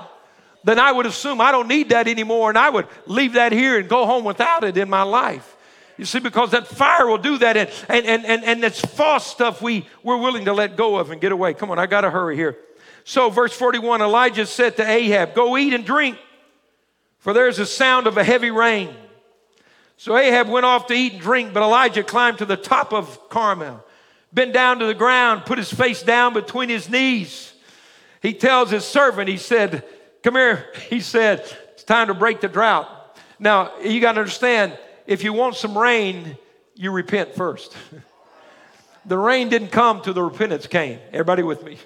then 0.63 0.79
I 0.79 0.91
would 0.91 1.05
assume 1.05 1.41
I 1.41 1.51
don't 1.51 1.67
need 1.67 1.89
that 1.89 2.07
anymore 2.07 2.49
and 2.49 2.57
I 2.57 2.69
would 2.69 2.87
leave 3.05 3.33
that 3.33 3.51
here 3.51 3.79
and 3.79 3.89
go 3.89 4.05
home 4.05 4.23
without 4.23 4.63
it 4.63 4.77
in 4.77 4.89
my 4.89 5.03
life. 5.03 5.57
You 5.97 6.05
see, 6.05 6.19
because 6.19 6.51
that 6.51 6.67
fire 6.67 7.05
will 7.05 7.19
do 7.19 7.37
that, 7.39 7.55
and 7.55 7.69
and 8.07 8.25
and 8.25 8.43
and, 8.43 8.63
that's 8.63 8.79
false 8.79 9.27
stuff 9.27 9.61
we, 9.61 9.85
we're 10.01 10.17
willing 10.17 10.45
to 10.45 10.53
let 10.53 10.75
go 10.75 10.97
of 10.97 11.11
and 11.11 11.21
get 11.21 11.31
away. 11.31 11.53
Come 11.53 11.69
on, 11.69 11.77
I 11.77 11.85
gotta 11.85 12.09
hurry 12.09 12.35
here. 12.35 12.57
So, 13.03 13.29
verse 13.29 13.53
41, 13.53 14.01
Elijah 14.01 14.47
said 14.47 14.77
to 14.77 14.89
Ahab, 14.89 15.35
Go 15.35 15.57
eat 15.57 15.73
and 15.73 15.85
drink, 15.85 16.17
for 17.19 17.33
there's 17.33 17.59
a 17.59 17.67
sound 17.67 18.07
of 18.07 18.17
a 18.17 18.23
heavy 18.23 18.49
rain. 18.49 18.95
So 19.97 20.17
Ahab 20.17 20.49
went 20.49 20.65
off 20.65 20.87
to 20.87 20.95
eat 20.95 21.13
and 21.13 21.21
drink, 21.21 21.53
but 21.53 21.61
Elijah 21.61 22.01
climbed 22.01 22.39
to 22.39 22.45
the 22.45 22.57
top 22.57 22.91
of 22.91 23.29
Carmel 23.29 23.85
bent 24.33 24.53
down 24.53 24.79
to 24.79 24.85
the 24.85 24.93
ground, 24.93 25.45
put 25.45 25.57
his 25.57 25.71
face 25.71 26.01
down 26.01 26.33
between 26.33 26.69
his 26.69 26.89
knees. 26.89 27.53
He 28.21 28.33
tells 28.33 28.69
his 28.69 28.85
servant, 28.85 29.27
he 29.29 29.37
said, 29.37 29.83
Come 30.23 30.35
here. 30.35 30.67
He 30.89 30.99
said, 30.99 31.45
It's 31.73 31.83
time 31.83 32.07
to 32.07 32.13
break 32.13 32.41
the 32.41 32.47
drought. 32.47 32.87
Now, 33.39 33.79
you 33.81 33.99
got 33.99 34.13
to 34.13 34.19
understand, 34.19 34.77
if 35.07 35.23
you 35.23 35.33
want 35.33 35.55
some 35.55 35.77
rain, 35.77 36.37
you 36.75 36.91
repent 36.91 37.33
first. 37.35 37.75
the 39.05 39.17
rain 39.17 39.49
didn't 39.49 39.69
come 39.69 40.01
till 40.01 40.13
the 40.13 40.21
repentance 40.21 40.67
came. 40.67 40.99
Everybody 41.11 41.43
with 41.43 41.63
me? 41.63 41.77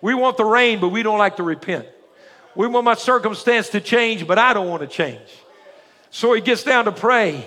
We 0.00 0.14
want 0.14 0.36
the 0.36 0.44
rain, 0.44 0.80
but 0.80 0.88
we 0.88 1.02
don't 1.02 1.18
like 1.18 1.36
to 1.36 1.42
repent. 1.42 1.86
We 2.54 2.66
want 2.66 2.84
my 2.84 2.94
circumstance 2.94 3.68
to 3.70 3.80
change, 3.80 4.26
but 4.26 4.38
I 4.38 4.52
don't 4.52 4.68
want 4.68 4.82
to 4.82 4.88
change. 4.88 5.28
So 6.10 6.32
he 6.32 6.40
gets 6.40 6.64
down 6.64 6.86
to 6.86 6.92
pray. 6.92 7.46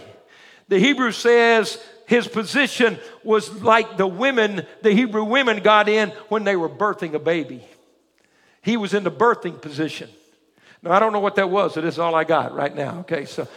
The 0.68 0.80
Hebrew 0.80 1.12
says 1.12 1.82
his 2.14 2.28
position 2.28 3.00
was 3.24 3.64
like 3.64 3.98
the 3.98 4.06
women, 4.06 4.68
the 4.84 4.92
Hebrew 4.94 5.24
women 5.24 5.64
got 5.64 5.90
in 5.90 6.10
when 6.30 6.44
they 6.44 6.56
were 6.56 6.70
birthing 6.70 7.16
a 7.16 7.20
baby. 7.20 7.64
He 8.62 8.78
was 8.78 8.94
in 8.94 9.04
the 9.04 9.10
birthing 9.10 9.60
position. 9.60 10.12
Now, 10.84 10.92
I 10.92 11.00
don't 11.00 11.12
know 11.12 11.20
what 11.20 11.38
that 11.38 11.50
was, 11.50 11.74
so 11.74 11.82
this 11.82 11.96
is 11.96 12.00
all 12.00 12.14
I 12.14 12.24
got 12.24 12.54
right 12.54 12.76
now. 12.76 13.00
Okay, 13.00 13.26
so 13.26 13.48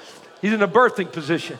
he's 0.40 0.54
in 0.54 0.60
the 0.60 0.68
birthing 0.68 1.12
position. 1.12 1.58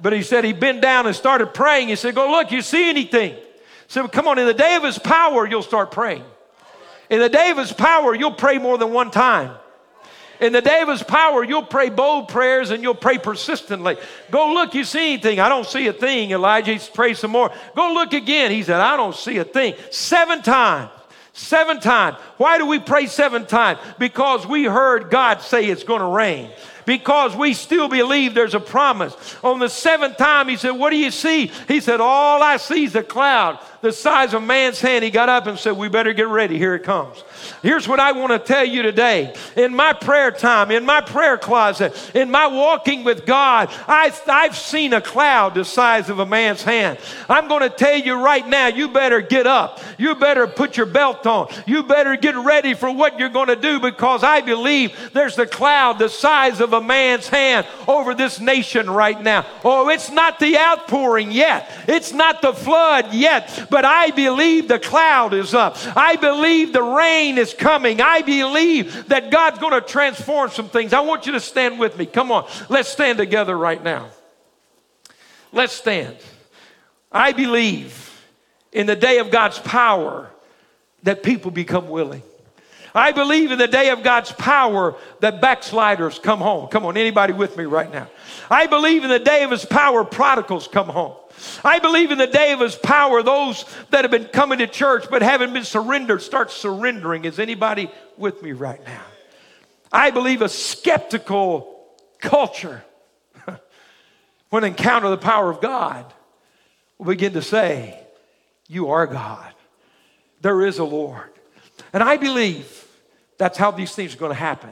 But 0.00 0.12
he 0.12 0.22
said 0.22 0.42
he 0.42 0.52
bent 0.52 0.82
down 0.82 1.06
and 1.06 1.14
started 1.14 1.54
praying. 1.54 1.86
He 1.86 1.94
said, 1.94 2.16
Go 2.16 2.28
look, 2.28 2.50
you 2.50 2.62
see 2.62 2.88
anything? 2.88 3.34
He 3.34 3.40
said, 3.86 4.10
Come 4.10 4.26
on, 4.26 4.36
in 4.40 4.46
the 4.46 4.54
day 4.54 4.74
of 4.74 4.82
his 4.82 4.98
power, 4.98 5.46
you'll 5.46 5.62
start 5.62 5.92
praying. 5.92 6.24
In 7.10 7.20
the 7.20 7.28
day 7.28 7.50
of 7.50 7.58
his 7.58 7.72
power, 7.72 8.12
you'll 8.12 8.32
pray 8.32 8.58
more 8.58 8.76
than 8.76 8.92
one 8.92 9.12
time. 9.12 9.54
In 10.44 10.52
the 10.52 10.60
day 10.60 10.82
of 10.82 10.90
his 10.90 11.02
power, 11.02 11.42
you'll 11.42 11.62
pray 11.62 11.88
bold 11.88 12.28
prayers 12.28 12.68
and 12.68 12.82
you'll 12.82 12.94
pray 12.94 13.16
persistently. 13.16 13.96
Go 14.30 14.52
look, 14.52 14.74
you 14.74 14.84
see 14.84 15.14
anything? 15.14 15.40
I 15.40 15.48
don't 15.48 15.66
see 15.66 15.86
a 15.86 15.92
thing. 15.94 16.32
Elijah 16.32 16.78
pray 16.92 17.14
some 17.14 17.30
more. 17.30 17.50
Go 17.74 17.94
look 17.94 18.12
again. 18.12 18.50
He 18.50 18.62
said, 18.62 18.78
I 18.78 18.94
don't 18.98 19.16
see 19.16 19.38
a 19.38 19.44
thing. 19.44 19.74
Seven 19.90 20.42
times. 20.42 20.90
Seven 21.32 21.80
times. 21.80 22.18
Why 22.36 22.58
do 22.58 22.66
we 22.66 22.78
pray 22.78 23.06
seven 23.06 23.46
times? 23.46 23.80
Because 23.98 24.46
we 24.46 24.64
heard 24.64 25.08
God 25.08 25.40
say 25.40 25.64
it's 25.64 25.82
going 25.82 26.00
to 26.00 26.08
rain 26.08 26.50
because 26.86 27.34
we 27.34 27.54
still 27.54 27.88
believe 27.88 28.34
there's 28.34 28.54
a 28.54 28.60
promise. 28.60 29.16
On 29.42 29.58
the 29.58 29.68
seventh 29.68 30.16
time, 30.16 30.48
he 30.48 30.56
said, 30.56 30.72
What 30.72 30.90
do 30.90 30.96
you 30.96 31.10
see? 31.10 31.50
He 31.68 31.80
said, 31.80 32.00
All 32.00 32.42
I 32.42 32.58
see 32.58 32.84
is 32.84 32.94
a 32.94 33.02
cloud 33.02 33.58
the 33.84 33.92
size 33.92 34.32
of 34.32 34.42
a 34.42 34.46
man's 34.46 34.80
hand. 34.80 35.04
He 35.04 35.10
got 35.10 35.28
up 35.28 35.46
and 35.46 35.58
said, 35.58 35.72
We 35.72 35.88
better 35.88 36.14
get 36.14 36.26
ready. 36.26 36.56
Here 36.56 36.74
it 36.74 36.84
comes. 36.84 37.22
Here's 37.62 37.86
what 37.86 38.00
I 38.00 38.12
want 38.12 38.32
to 38.32 38.38
tell 38.38 38.64
you 38.64 38.82
today. 38.82 39.34
In 39.56 39.76
my 39.76 39.92
prayer 39.92 40.30
time, 40.30 40.70
in 40.70 40.86
my 40.86 41.02
prayer 41.02 41.36
closet, 41.36 41.94
in 42.14 42.30
my 42.30 42.46
walking 42.46 43.04
with 43.04 43.26
God, 43.26 43.68
I, 43.86 44.10
I've 44.26 44.56
seen 44.56 44.94
a 44.94 45.02
cloud 45.02 45.54
the 45.54 45.66
size 45.66 46.08
of 46.08 46.18
a 46.18 46.24
man's 46.24 46.62
hand. 46.62 46.98
I'm 47.28 47.46
going 47.46 47.60
to 47.60 47.68
tell 47.68 47.98
you 47.98 48.14
right 48.14 48.46
now, 48.46 48.68
you 48.68 48.88
better 48.88 49.20
get 49.20 49.46
up. 49.46 49.80
You 49.98 50.14
better 50.14 50.46
put 50.46 50.78
your 50.78 50.86
belt 50.86 51.26
on. 51.26 51.48
You 51.66 51.82
better 51.82 52.16
get 52.16 52.36
ready 52.36 52.72
for 52.72 52.90
what 52.90 53.18
you're 53.18 53.28
going 53.28 53.48
to 53.48 53.56
do 53.56 53.80
because 53.80 54.24
I 54.24 54.40
believe 54.40 55.12
there's 55.12 55.38
a 55.38 55.46
cloud 55.46 55.98
the 55.98 56.08
size 56.08 56.60
of 56.60 56.72
a 56.72 56.80
man's 56.80 57.28
hand 57.28 57.66
over 57.86 58.14
this 58.14 58.40
nation 58.40 58.88
right 58.88 59.20
now. 59.20 59.44
Oh, 59.62 59.90
it's 59.90 60.10
not 60.10 60.38
the 60.38 60.56
outpouring 60.56 61.30
yet, 61.30 61.70
it's 61.86 62.14
not 62.14 62.40
the 62.40 62.54
flood 62.54 63.12
yet, 63.12 63.66
but 63.74 63.84
I 63.84 64.12
believe 64.12 64.68
the 64.68 64.78
cloud 64.78 65.34
is 65.34 65.52
up. 65.52 65.76
I 65.96 66.14
believe 66.14 66.72
the 66.72 66.80
rain 66.80 67.38
is 67.38 67.52
coming. 67.52 68.00
I 68.00 68.22
believe 68.22 69.08
that 69.08 69.32
God's 69.32 69.58
going 69.58 69.72
to 69.72 69.80
transform 69.80 70.50
some 70.50 70.68
things. 70.68 70.92
I 70.92 71.00
want 71.00 71.26
you 71.26 71.32
to 71.32 71.40
stand 71.40 71.80
with 71.80 71.98
me. 71.98 72.06
Come 72.06 72.30
on, 72.30 72.48
let's 72.68 72.88
stand 72.88 73.18
together 73.18 73.58
right 73.58 73.82
now. 73.82 74.10
Let's 75.50 75.72
stand. 75.72 76.16
I 77.10 77.32
believe 77.32 78.22
in 78.70 78.86
the 78.86 78.94
day 78.94 79.18
of 79.18 79.32
God's 79.32 79.58
power 79.58 80.30
that 81.02 81.24
people 81.24 81.50
become 81.50 81.88
willing. 81.88 82.22
I 82.94 83.10
believe 83.10 83.50
in 83.50 83.58
the 83.58 83.66
day 83.66 83.90
of 83.90 84.04
God's 84.04 84.30
power 84.30 84.94
that 85.18 85.40
backsliders 85.40 86.20
come 86.20 86.38
home. 86.38 86.68
Come 86.68 86.86
on, 86.86 86.96
anybody 86.96 87.32
with 87.32 87.56
me 87.56 87.64
right 87.64 87.92
now? 87.92 88.08
I 88.48 88.68
believe 88.68 89.02
in 89.02 89.10
the 89.10 89.18
day 89.18 89.42
of 89.42 89.50
his 89.50 89.64
power, 89.64 90.04
prodigals 90.04 90.68
come 90.68 90.86
home. 90.86 91.16
I 91.64 91.78
believe 91.78 92.10
in 92.10 92.18
the 92.18 92.26
day 92.26 92.52
of 92.52 92.60
his 92.60 92.74
power, 92.74 93.22
those 93.22 93.64
that 93.90 94.04
have 94.04 94.10
been 94.10 94.26
coming 94.26 94.58
to 94.58 94.66
church 94.66 95.06
but 95.10 95.22
haven't 95.22 95.52
been 95.52 95.64
surrendered 95.64 96.22
start 96.22 96.50
surrendering. 96.50 97.24
Is 97.24 97.38
anybody 97.38 97.90
with 98.16 98.42
me 98.42 98.52
right 98.52 98.84
now? 98.84 99.02
I 99.92 100.10
believe 100.10 100.42
a 100.42 100.48
skeptical 100.48 101.86
culture, 102.20 102.84
when 104.50 104.64
encounter 104.64 105.08
the 105.10 105.16
power 105.16 105.50
of 105.50 105.60
God, 105.60 106.12
will 106.98 107.06
begin 107.06 107.32
to 107.34 107.42
say, 107.42 107.98
You 108.68 108.90
are 108.90 109.06
God. 109.06 109.52
There 110.40 110.66
is 110.66 110.78
a 110.78 110.84
Lord. 110.84 111.30
And 111.92 112.02
I 112.02 112.16
believe 112.16 112.86
that's 113.38 113.58
how 113.58 113.70
these 113.70 113.94
things 113.94 114.14
are 114.14 114.18
going 114.18 114.32
to 114.32 114.38
happen. 114.38 114.70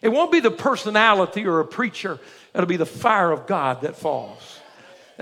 It 0.00 0.10
won't 0.10 0.32
be 0.32 0.40
the 0.40 0.50
personality 0.50 1.46
or 1.46 1.60
a 1.60 1.64
preacher, 1.64 2.18
it'll 2.54 2.66
be 2.66 2.76
the 2.76 2.86
fire 2.86 3.30
of 3.30 3.46
God 3.46 3.82
that 3.82 3.96
falls. 3.96 4.60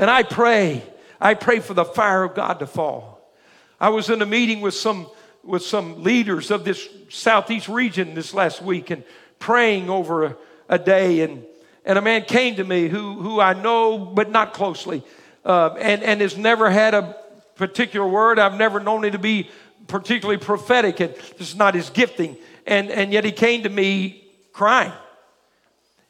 And 0.00 0.08
I 0.08 0.22
pray, 0.22 0.82
I 1.20 1.34
pray 1.34 1.60
for 1.60 1.74
the 1.74 1.84
fire 1.84 2.24
of 2.24 2.34
God 2.34 2.60
to 2.60 2.66
fall. 2.66 3.30
I 3.78 3.90
was 3.90 4.08
in 4.08 4.22
a 4.22 4.26
meeting 4.26 4.62
with 4.62 4.72
some 4.72 5.06
with 5.42 5.62
some 5.62 6.02
leaders 6.02 6.50
of 6.50 6.64
this 6.64 6.88
southeast 7.10 7.68
region 7.68 8.14
this 8.14 8.32
last 8.32 8.62
week 8.62 8.88
and 8.90 9.04
praying 9.38 9.90
over 9.90 10.24
a, 10.24 10.36
a 10.70 10.78
day 10.78 11.20
and 11.20 11.44
and 11.84 11.98
a 11.98 12.02
man 12.02 12.22
came 12.22 12.56
to 12.56 12.64
me 12.64 12.88
who 12.88 13.20
who 13.20 13.40
I 13.40 13.52
know 13.52 13.98
but 13.98 14.30
not 14.30 14.54
closely 14.54 15.02
uh, 15.44 15.74
and 15.78 16.02
and 16.02 16.22
has 16.22 16.34
never 16.34 16.70
had 16.70 16.94
a 16.94 17.14
particular 17.56 18.08
word. 18.08 18.38
I've 18.38 18.56
never 18.56 18.80
known 18.80 19.04
him 19.04 19.12
to 19.12 19.18
be 19.18 19.50
particularly 19.86 20.38
prophetic 20.38 21.00
and 21.00 21.14
this 21.36 21.50
is 21.50 21.56
not 21.56 21.74
his 21.74 21.90
gifting 21.90 22.38
and 22.66 22.90
and 22.90 23.12
yet 23.12 23.26
he 23.26 23.32
came 23.32 23.64
to 23.64 23.68
me 23.68 24.24
crying. 24.54 24.92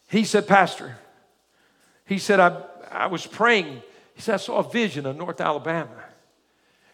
He 0.09 0.23
said, 0.23 0.47
Pastor, 0.47 0.97
he 2.07 2.19
said, 2.19 2.39
I, 2.39 2.63
I 2.91 3.07
was 3.07 3.27
praying. 3.27 3.83
He 4.15 4.23
said, 4.23 4.35
I 4.35 4.39
saw 4.39 4.59
a 4.59 4.71
vision 4.71 5.07
of 5.07 5.17
North 5.17 5.41
Alabama. 5.41 6.05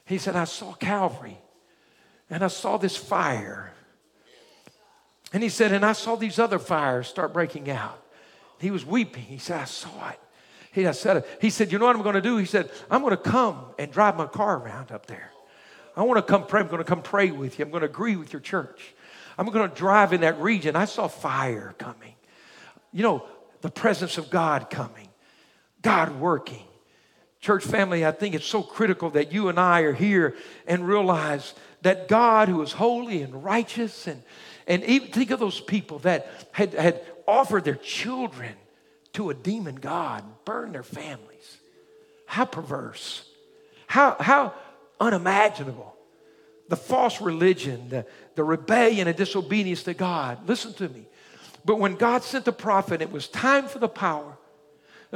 He 0.05 0.19
said, 0.19 0.37
I 0.37 0.45
saw 0.45 0.73
Calvary 0.75 1.39
and 2.31 2.45
I 2.45 2.49
saw 2.49 2.77
this 2.77 2.97
fire. 2.97 3.73
And 5.33 5.43
he 5.43 5.49
said, 5.49 5.73
and 5.73 5.85
I 5.85 5.93
saw 5.93 6.17
these 6.17 6.39
other 6.39 6.59
fires 6.59 7.09
start 7.09 7.33
breaking 7.33 7.69
out. 7.71 8.03
He 8.59 8.71
was 8.71 8.87
weeping. 8.87 9.25
He 9.25 9.39
said, 9.39 9.61
I 9.61 9.65
saw 9.65 10.11
it. 10.11 10.21
He, 10.73 10.93
said, 10.93 11.25
he 11.41 11.51
said, 11.51 11.73
You 11.73 11.79
know 11.79 11.87
what 11.87 11.97
I'm 11.97 12.03
going 12.03 12.15
to 12.17 12.21
do? 12.21 12.37
He 12.37 12.45
said, 12.45 12.71
I'm 12.91 13.01
going 13.01 13.17
to 13.17 13.17
come 13.17 13.65
and 13.79 13.91
drive 13.91 14.17
my 14.17 14.27
car 14.27 14.59
around 14.59 14.93
up 14.93 15.07
there. 15.07 15.33
I 15.97 16.03
want 16.03 16.19
to 16.19 16.23
come 16.23 16.47
pray. 16.47 16.61
I'm 16.61 16.69
going 16.69 16.79
to 16.79 16.85
come 16.85 17.03
pray 17.03 17.31
with 17.31 17.59
you. 17.59 17.65
I'm 17.65 17.71
going 17.71 17.81
to 17.81 17.87
agree 17.87 18.17
with 18.17 18.33
your 18.33 18.41
church. 18.41 18.95
I'm 19.39 19.47
going 19.47 19.69
to 19.69 19.75
drive 19.75 20.13
in 20.13 20.21
that 20.21 20.39
region. 20.39 20.77
I 20.77 20.85
saw 20.85 21.09
fire 21.09 21.75
coming. 21.79 22.15
You 22.93 23.03
know, 23.03 23.27
the 23.63 23.71
presence 23.71 24.19
of 24.19 24.29
God 24.29 24.69
coming, 24.69 25.06
God 25.87 26.19
working. 26.19 26.65
Church 27.41 27.65
family, 27.65 28.05
I 28.05 28.11
think 28.11 28.35
it's 28.35 28.45
so 28.45 28.61
critical 28.61 29.11
that 29.11 29.31
you 29.33 29.49
and 29.49 29.61
I 29.61 29.83
are 29.83 29.93
here 29.93 30.35
and 30.67 30.85
realize 30.85 31.55
that 31.83 32.09
God, 32.09 32.49
who 32.49 32.61
is 32.61 32.73
holy 32.73 33.23
and 33.23 33.45
righteous, 33.45 34.09
and, 34.09 34.21
and 34.67 34.83
even 34.83 35.13
think 35.13 35.31
of 35.31 35.39
those 35.39 35.61
people 35.61 36.01
that 36.01 36.29
had, 36.51 36.75
had 36.75 37.03
offered 37.29 37.65
their 37.65 37.77
children 37.77 38.53
to 39.13 39.31
a 39.31 39.35
demon 39.35 39.77
God, 39.77 40.25
burned 40.45 40.75
their 40.75 40.83
families. 40.83 41.59
How 42.27 42.47
perverse. 42.47 43.25
How, 43.87 44.17
how 44.19 44.55
unimaginable 44.99 45.95
the 46.69 46.77
false 46.77 47.21
religion, 47.21 47.91
the, 47.91 48.07
the 48.35 48.43
rebellion 48.43 49.07
and 49.07 49.17
disobedience 49.17 49.85
to 49.85 49.95
God. 49.95 50.49
Listen 50.49 50.73
to 50.75 50.89
me. 50.89 51.07
But 51.65 51.79
when 51.79 51.95
God 51.95 52.25
sent 52.25 52.45
the 52.45 52.51
prophet, 52.51 53.03
it 53.03 53.13
was 53.13 53.29
time 53.29 53.69
for 53.69 53.79
the 53.79 53.89
power. 53.89 54.36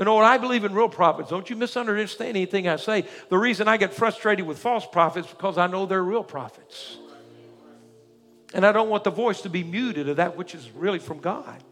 You 0.00 0.06
know 0.06 0.14
what? 0.14 0.24
I 0.24 0.38
believe 0.38 0.64
in 0.64 0.72
real 0.72 0.88
prophets. 0.88 1.28
Don't 1.28 1.50
you 1.50 1.56
misunderstand 1.56 2.30
anything 2.30 2.66
I 2.66 2.76
say. 2.76 3.04
The 3.28 3.36
reason 3.36 3.68
I 3.68 3.76
get 3.76 3.92
frustrated 3.92 4.46
with 4.46 4.58
false 4.58 4.86
prophets 4.86 5.28
because 5.28 5.58
I 5.58 5.66
know 5.66 5.84
they're 5.84 6.02
real 6.02 6.24
prophets. 6.24 6.96
And 8.54 8.64
I 8.64 8.72
don't 8.72 8.88
want 8.88 9.04
the 9.04 9.10
voice 9.10 9.42
to 9.42 9.50
be 9.50 9.62
muted 9.62 10.08
of 10.08 10.16
that 10.16 10.38
which 10.38 10.54
is 10.54 10.70
really 10.70 11.00
from 11.00 11.18
God. 11.18 11.62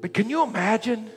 But 0.00 0.14
can 0.14 0.30
you 0.30 0.42
imagine? 0.44 1.10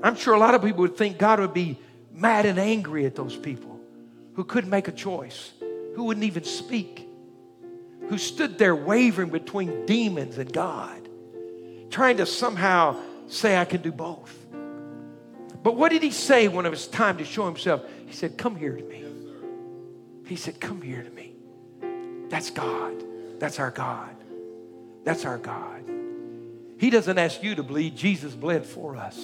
I'm 0.00 0.14
sure 0.14 0.34
a 0.34 0.38
lot 0.38 0.54
of 0.54 0.62
people 0.62 0.82
would 0.82 0.96
think 0.96 1.18
God 1.18 1.40
would 1.40 1.52
be 1.52 1.80
mad 2.12 2.46
and 2.46 2.60
angry 2.60 3.06
at 3.06 3.16
those 3.16 3.36
people 3.36 3.80
who 4.34 4.44
couldn't 4.44 4.70
make 4.70 4.86
a 4.86 4.92
choice, 4.92 5.52
who 5.96 6.04
wouldn't 6.04 6.24
even 6.24 6.44
speak, 6.44 7.08
who 8.08 8.18
stood 8.18 8.56
there 8.56 8.76
wavering 8.76 9.30
between 9.30 9.84
demons 9.84 10.38
and 10.38 10.52
God, 10.52 11.08
trying 11.94 12.16
to 12.16 12.26
somehow 12.26 13.00
say, 13.28 13.56
I 13.56 13.64
can 13.64 13.80
do 13.80 13.92
both. 13.92 14.36
But 15.62 15.76
what 15.76 15.92
did 15.92 16.02
he 16.02 16.10
say 16.10 16.48
when 16.48 16.66
it 16.66 16.68
was 16.68 16.88
time 16.88 17.18
to 17.18 17.24
show 17.24 17.46
himself? 17.46 17.82
He 18.06 18.12
said, 18.12 18.36
Come 18.36 18.56
here 18.56 18.76
to 18.76 18.82
me. 18.82 19.04
He 20.26 20.34
said, 20.34 20.60
Come 20.60 20.82
here 20.82 21.04
to 21.04 21.10
me. 21.10 21.34
That's 22.28 22.50
God. 22.50 23.00
That's 23.38 23.60
our 23.60 23.70
God. 23.70 24.10
That's 25.04 25.24
our 25.24 25.38
God. 25.38 25.84
He 26.78 26.90
doesn't 26.90 27.16
ask 27.16 27.44
you 27.44 27.54
to 27.54 27.62
bleed, 27.62 27.94
Jesus 27.94 28.34
bled 28.34 28.66
for 28.66 28.96
us. 28.96 29.16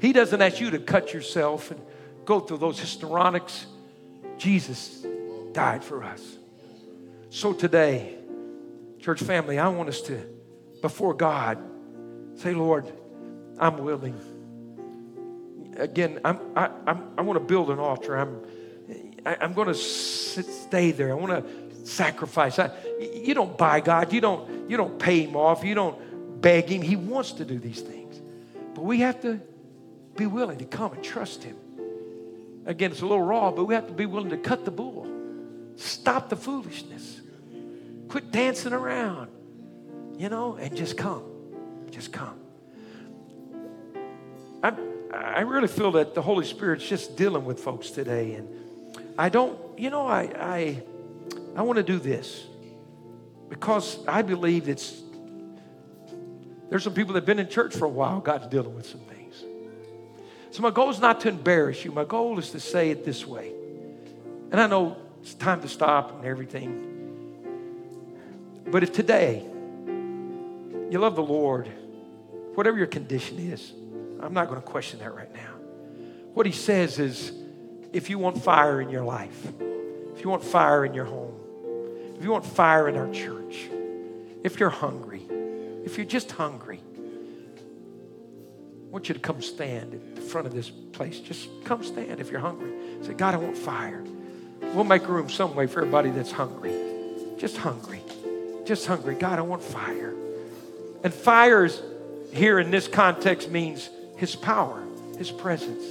He 0.00 0.14
doesn't 0.14 0.40
ask 0.40 0.58
you 0.58 0.70
to 0.70 0.78
cut 0.78 1.12
yourself 1.12 1.70
and 1.70 1.80
go 2.24 2.40
through 2.40 2.58
those 2.58 2.80
histrionics. 2.80 3.66
Jesus 4.38 5.04
died 5.52 5.84
for 5.84 6.02
us. 6.02 6.38
So 7.28 7.52
today, 7.52 8.14
church 9.00 9.20
family, 9.20 9.58
I 9.58 9.68
want 9.68 9.90
us 9.90 10.00
to, 10.02 10.35
before 10.82 11.14
God, 11.14 11.58
say, 12.36 12.54
Lord, 12.54 12.90
I'm 13.58 13.78
willing. 13.78 14.18
Again, 15.76 16.20
I'm, 16.24 16.40
I, 16.54 16.70
I'm, 16.86 17.10
I 17.18 17.22
want 17.22 17.38
to 17.38 17.44
build 17.44 17.70
an 17.70 17.78
altar. 17.78 18.16
I'm, 18.16 18.40
I, 19.24 19.36
I'm 19.40 19.52
going 19.52 19.68
to 19.68 19.74
stay 19.74 20.92
there. 20.92 21.10
I 21.10 21.14
want 21.14 21.32
to 21.32 21.86
sacrifice. 21.86 22.58
I, 22.58 22.70
you 22.98 23.34
don't 23.34 23.56
buy 23.56 23.80
God. 23.80 24.12
You 24.12 24.20
don't, 24.20 24.70
you 24.70 24.76
don't 24.76 24.98
pay 24.98 25.22
him 25.22 25.36
off. 25.36 25.64
You 25.64 25.74
don't 25.74 26.40
beg 26.40 26.68
him. 26.68 26.82
He 26.82 26.96
wants 26.96 27.32
to 27.32 27.44
do 27.44 27.58
these 27.58 27.80
things. 27.80 28.20
But 28.74 28.84
we 28.84 29.00
have 29.00 29.20
to 29.22 29.40
be 30.16 30.26
willing 30.26 30.58
to 30.58 30.64
come 30.64 30.92
and 30.92 31.02
trust 31.02 31.44
him. 31.44 31.56
Again, 32.66 32.90
it's 32.90 33.00
a 33.00 33.06
little 33.06 33.22
raw, 33.22 33.50
but 33.50 33.64
we 33.64 33.74
have 33.74 33.86
to 33.86 33.92
be 33.92 34.06
willing 34.06 34.30
to 34.30 34.36
cut 34.36 34.64
the 34.64 34.70
bull. 34.70 35.06
Stop 35.76 36.28
the 36.28 36.36
foolishness. 36.36 37.20
Quit 38.08 38.30
dancing 38.32 38.72
around, 38.72 39.30
you 40.18 40.28
know, 40.28 40.56
and 40.56 40.76
just 40.76 40.96
come. 40.96 41.24
Just 41.90 42.12
come. 42.12 42.38
I, 44.62 44.72
I 45.12 45.40
really 45.40 45.68
feel 45.68 45.92
that 45.92 46.14
the 46.14 46.22
Holy 46.22 46.44
Spirit's 46.44 46.86
just 46.86 47.16
dealing 47.16 47.44
with 47.44 47.60
folks 47.60 47.90
today. 47.90 48.34
And 48.34 48.48
I 49.18 49.28
don't, 49.28 49.58
you 49.78 49.90
know, 49.90 50.06
I, 50.06 50.22
I, 50.38 50.82
I 51.54 51.62
want 51.62 51.76
to 51.76 51.82
do 51.82 51.98
this 51.98 52.44
because 53.48 53.98
I 54.06 54.22
believe 54.22 54.68
it's, 54.68 55.02
there's 56.70 56.82
some 56.82 56.94
people 56.94 57.14
that 57.14 57.20
have 57.20 57.26
been 57.26 57.38
in 57.38 57.48
church 57.48 57.76
for 57.76 57.84
a 57.84 57.90
while, 57.90 58.20
God's 58.20 58.48
dealing 58.48 58.74
with 58.74 58.86
some 58.86 59.00
things. 59.00 59.44
So, 60.50 60.62
my 60.62 60.70
goal 60.70 60.90
is 60.90 61.00
not 61.00 61.20
to 61.20 61.28
embarrass 61.28 61.84
you. 61.84 61.92
My 61.92 62.04
goal 62.04 62.38
is 62.38 62.50
to 62.50 62.60
say 62.60 62.90
it 62.90 63.04
this 63.04 63.26
way. 63.26 63.52
And 64.50 64.60
I 64.60 64.66
know 64.66 64.96
it's 65.20 65.34
time 65.34 65.60
to 65.60 65.68
stop 65.68 66.16
and 66.16 66.24
everything. 66.24 66.94
But 68.66 68.82
if 68.82 68.92
today 68.92 69.46
you 70.90 70.98
love 70.98 71.16
the 71.16 71.22
Lord, 71.22 71.68
whatever 72.54 72.76
your 72.78 72.86
condition 72.86 73.38
is, 73.38 73.72
I'm 74.20 74.32
not 74.32 74.48
going 74.48 74.60
to 74.60 74.66
question 74.66 75.00
that 75.00 75.14
right 75.14 75.32
now. 75.34 75.54
What 76.34 76.46
he 76.46 76.52
says 76.52 76.98
is 76.98 77.32
if 77.92 78.10
you 78.10 78.18
want 78.18 78.42
fire 78.42 78.80
in 78.80 78.90
your 78.90 79.04
life, 79.04 79.46
if 80.14 80.22
you 80.22 80.30
want 80.30 80.44
fire 80.44 80.84
in 80.84 80.94
your 80.94 81.04
home, 81.04 81.34
if 82.16 82.24
you 82.24 82.30
want 82.30 82.46
fire 82.46 82.88
in 82.88 82.96
our 82.96 83.10
church, 83.12 83.68
if 84.42 84.60
you're 84.60 84.70
hungry, 84.70 85.22
if 85.84 85.96
you're 85.96 86.06
just 86.06 86.32
hungry, 86.32 86.80
I 88.86 88.90
want 88.90 89.08
you 89.08 89.14
to 89.14 89.20
come 89.20 89.42
stand 89.42 89.94
in 89.94 90.22
front 90.22 90.46
of 90.46 90.54
this 90.54 90.70
place. 90.70 91.20
Just 91.20 91.48
come 91.64 91.82
stand 91.82 92.20
if 92.20 92.30
you're 92.30 92.40
hungry. 92.40 92.72
Say, 93.02 93.14
God, 93.14 93.34
I 93.34 93.38
want 93.38 93.58
fire. 93.58 94.02
We'll 94.74 94.84
make 94.84 95.06
room 95.08 95.28
some 95.28 95.54
way 95.54 95.66
for 95.66 95.80
everybody 95.80 96.10
that's 96.10 96.32
hungry. 96.32 96.74
Just 97.38 97.56
hungry. 97.58 98.00
Just 98.64 98.86
hungry. 98.86 99.14
God, 99.14 99.38
I 99.38 99.42
want 99.42 99.62
fire. 99.62 100.14
And 101.06 101.14
fire 101.14 101.64
is, 101.64 101.80
here 102.32 102.58
in 102.58 102.72
this 102.72 102.88
context 102.88 103.48
means 103.48 103.88
his 104.16 104.34
power, 104.34 104.82
his 105.18 105.30
presence. 105.30 105.84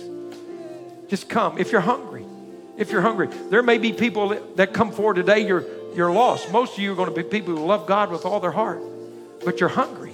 Just 1.09 1.30
come 1.30 1.57
if 1.57 1.72
you're 1.72 1.80
hungry. 1.80 2.26
If 2.76 2.91
you're 2.91 2.99
hungry, 2.99 3.30
there 3.49 3.63
may 3.63 3.78
be 3.78 3.93
people 3.93 4.38
that 4.57 4.74
come 4.74 4.91
forward 4.91 5.13
today, 5.13 5.47
you're, 5.47 5.63
you're 5.95 6.11
lost. 6.11 6.51
Most 6.51 6.74
of 6.74 6.80
you 6.80 6.91
are 6.91 6.95
going 6.95 7.07
to 7.07 7.16
be 7.16 7.24
people 7.24 7.55
who 7.55 7.66
love 7.66 7.88
God 7.88 8.11
with 8.11 8.26
all 8.26 8.41
their 8.41 8.51
heart, 8.51 8.82
but 9.45 9.61
you're 9.61 9.70
hungry. 9.70 10.11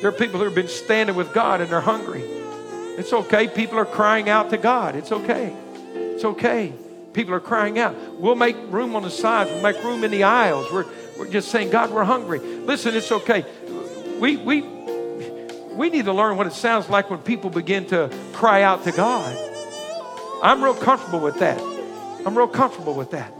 There 0.00 0.08
are 0.08 0.12
people 0.12 0.38
who 0.38 0.46
have 0.46 0.54
been 0.54 0.68
standing 0.68 1.16
with 1.16 1.34
God 1.34 1.60
and 1.60 1.70
they're 1.70 1.82
hungry. 1.82 2.22
It's 2.22 3.12
okay. 3.12 3.46
People 3.46 3.78
are 3.78 3.84
crying 3.84 4.30
out 4.30 4.48
to 4.48 4.56
God. 4.56 4.96
It's 4.96 5.12
okay. 5.12 5.54
It's 5.92 6.24
okay. 6.24 6.72
People 7.12 7.34
are 7.34 7.40
crying 7.40 7.78
out. 7.78 7.94
We'll 8.18 8.36
make 8.36 8.56
room 8.70 8.96
on 8.96 9.02
the 9.02 9.10
sides. 9.10 9.50
We'll 9.50 9.62
make 9.62 9.84
room 9.84 10.02
in 10.02 10.10
the 10.10 10.22
aisles. 10.22 10.72
We're, 10.72 10.86
we're 11.18 11.28
just 11.28 11.50
saying, 11.50 11.68
God, 11.68 11.90
we're 11.90 12.04
hungry. 12.04 12.38
Listen, 12.38 12.94
it's 12.94 13.12
okay. 13.12 13.44
We, 14.20 14.36
we, 14.36 14.60
we 14.60 15.88
need 15.88 16.04
to 16.04 16.12
learn 16.12 16.36
what 16.36 16.46
it 16.46 16.52
sounds 16.52 16.90
like 16.90 17.08
when 17.08 17.20
people 17.20 17.48
begin 17.48 17.86
to 17.86 18.14
cry 18.34 18.62
out 18.62 18.84
to 18.84 18.92
God. 18.92 19.34
I'm 20.42 20.62
real 20.62 20.74
comfortable 20.74 21.20
with 21.20 21.38
that. 21.38 21.58
I'm 22.26 22.36
real 22.36 22.46
comfortable 22.46 22.92
with 22.92 23.12
that. 23.12 23.32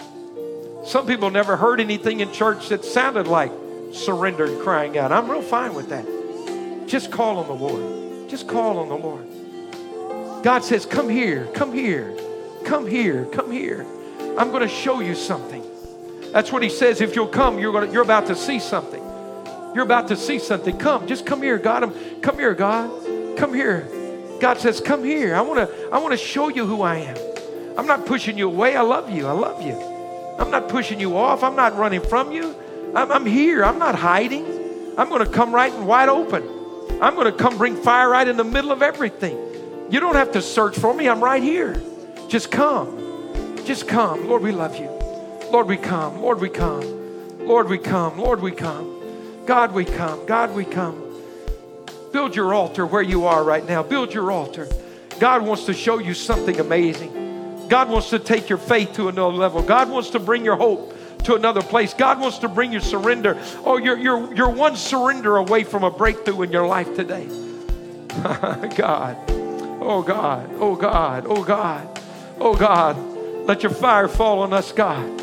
Some 0.86 1.06
people 1.06 1.30
never 1.30 1.58
heard 1.58 1.80
anything 1.80 2.20
in 2.20 2.32
church 2.32 2.70
that 2.70 2.82
sounded 2.86 3.26
like 3.26 3.52
surrender 3.92 4.46
and 4.46 4.58
crying 4.62 4.96
out. 4.96 5.12
I'm 5.12 5.30
real 5.30 5.42
fine 5.42 5.74
with 5.74 5.90
that. 5.90 6.88
Just 6.88 7.12
call 7.12 7.36
on 7.36 7.46
the 7.46 7.52
Lord. 7.52 8.30
Just 8.30 8.48
call 8.48 8.78
on 8.78 8.88
the 8.88 8.96
Lord. 8.96 10.42
God 10.42 10.64
says, 10.64 10.86
Come 10.86 11.10
here, 11.10 11.46
come 11.52 11.74
here, 11.74 12.16
come 12.64 12.86
here, 12.86 13.26
come 13.26 13.52
here. 13.52 13.86
I'm 14.38 14.50
going 14.50 14.62
to 14.62 14.68
show 14.68 15.00
you 15.00 15.14
something. 15.14 15.62
That's 16.32 16.50
what 16.50 16.62
He 16.62 16.70
says. 16.70 17.02
If 17.02 17.14
you'll 17.14 17.28
come, 17.28 17.58
you're, 17.58 17.72
gonna, 17.72 17.92
you're 17.92 18.02
about 18.02 18.28
to 18.28 18.34
see 18.34 18.58
something. 18.58 19.09
You're 19.74 19.84
about 19.84 20.08
to 20.08 20.16
see 20.16 20.38
something. 20.38 20.76
Come, 20.78 21.06
just 21.06 21.26
come 21.26 21.42
here, 21.42 21.58
God. 21.58 21.94
Come 22.22 22.38
here, 22.38 22.54
God. 22.54 23.36
Come 23.36 23.54
here. 23.54 23.88
God 24.40 24.58
says, 24.58 24.80
Come 24.80 25.04
here. 25.04 25.34
I 25.34 25.42
want 25.42 25.68
to 25.68 25.90
I 25.92 25.98
want 25.98 26.12
to 26.12 26.18
show 26.18 26.48
you 26.48 26.66
who 26.66 26.82
I 26.82 26.96
am. 26.96 27.16
I'm 27.78 27.86
not 27.86 28.06
pushing 28.06 28.36
you 28.36 28.48
away. 28.48 28.76
I 28.76 28.82
love 28.82 29.10
you. 29.10 29.26
I 29.26 29.32
love 29.32 29.62
you. 29.62 29.74
I'm 30.38 30.50
not 30.50 30.68
pushing 30.68 30.98
you 30.98 31.16
off. 31.16 31.42
I'm 31.42 31.56
not 31.56 31.76
running 31.76 32.00
from 32.00 32.32
you. 32.32 32.54
I'm, 32.94 33.12
I'm 33.12 33.26
here. 33.26 33.64
I'm 33.64 33.78
not 33.78 33.94
hiding. 33.94 34.46
I'm 34.98 35.08
going 35.08 35.24
to 35.24 35.30
come 35.30 35.54
right 35.54 35.72
and 35.72 35.86
wide 35.86 36.08
open. 36.08 36.42
I'm 37.00 37.14
going 37.14 37.30
to 37.30 37.32
come 37.32 37.56
bring 37.56 37.76
fire 37.76 38.08
right 38.08 38.26
in 38.26 38.36
the 38.36 38.44
middle 38.44 38.72
of 38.72 38.82
everything. 38.82 39.38
You 39.90 40.00
don't 40.00 40.16
have 40.16 40.32
to 40.32 40.42
search 40.42 40.78
for 40.78 40.92
me. 40.92 41.08
I'm 41.08 41.22
right 41.22 41.42
here. 41.42 41.80
Just 42.28 42.50
come. 42.50 43.56
Just 43.64 43.86
come. 43.86 44.28
Lord, 44.28 44.42
we 44.42 44.52
love 44.52 44.76
you. 44.76 44.88
Lord, 45.50 45.66
we 45.66 45.76
come. 45.76 46.20
Lord, 46.20 46.40
we 46.40 46.48
come. 46.48 47.46
Lord, 47.46 47.68
we 47.68 47.78
come. 47.78 48.18
Lord, 48.18 48.40
we 48.40 48.52
come. 48.52 48.99
God, 49.50 49.72
we 49.72 49.84
come. 49.84 50.26
God, 50.26 50.54
we 50.54 50.64
come. 50.64 51.12
Build 52.12 52.36
your 52.36 52.54
altar 52.54 52.86
where 52.86 53.02
you 53.02 53.24
are 53.24 53.42
right 53.42 53.66
now. 53.66 53.82
Build 53.82 54.14
your 54.14 54.30
altar. 54.30 54.68
God 55.18 55.44
wants 55.44 55.64
to 55.64 55.74
show 55.74 55.98
you 55.98 56.14
something 56.14 56.60
amazing. 56.60 57.66
God 57.68 57.90
wants 57.90 58.10
to 58.10 58.20
take 58.20 58.48
your 58.48 58.58
faith 58.58 58.92
to 58.92 59.08
another 59.08 59.36
level. 59.36 59.60
God 59.60 59.90
wants 59.90 60.10
to 60.10 60.20
bring 60.20 60.44
your 60.44 60.54
hope 60.54 60.94
to 61.24 61.34
another 61.34 61.62
place. 61.62 61.94
God 61.94 62.20
wants 62.20 62.38
to 62.38 62.48
bring 62.48 62.70
your 62.70 62.80
surrender. 62.80 63.36
Oh, 63.64 63.76
you're, 63.76 63.98
you're, 63.98 64.32
you're 64.36 64.50
one 64.50 64.76
surrender 64.76 65.38
away 65.38 65.64
from 65.64 65.82
a 65.82 65.90
breakthrough 65.90 66.42
in 66.42 66.52
your 66.52 66.68
life 66.68 66.94
today. 66.94 67.26
God. 68.76 69.16
Oh, 69.82 70.04
God. 70.06 70.48
Oh, 70.60 70.76
God. 70.76 71.24
Oh, 71.26 71.42
God. 71.42 72.00
Oh, 72.38 72.54
God. 72.54 72.96
Let 73.48 73.64
your 73.64 73.72
fire 73.72 74.06
fall 74.06 74.42
on 74.42 74.52
us, 74.52 74.70
God. 74.70 75.20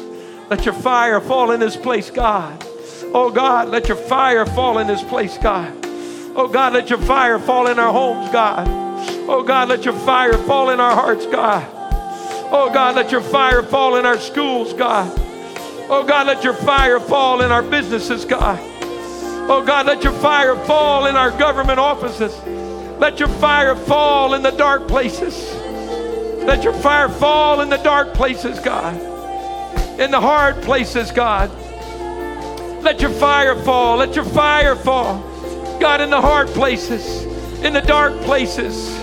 Let 0.49 0.65
your 0.65 0.73
fire 0.73 1.21
fall 1.21 1.51
in 1.51 1.61
this 1.61 1.77
place, 1.77 2.11
God. 2.11 2.66
Oh, 3.13 3.31
God. 3.33 3.69
Let 3.69 3.87
your 3.87 3.97
fire 3.97 4.45
fall 4.45 4.79
in 4.79 4.87
this 4.87 5.03
place, 5.03 5.37
God. 5.37 5.73
Oh, 6.35 6.49
God. 6.51 6.73
Let 6.73 6.89
your 6.89 6.99
fire 6.99 7.39
fall 7.39 7.67
in 7.67 7.79
our 7.79 7.91
homes, 7.91 8.31
God. 8.31 8.67
Oh, 9.29 9.43
God. 9.43 9.69
Let 9.69 9.85
your 9.85 9.93
fire 9.93 10.37
fall 10.37 10.69
in 10.69 10.79
our 10.79 10.93
hearts, 10.93 11.25
God. 11.25 11.65
Oh, 12.51 12.69
God. 12.73 12.95
Let 12.95 13.11
your 13.11 13.21
fire 13.21 13.63
fall 13.63 13.95
in 13.95 14.05
our 14.05 14.19
schools, 14.19 14.73
God. 14.73 15.25
Oh 15.89 16.03
God, 16.03 16.27
let 16.27 16.43
your 16.43 16.53
fire 16.53 16.99
fall 16.99 17.41
in 17.41 17.49
our 17.49 17.63
businesses, 17.63 18.25
God. 18.25 18.59
Oh 19.49 19.63
God, 19.65 19.85
let 19.85 20.03
your 20.03 20.11
fire 20.11 20.57
fall 20.65 21.05
in 21.05 21.15
our 21.15 21.31
government 21.31 21.79
offices. 21.79 22.37
Let 22.99 23.21
your 23.21 23.29
fire 23.29 23.73
fall 23.73 24.33
in 24.33 24.41
the 24.41 24.51
dark 24.51 24.89
places. 24.89 25.49
Let 26.43 26.65
your 26.65 26.73
fire 26.73 27.07
fall 27.07 27.61
in 27.61 27.69
the 27.69 27.77
dark 27.77 28.13
places, 28.13 28.59
God. 28.59 28.95
In 29.97 30.11
the 30.11 30.19
hard 30.19 30.61
places, 30.61 31.09
God. 31.09 31.49
Let 32.87 33.01
your 33.01 33.11
fire 33.11 33.53
fall. 33.63 33.97
Let 33.97 34.15
your 34.15 34.23
fire 34.23 34.73
fall. 34.73 35.19
God, 35.77 35.99
in 35.99 36.09
the 36.09 36.21
hard 36.21 36.47
places, 36.47 37.25
in 37.61 37.73
the 37.73 37.81
dark 37.81 38.17
places, 38.21 38.97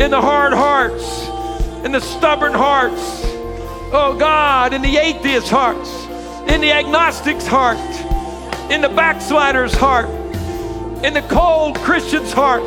in 0.00 0.10
the 0.10 0.20
hard 0.20 0.52
hearts, 0.52 1.28
in 1.84 1.92
the 1.92 2.00
stubborn 2.00 2.52
hearts. 2.52 3.22
Oh 3.92 4.16
God, 4.18 4.74
in 4.74 4.82
the 4.82 4.96
atheist 4.96 5.48
hearts 5.50 6.08
in 6.48 6.60
the 6.60 6.72
agnostic's 6.72 7.46
heart, 7.46 7.78
in 8.72 8.80
the 8.80 8.88
backslider's 8.88 9.74
heart, 9.74 10.08
in 11.04 11.14
the 11.14 11.24
cold 11.30 11.76
Christian's 11.76 12.32
heart, 12.32 12.64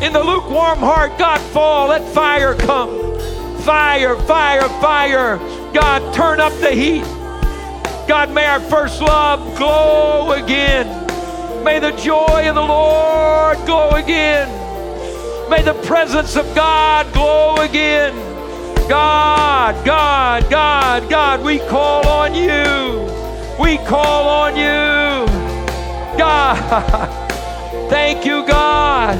in 0.00 0.12
the 0.12 0.22
lukewarm 0.22 0.78
heart. 0.78 1.18
God, 1.18 1.40
fall, 1.50 1.88
let 1.88 2.06
fire 2.14 2.54
come. 2.54 3.18
Fire, 3.62 4.14
fire, 4.22 4.68
fire. 4.80 5.38
God, 5.72 6.14
turn 6.14 6.38
up 6.38 6.52
the 6.60 6.70
heat. 6.70 7.23
God, 8.06 8.30
may 8.32 8.44
our 8.46 8.60
first 8.60 9.00
love 9.00 9.56
glow 9.56 10.32
again. 10.32 10.86
May 11.64 11.78
the 11.78 11.92
joy 11.92 12.46
of 12.48 12.54
the 12.54 12.62
Lord 12.62 13.56
glow 13.64 13.90
again. 13.90 14.48
May 15.48 15.62
the 15.62 15.74
presence 15.84 16.36
of 16.36 16.54
God 16.54 17.10
glow 17.14 17.56
again. 17.56 18.14
God, 18.88 19.82
God, 19.86 20.50
God, 20.50 21.08
God, 21.08 21.42
we 21.42 21.58
call 21.58 22.06
on 22.06 22.34
you. 22.34 23.10
We 23.58 23.78
call 23.78 24.28
on 24.28 24.56
you. 24.56 25.26
God, 26.18 26.58
thank 27.88 28.26
you, 28.26 28.46
God. 28.46 29.18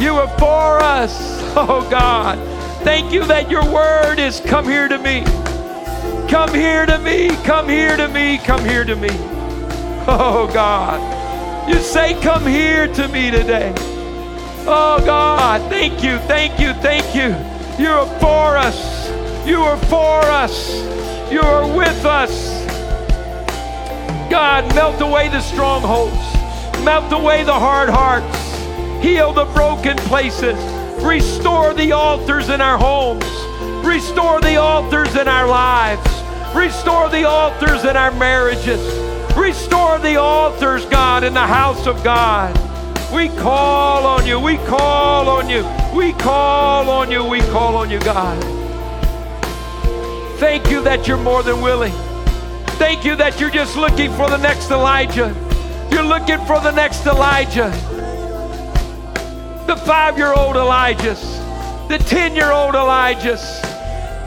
You 0.00 0.14
are 0.14 0.38
for 0.38 0.80
us. 0.80 1.38
Oh, 1.60 1.84
God. 1.90 2.38
Thank 2.84 3.12
you 3.12 3.24
that 3.24 3.50
your 3.50 3.64
word 3.64 4.20
is 4.20 4.38
come 4.38 4.64
here 4.64 4.86
to 4.86 4.96
me. 4.98 5.24
Come 6.28 6.54
here 6.54 6.84
to 6.84 6.98
me. 6.98 7.28
Come 7.44 7.68
here 7.68 7.96
to 7.96 8.06
me. 8.06 8.36
Come 8.38 8.62
here 8.64 8.84
to 8.84 8.94
me. 8.94 9.08
Oh, 10.06 10.50
God. 10.52 11.70
You 11.70 11.76
say, 11.76 12.20
Come 12.20 12.46
here 12.46 12.86
to 12.94 13.08
me 13.08 13.30
today. 13.30 13.72
Oh, 14.66 15.02
God. 15.06 15.62
Thank 15.70 16.04
you. 16.04 16.18
Thank 16.20 16.60
you. 16.60 16.74
Thank 16.74 17.14
you. 17.14 17.34
You're 17.82 18.06
for 18.20 18.58
us. 18.58 19.08
You 19.46 19.62
are 19.62 19.78
for 19.86 20.20
us. 20.20 20.82
You 21.32 21.40
are 21.40 21.66
with 21.74 22.04
us. 22.04 22.58
God, 24.30 24.74
melt 24.74 25.00
away 25.00 25.28
the 25.30 25.40
strongholds. 25.40 26.12
Melt 26.84 27.10
away 27.10 27.44
the 27.44 27.52
hard 27.52 27.88
hearts. 27.88 28.38
Heal 29.02 29.32
the 29.32 29.46
broken 29.46 29.96
places. 29.96 30.58
Restore 31.02 31.72
the 31.72 31.92
altars 31.92 32.50
in 32.50 32.60
our 32.60 32.76
homes. 32.76 33.24
Restore 33.86 34.42
the 34.42 34.56
altars 34.56 35.14
in 35.16 35.28
our 35.28 35.46
lives. 35.46 36.17
Restore 36.58 37.08
the 37.08 37.24
altars 37.24 37.84
in 37.84 37.96
our 37.96 38.10
marriages. 38.10 38.80
Restore 39.36 40.00
the 40.00 40.16
altars, 40.16 40.84
God, 40.86 41.22
in 41.22 41.32
the 41.32 41.46
house 41.46 41.86
of 41.86 42.02
God. 42.02 42.52
We 43.14 43.28
call 43.28 44.04
on 44.04 44.26
you. 44.26 44.40
We 44.40 44.56
call 44.66 45.28
on 45.28 45.48
you. 45.48 45.62
We 45.94 46.12
call 46.14 46.90
on 46.90 47.12
you. 47.12 47.24
We 47.24 47.38
call 47.42 47.76
on 47.76 47.90
you, 47.90 48.00
God. 48.00 48.42
Thank 50.40 50.68
you 50.68 50.82
that 50.82 51.06
you're 51.06 51.16
more 51.16 51.44
than 51.44 51.60
willing. 51.60 51.92
Thank 52.76 53.04
you 53.04 53.14
that 53.14 53.38
you're 53.38 53.50
just 53.50 53.76
looking 53.76 54.10
for 54.14 54.28
the 54.28 54.38
next 54.38 54.72
Elijah. 54.72 55.32
You're 55.92 56.02
looking 56.02 56.44
for 56.44 56.60
the 56.60 56.72
next 56.72 57.06
Elijah. 57.06 57.70
The 59.68 59.76
five 59.86 60.18
year 60.18 60.32
old 60.32 60.56
Elijahs, 60.56 61.22
the 61.88 61.98
10 61.98 62.34
year 62.34 62.50
old 62.50 62.74
Elijahs, 62.74 63.62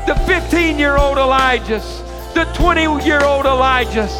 the 0.08 0.16
15 0.26 0.80
year 0.80 0.96
old 0.96 1.18
Elijahs, 1.18 2.01
the 2.34 2.46
20 2.54 2.82
year 3.06 3.24
old 3.24 3.46
Elijahs, 3.46 4.12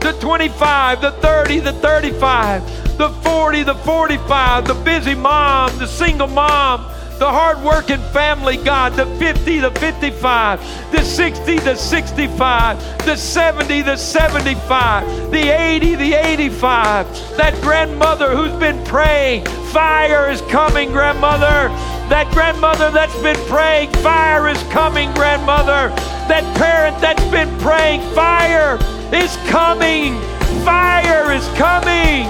the 0.00 0.12
25, 0.20 1.00
the 1.00 1.12
30, 1.12 1.60
the 1.60 1.72
35, 1.74 2.98
the 2.98 3.08
40, 3.08 3.62
the 3.62 3.74
45, 3.74 4.66
the 4.66 4.74
busy 4.74 5.14
mom, 5.14 5.76
the 5.78 5.86
single 5.86 6.26
mom 6.26 6.89
the 7.20 7.30
hardworking 7.30 8.00
family, 8.14 8.56
God, 8.56 8.94
the 8.94 9.04
50, 9.18 9.58
the 9.58 9.70
55, 9.72 10.90
the 10.90 11.04
60, 11.04 11.58
the 11.58 11.74
65, 11.76 13.04
the 13.04 13.14
70, 13.14 13.82
the 13.82 13.94
75, 13.94 15.30
the 15.30 15.54
80, 15.54 15.96
the 15.96 16.14
85, 16.14 17.36
that 17.36 17.52
grandmother 17.60 18.34
who's 18.34 18.58
been 18.58 18.82
praying, 18.86 19.44
fire 19.70 20.30
is 20.30 20.40
coming, 20.48 20.92
grandmother. 20.92 21.68
That 22.08 22.32
grandmother 22.32 22.90
that's 22.90 23.20
been 23.20 23.36
praying, 23.46 23.92
fire 24.02 24.48
is 24.48 24.62
coming, 24.72 25.12
grandmother. 25.12 25.94
That 26.26 26.42
parent 26.56 26.98
that's 27.02 27.24
been 27.30 27.54
praying, 27.60 28.00
fire 28.14 28.78
is 29.12 29.36
coming. 29.50 30.18
Fire 30.64 31.32
is 31.32 31.46
coming. 31.58 32.24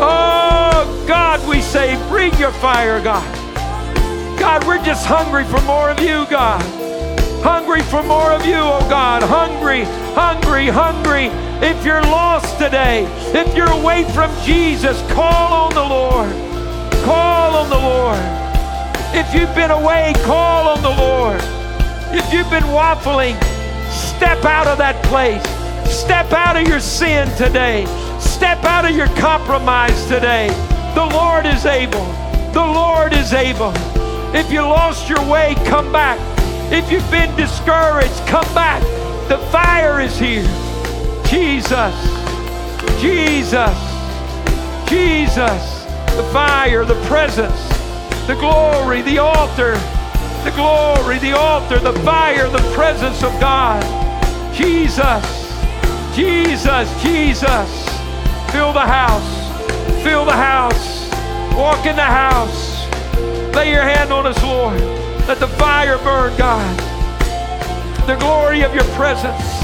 Oh, 0.00 1.04
God, 1.06 1.46
we 1.46 1.60
say, 1.60 1.94
bring 2.08 2.34
your 2.38 2.52
fire, 2.52 3.02
God. 3.02 3.43
God, 4.44 4.66
we're 4.66 4.84
just 4.84 5.06
hungry 5.06 5.42
for 5.44 5.58
more 5.62 5.88
of 5.88 5.98
you, 6.00 6.26
God. 6.28 6.60
Hungry 7.42 7.80
for 7.80 8.02
more 8.02 8.30
of 8.30 8.44
you, 8.44 8.56
oh 8.58 8.86
God. 8.90 9.22
Hungry, 9.22 9.84
hungry, 10.12 10.66
hungry. 10.66 11.28
If 11.66 11.82
you're 11.82 12.02
lost 12.02 12.58
today, 12.58 13.06
if 13.32 13.56
you're 13.56 13.72
away 13.72 14.04
from 14.12 14.30
Jesus, 14.42 15.00
call 15.12 15.50
on 15.64 15.72
the 15.72 15.82
Lord. 15.82 16.30
Call 17.06 17.56
on 17.56 17.70
the 17.70 17.78
Lord. 17.78 18.20
If 19.16 19.34
you've 19.34 19.54
been 19.54 19.70
away, 19.70 20.12
call 20.26 20.68
on 20.68 20.82
the 20.82 20.90
Lord. 20.90 21.40
If 22.12 22.30
you've 22.30 22.50
been 22.50 22.64
waffling, 22.64 23.42
step 23.90 24.44
out 24.44 24.66
of 24.66 24.76
that 24.76 25.02
place. 25.06 25.42
Step 25.90 26.32
out 26.32 26.58
of 26.58 26.68
your 26.68 26.80
sin 26.80 27.34
today. 27.38 27.86
Step 28.20 28.62
out 28.64 28.84
of 28.84 28.94
your 28.94 29.08
compromise 29.16 30.04
today. 30.04 30.48
The 30.94 31.06
Lord 31.14 31.46
is 31.46 31.64
able. 31.64 32.04
The 32.52 32.60
Lord 32.60 33.14
is 33.14 33.32
able. 33.32 33.72
If 34.34 34.50
you 34.50 34.62
lost 34.62 35.08
your 35.08 35.24
way, 35.30 35.54
come 35.64 35.92
back. 35.92 36.18
If 36.72 36.90
you've 36.90 37.08
been 37.08 37.34
discouraged, 37.36 38.26
come 38.26 38.52
back. 38.52 38.82
The 39.28 39.38
fire 39.52 40.00
is 40.00 40.18
here. 40.18 40.42
Jesus, 41.24 41.94
Jesus, 43.00 43.78
Jesus. 44.88 45.84
The 46.16 46.28
fire, 46.32 46.84
the 46.84 47.00
presence, 47.06 47.68
the 48.26 48.34
glory, 48.34 49.02
the 49.02 49.18
altar, 49.18 49.74
the 50.42 50.52
glory, 50.56 51.18
the 51.20 51.32
altar, 51.38 51.78
the 51.78 51.92
fire, 52.00 52.48
the 52.48 52.72
presence 52.74 53.22
of 53.22 53.30
God. 53.38 53.82
Jesus, 54.52 55.24
Jesus, 56.12 57.02
Jesus. 57.02 57.88
Fill 58.50 58.72
the 58.72 58.80
house, 58.80 60.02
fill 60.02 60.24
the 60.24 60.32
house, 60.32 61.08
walk 61.54 61.86
in 61.86 61.94
the 61.94 62.02
house. 62.02 62.73
Lay 63.54 63.70
your 63.70 63.82
hand 63.82 64.12
on 64.12 64.26
us, 64.26 64.42
Lord. 64.42 64.80
Let 65.28 65.38
the 65.38 65.46
fire 65.46 65.96
burn, 65.98 66.36
God. 66.36 66.76
The 68.06 68.16
glory 68.16 68.62
of 68.62 68.74
your 68.74 68.84
presence. 68.96 69.60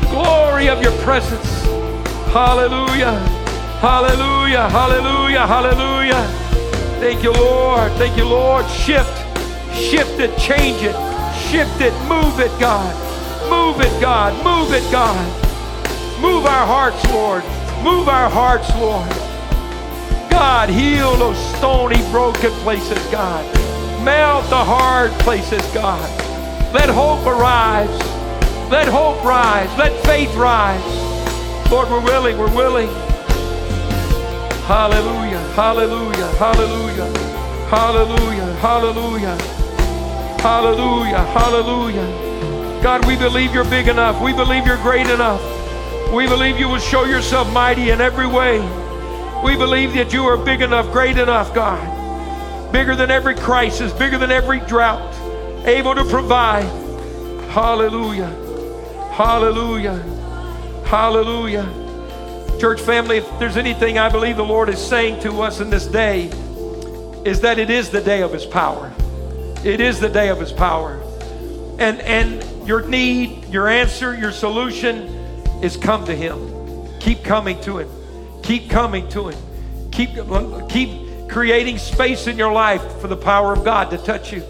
The 0.00 0.08
glory 0.10 0.68
of 0.68 0.82
your 0.82 0.92
presence. 1.02 1.62
Hallelujah. 2.32 3.18
Hallelujah. 3.80 4.68
Hallelujah. 4.68 5.46
Hallelujah. 5.46 6.22
Thank 6.98 7.22
you, 7.22 7.32
Lord. 7.32 7.92
Thank 7.92 8.16
you, 8.16 8.24
Lord. 8.24 8.68
Shift. 8.68 9.16
Shift 9.72 10.18
it. 10.18 10.36
Change 10.36 10.82
it. 10.82 10.96
Shift 11.48 11.80
it. 11.80 11.94
Move 12.08 12.40
it, 12.40 12.50
God. 12.58 12.92
Move 13.48 13.80
it, 13.80 14.00
God. 14.00 14.34
Move 14.44 14.74
it, 14.74 14.90
God. 14.90 15.16
Move 16.20 16.46
our 16.46 16.66
hearts, 16.66 17.04
Lord. 17.10 17.44
Move 17.84 18.08
our 18.08 18.28
hearts, 18.28 18.68
Lord. 18.74 19.33
God, 20.34 20.68
heal 20.68 21.14
those 21.14 21.38
stony, 21.56 22.02
broken 22.10 22.50
places, 22.64 22.98
God. 23.12 23.44
Melt 24.04 24.50
the 24.50 24.56
hard 24.56 25.12
places, 25.20 25.62
God. 25.72 26.02
Let 26.74 26.88
hope 26.88 27.24
arise. 27.24 27.96
Let 28.68 28.88
hope 28.88 29.22
rise. 29.24 29.70
Let 29.78 29.92
faith 30.04 30.34
rise. 30.34 30.82
Lord, 31.70 31.88
we're 31.88 32.02
willing. 32.02 32.36
We're 32.36 32.52
willing. 32.52 32.88
Hallelujah. 34.66 35.38
Hallelujah. 35.54 36.26
Hallelujah. 36.34 37.12
Hallelujah. 37.68 38.54
Hallelujah. 38.54 39.36
Hallelujah. 40.40 41.24
Hallelujah. 41.38 42.82
God, 42.82 43.06
we 43.06 43.14
believe 43.16 43.54
you're 43.54 43.70
big 43.70 43.86
enough. 43.86 44.20
We 44.20 44.32
believe 44.32 44.66
you're 44.66 44.82
great 44.82 45.06
enough. 45.06 45.40
We 46.12 46.26
believe 46.26 46.58
you 46.58 46.68
will 46.68 46.80
show 46.80 47.04
yourself 47.04 47.52
mighty 47.52 47.90
in 47.90 48.00
every 48.00 48.26
way. 48.26 48.58
We 49.44 49.56
believe 49.56 49.92
that 49.92 50.10
you 50.14 50.24
are 50.24 50.38
big 50.38 50.62
enough, 50.62 50.90
great 50.90 51.18
enough, 51.18 51.52
God. 51.54 52.72
Bigger 52.72 52.96
than 52.96 53.10
every 53.10 53.34
crisis, 53.34 53.92
bigger 53.92 54.16
than 54.16 54.30
every 54.30 54.58
drought, 54.60 55.14
able 55.66 55.94
to 55.94 56.02
provide. 56.06 56.64
Hallelujah. 57.50 58.30
Hallelujah. 59.12 59.98
Hallelujah. 60.86 62.58
Church 62.58 62.80
family, 62.80 63.18
if 63.18 63.38
there's 63.38 63.58
anything 63.58 63.98
I 63.98 64.08
believe 64.08 64.38
the 64.38 64.42
Lord 64.42 64.70
is 64.70 64.78
saying 64.78 65.20
to 65.24 65.42
us 65.42 65.60
in 65.60 65.68
this 65.68 65.86
day, 65.86 66.28
is 67.26 67.42
that 67.42 67.58
it 67.58 67.68
is 67.68 67.90
the 67.90 68.00
day 68.00 68.22
of 68.22 68.32
His 68.32 68.46
power. 68.46 68.90
It 69.62 69.78
is 69.78 70.00
the 70.00 70.08
day 70.08 70.30
of 70.30 70.40
His 70.40 70.52
power. 70.52 70.98
And, 71.78 72.00
and 72.00 72.66
your 72.66 72.88
need, 72.88 73.44
your 73.50 73.68
answer, 73.68 74.14
your 74.14 74.32
solution 74.32 75.02
is 75.62 75.76
come 75.76 76.06
to 76.06 76.14
Him. 76.14 76.88
Keep 76.98 77.24
coming 77.24 77.60
to 77.60 77.80
Him. 77.80 78.03
Keep 78.44 78.70
coming 78.70 79.08
to 79.08 79.28
Him. 79.28 79.90
Keep, 79.90 80.10
keep 80.68 81.28
creating 81.28 81.78
space 81.78 82.26
in 82.26 82.36
your 82.36 82.52
life 82.52 83.00
for 83.00 83.08
the 83.08 83.16
power 83.16 83.52
of 83.52 83.64
God 83.64 83.90
to 83.90 83.98
touch 83.98 84.32
you. 84.32 84.42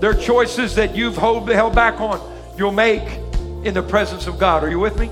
There 0.00 0.10
are 0.10 0.14
choices 0.14 0.74
that 0.74 0.96
you've 0.96 1.16
hold, 1.16 1.48
held 1.48 1.74
back 1.74 2.00
on, 2.00 2.20
you'll 2.56 2.72
make 2.72 3.02
in 3.64 3.74
the 3.74 3.82
presence 3.82 4.26
of 4.26 4.38
God. 4.38 4.64
Are 4.64 4.70
you 4.70 4.78
with 4.78 4.98
me? 4.98 5.10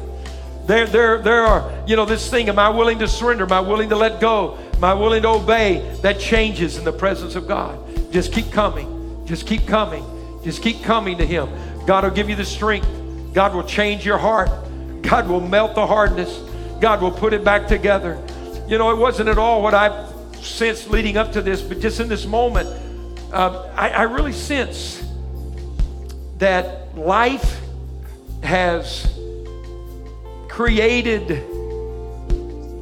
There, 0.66 0.86
there, 0.86 1.20
there 1.20 1.42
are, 1.42 1.70
you 1.86 1.96
know, 1.96 2.06
this 2.06 2.30
thing, 2.30 2.48
am 2.48 2.58
I 2.58 2.70
willing 2.70 2.98
to 3.00 3.08
surrender? 3.08 3.44
Am 3.44 3.52
I 3.52 3.60
willing 3.60 3.90
to 3.90 3.96
let 3.96 4.20
go? 4.20 4.56
Am 4.74 4.84
I 4.84 4.94
willing 4.94 5.22
to 5.22 5.28
obey? 5.28 5.98
That 6.00 6.18
changes 6.18 6.78
in 6.78 6.84
the 6.84 6.92
presence 6.92 7.34
of 7.34 7.46
God. 7.46 7.78
Just 8.10 8.32
keep 8.32 8.50
coming. 8.50 9.26
Just 9.26 9.46
keep 9.46 9.66
coming. 9.66 10.04
Just 10.42 10.62
keep 10.62 10.82
coming 10.82 11.18
to 11.18 11.26
Him. 11.26 11.48
God 11.86 12.04
will 12.04 12.10
give 12.10 12.30
you 12.30 12.36
the 12.36 12.44
strength. 12.44 12.88
God 13.34 13.54
will 13.54 13.64
change 13.64 14.06
your 14.06 14.16
heart. 14.16 14.48
God 15.02 15.28
will 15.28 15.40
melt 15.40 15.74
the 15.74 15.86
hardness. 15.86 16.40
God 16.80 17.00
will 17.00 17.12
put 17.12 17.32
it 17.32 17.44
back 17.44 17.66
together. 17.66 18.18
You 18.66 18.78
know, 18.78 18.90
it 18.90 18.98
wasn't 18.98 19.28
at 19.28 19.38
all 19.38 19.62
what 19.62 19.74
I 19.74 20.10
sensed 20.40 20.90
leading 20.90 21.16
up 21.16 21.32
to 21.32 21.42
this, 21.42 21.62
but 21.62 21.80
just 21.80 22.00
in 22.00 22.08
this 22.08 22.26
moment, 22.26 22.68
uh, 23.32 23.70
I, 23.74 23.90
I 23.90 24.02
really 24.02 24.32
sense 24.32 25.02
that 26.38 26.96
life 26.96 27.60
has 28.42 29.18
created 30.48 31.28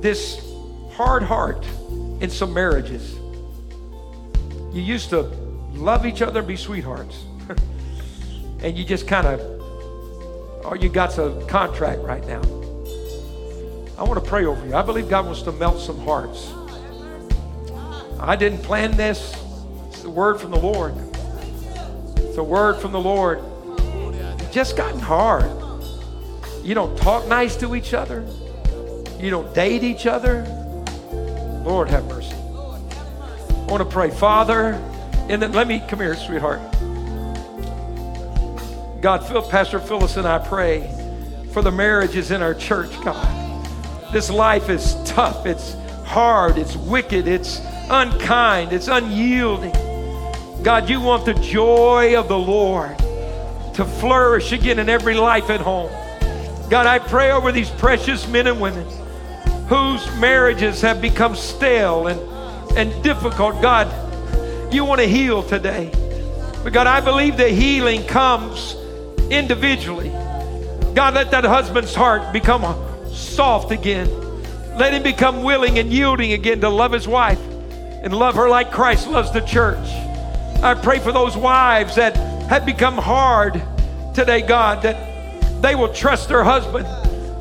this 0.03 0.45
hard 0.93 1.22
heart 1.22 1.64
in 2.20 2.28
some 2.28 2.53
marriages. 2.53 3.14
You 4.72 4.82
used 4.82 5.11
to 5.11 5.22
love 5.74 6.05
each 6.07 6.22
other, 6.22 6.43
be 6.43 6.57
sweethearts. 6.57 7.24
and 8.61 8.76
you 8.76 8.84
just 8.84 9.07
kind 9.07 9.26
of, 9.26 9.40
or 10.64 10.76
you 10.76 10.88
got 10.88 11.16
a 11.18 11.45
contract 11.49 12.01
right 12.03 12.26
now. 12.26 12.61
I 14.03 14.05
want 14.05 14.20
to 14.20 14.28
pray 14.28 14.46
over 14.46 14.66
you. 14.66 14.74
I 14.74 14.82
believe 14.82 15.09
God 15.09 15.26
wants 15.26 15.42
to 15.42 15.53
melt 15.53 15.80
some 15.80 16.00
hearts. 16.00 16.53
I 18.18 18.34
didn't 18.34 18.64
plan 18.64 18.96
this. 18.96 19.40
It's 19.90 20.03
a 20.03 20.11
word 20.11 20.40
from 20.40 20.50
the 20.50 20.59
Lord. 20.59 20.92
It's 22.16 22.36
a 22.36 22.42
word 22.42 22.80
from 22.80 22.90
the 22.90 22.98
Lord. 22.98 23.44
Just 24.50 24.76
gotten 24.76 24.98
hard. 24.98 25.48
You 26.64 26.74
don't 26.74 26.98
talk 26.98 27.28
nice 27.28 27.55
to 27.59 27.76
each 27.76 27.94
other. 27.94 28.26
You 29.20 29.30
don't 29.30 29.55
date 29.55 29.84
each 29.84 30.07
other. 30.07 30.42
Lord 31.64 31.88
have 31.88 32.05
mercy. 32.07 32.34
I 32.34 33.66
want 33.68 33.88
to 33.88 33.88
pray, 33.88 34.11
Father, 34.11 34.72
and 35.28 35.40
then 35.40 35.53
let 35.53 35.68
me 35.68 35.80
come 35.88 36.00
here, 36.00 36.16
sweetheart. 36.16 36.61
God, 39.00 39.48
Pastor 39.48 39.78
Phyllis 39.78 40.16
and 40.16 40.26
I 40.26 40.40
pray 40.40 40.90
for 41.53 41.62
the 41.62 41.70
marriages 41.70 42.32
in 42.32 42.42
our 42.42 42.55
church, 42.55 42.90
God. 43.05 43.41
This 44.12 44.28
life 44.28 44.68
is 44.68 44.94
tough, 45.06 45.46
it's 45.46 45.74
hard, 46.04 46.58
it's 46.58 46.76
wicked, 46.76 47.26
it's 47.26 47.62
unkind, 47.88 48.74
it's 48.74 48.88
unyielding. 48.88 49.72
God, 50.62 50.90
you 50.90 51.00
want 51.00 51.24
the 51.24 51.32
joy 51.32 52.14
of 52.18 52.28
the 52.28 52.38
Lord 52.38 52.98
to 53.74 53.86
flourish 53.86 54.52
again 54.52 54.78
in 54.78 54.90
every 54.90 55.14
life 55.14 55.48
at 55.48 55.62
home. 55.62 55.90
God, 56.68 56.86
I 56.86 56.98
pray 56.98 57.32
over 57.32 57.52
these 57.52 57.70
precious 57.70 58.28
men 58.28 58.46
and 58.46 58.60
women 58.60 58.86
whose 59.66 60.06
marriages 60.18 60.82
have 60.82 61.00
become 61.00 61.34
stale 61.34 62.08
and, 62.08 62.20
and 62.76 63.02
difficult. 63.02 63.62
God, 63.62 63.88
you 64.72 64.84
want 64.84 65.00
to 65.00 65.06
heal 65.06 65.42
today. 65.42 65.90
But 66.62 66.74
God, 66.74 66.86
I 66.86 67.00
believe 67.00 67.38
the 67.38 67.48
healing 67.48 68.06
comes 68.06 68.76
individually. 69.30 70.10
God, 70.94 71.14
let 71.14 71.30
that 71.30 71.44
husband's 71.44 71.94
heart 71.94 72.30
become 72.32 72.62
soft 73.12 73.70
again. 73.70 74.08
Let 74.76 74.94
him 74.94 75.02
become 75.02 75.42
willing 75.42 75.78
and 75.78 75.92
yielding 75.92 76.32
again 76.32 76.60
to 76.60 76.68
love 76.68 76.92
his 76.92 77.06
wife 77.06 77.40
and 78.02 78.14
love 78.14 78.34
her 78.34 78.48
like 78.48 78.72
Christ 78.72 79.06
loves 79.08 79.30
the 79.30 79.40
church. 79.40 79.86
I 80.62 80.74
pray 80.74 80.98
for 80.98 81.12
those 81.12 81.36
wives 81.36 81.96
that 81.96 82.16
have 82.48 82.64
become 82.64 82.96
hard 82.96 83.62
today, 84.14 84.42
God, 84.42 84.82
that 84.82 85.62
they 85.62 85.74
will 85.74 85.92
trust 85.92 86.28
their 86.28 86.44
husband 86.44 86.86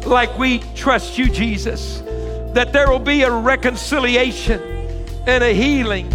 like 0.06 0.38
we 0.38 0.60
trust 0.76 1.18
you, 1.18 1.30
Jesus. 1.30 2.02
That 2.54 2.74
there 2.74 2.90
will 2.90 3.00
be 3.00 3.24
a 3.24 3.32
reconciliation 3.32 4.62
and 5.26 5.44
a 5.44 5.54
healing 5.54 6.12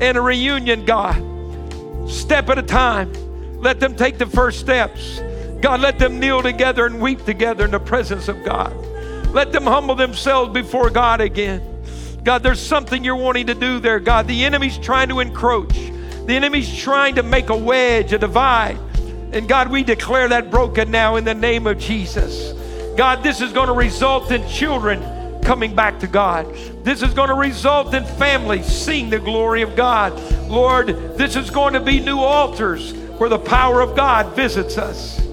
and 0.00 0.16
a 0.16 0.20
reunion, 0.20 0.84
God. 0.84 2.10
Step 2.10 2.48
at 2.48 2.58
a 2.58 2.62
time. 2.62 3.12
Let 3.60 3.80
them 3.80 3.94
take 3.94 4.18
the 4.18 4.26
first 4.26 4.60
steps. 4.60 5.20
God, 5.60 5.80
let 5.80 5.98
them 5.98 6.18
kneel 6.18 6.42
together 6.42 6.86
and 6.86 7.00
weep 7.00 7.24
together 7.24 7.64
in 7.64 7.70
the 7.70 7.80
presence 7.80 8.28
of 8.28 8.42
God. 8.44 8.72
Let 9.32 9.52
them 9.52 9.64
humble 9.64 9.94
themselves 9.94 10.52
before 10.52 10.90
God 10.90 11.20
again. 11.20 11.62
God, 12.24 12.42
there's 12.42 12.60
something 12.60 13.04
you're 13.04 13.16
wanting 13.16 13.46
to 13.46 13.54
do 13.54 13.78
there, 13.78 14.00
God. 14.00 14.26
The 14.26 14.44
enemy's 14.44 14.76
trying 14.76 15.08
to 15.08 15.20
encroach, 15.20 15.74
the 16.26 16.34
enemy's 16.34 16.76
trying 16.76 17.14
to 17.14 17.22
make 17.22 17.48
a 17.48 17.56
wedge, 17.56 18.12
a 18.12 18.18
divide. 18.18 18.78
And 19.32 19.48
God, 19.48 19.70
we 19.70 19.84
declare 19.84 20.28
that 20.28 20.50
broken 20.50 20.90
now 20.90 21.16
in 21.16 21.24
the 21.24 21.34
name 21.34 21.66
of 21.66 21.78
Jesus. 21.78 22.52
God, 22.96 23.22
this 23.22 23.40
is 23.40 23.52
going 23.52 23.68
to 23.68 23.72
result 23.72 24.32
in 24.32 24.46
children 24.48 25.00
coming 25.42 25.74
back 25.74 26.00
to 26.00 26.06
God. 26.06 26.52
This 26.84 27.02
is 27.02 27.14
going 27.14 27.28
to 27.28 27.34
result 27.34 27.94
in 27.94 28.04
families 28.04 28.66
seeing 28.66 29.08
the 29.08 29.20
glory 29.20 29.62
of 29.62 29.76
God. 29.76 30.12
Lord, 30.48 30.88
this 31.16 31.36
is 31.36 31.48
going 31.48 31.74
to 31.74 31.80
be 31.80 32.00
new 32.00 32.18
altars 32.18 32.92
where 32.92 33.28
the 33.28 33.38
power 33.38 33.80
of 33.80 33.94
God 33.94 34.34
visits 34.34 34.78
us. 34.78 35.24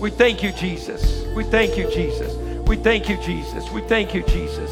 We 0.00 0.10
thank 0.10 0.42
you, 0.42 0.50
Jesus. 0.52 1.24
We 1.34 1.44
thank 1.44 1.78
you, 1.78 1.90
Jesus. 1.90 2.43
We 2.66 2.76
thank 2.76 3.08
you, 3.08 3.16
Jesus. 3.18 3.70
We 3.70 3.82
thank 3.82 4.14
you, 4.14 4.22
Jesus. 4.24 4.70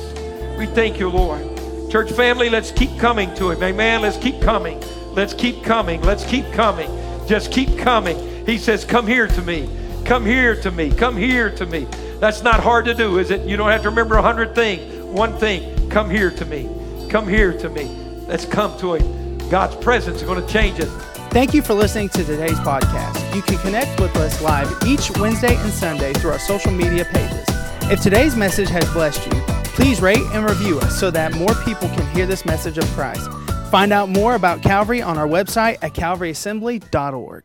We 0.59 0.67
thank 0.67 0.99
you, 0.99 1.09
Lord. 1.09 1.43
Church 1.91 2.11
family, 2.13 2.49
let's 2.49 2.71
keep 2.71 2.99
coming 2.99 3.35
to 3.35 3.51
Him. 3.51 3.63
Amen. 3.63 4.01
Let's 4.01 4.17
keep 4.17 4.41
coming. 4.41 4.83
Let's 5.13 5.35
keep 5.35 5.63
coming. 5.63 6.01
Let's 6.03 6.25
keep 6.25 6.51
coming. 6.53 6.89
Just 7.27 7.53
keep 7.53 7.79
coming. 7.79 8.47
He 8.47 8.57
says, 8.57 8.85
Come 8.85 9.07
here 9.07 9.29
to 9.29 9.43
me. 9.43 9.69
Come 10.05 10.25
here 10.25 10.61
to 10.63 10.71
me. 10.71 10.91
Come 10.91 11.17
here 11.17 11.51
to 11.55 11.67
me. 11.67 11.87
That's 12.19 12.43
not 12.43 12.61
hard 12.61 12.87
to 12.87 12.95
do, 12.95 13.19
is 13.19 13.31
it? 13.31 13.43
You 13.47 13.57
don't 13.57 13.71
have 13.71 13.83
to 13.83 13.91
remember 13.91 14.17
a 14.17 14.23
hundred 14.23 14.55
things. 14.55 15.05
One 15.05 15.37
thing, 15.39 15.91
come 15.91 16.09
here 16.09 16.31
to 16.31 16.45
me. 16.47 16.71
Come 17.11 17.29
here 17.29 17.57
to 17.59 17.69
me. 17.69 17.85
Let's 18.27 18.47
come 18.47 18.79
to 18.81 18.95
Him. 18.95 19.39
God's 19.51 19.77
presence 19.77 20.19
is 20.19 20.23
going 20.23 20.41
to 20.41 20.51
change 20.51 20.81
us. 20.81 20.89
Thank 21.31 21.53
you 21.53 21.61
for 21.61 21.75
listening 21.75 22.09
to 22.11 22.25
today's 22.25 22.59
podcast. 22.61 23.35
You 23.35 23.43
can 23.43 23.59
connect 23.59 24.01
with 24.01 24.17
us 24.17 24.41
live 24.41 24.71
each 24.87 25.11
Wednesday 25.19 25.57
and 25.57 25.73
Sunday 25.73 26.13
through 26.15 26.31
our 26.31 26.39
social 26.39 26.73
media 26.73 27.05
pages. 27.05 27.52
If 27.91 28.01
today's 28.01 28.37
message 28.37 28.69
has 28.71 28.85
blessed 28.93 29.27
you, 29.27 29.41
please 29.65 30.01
rate 30.01 30.23
and 30.33 30.49
review 30.49 30.79
us 30.81 30.99
so 30.99 31.11
that 31.11 31.35
more 31.35 31.55
people 31.65 31.89
can 31.89 32.07
hear 32.15 32.27
this 32.27 32.45
message 32.45 32.79
of 32.79 32.85
Christ. 32.91 33.31
Find 33.71 33.93
out 33.93 34.09
more 34.09 34.35
about 34.35 34.63
Calvary 34.63 35.03
on 35.03 35.19
our 35.19 35.27
website 35.27 35.79
at 35.83 35.93
calvaryassembly.org. 35.93 37.45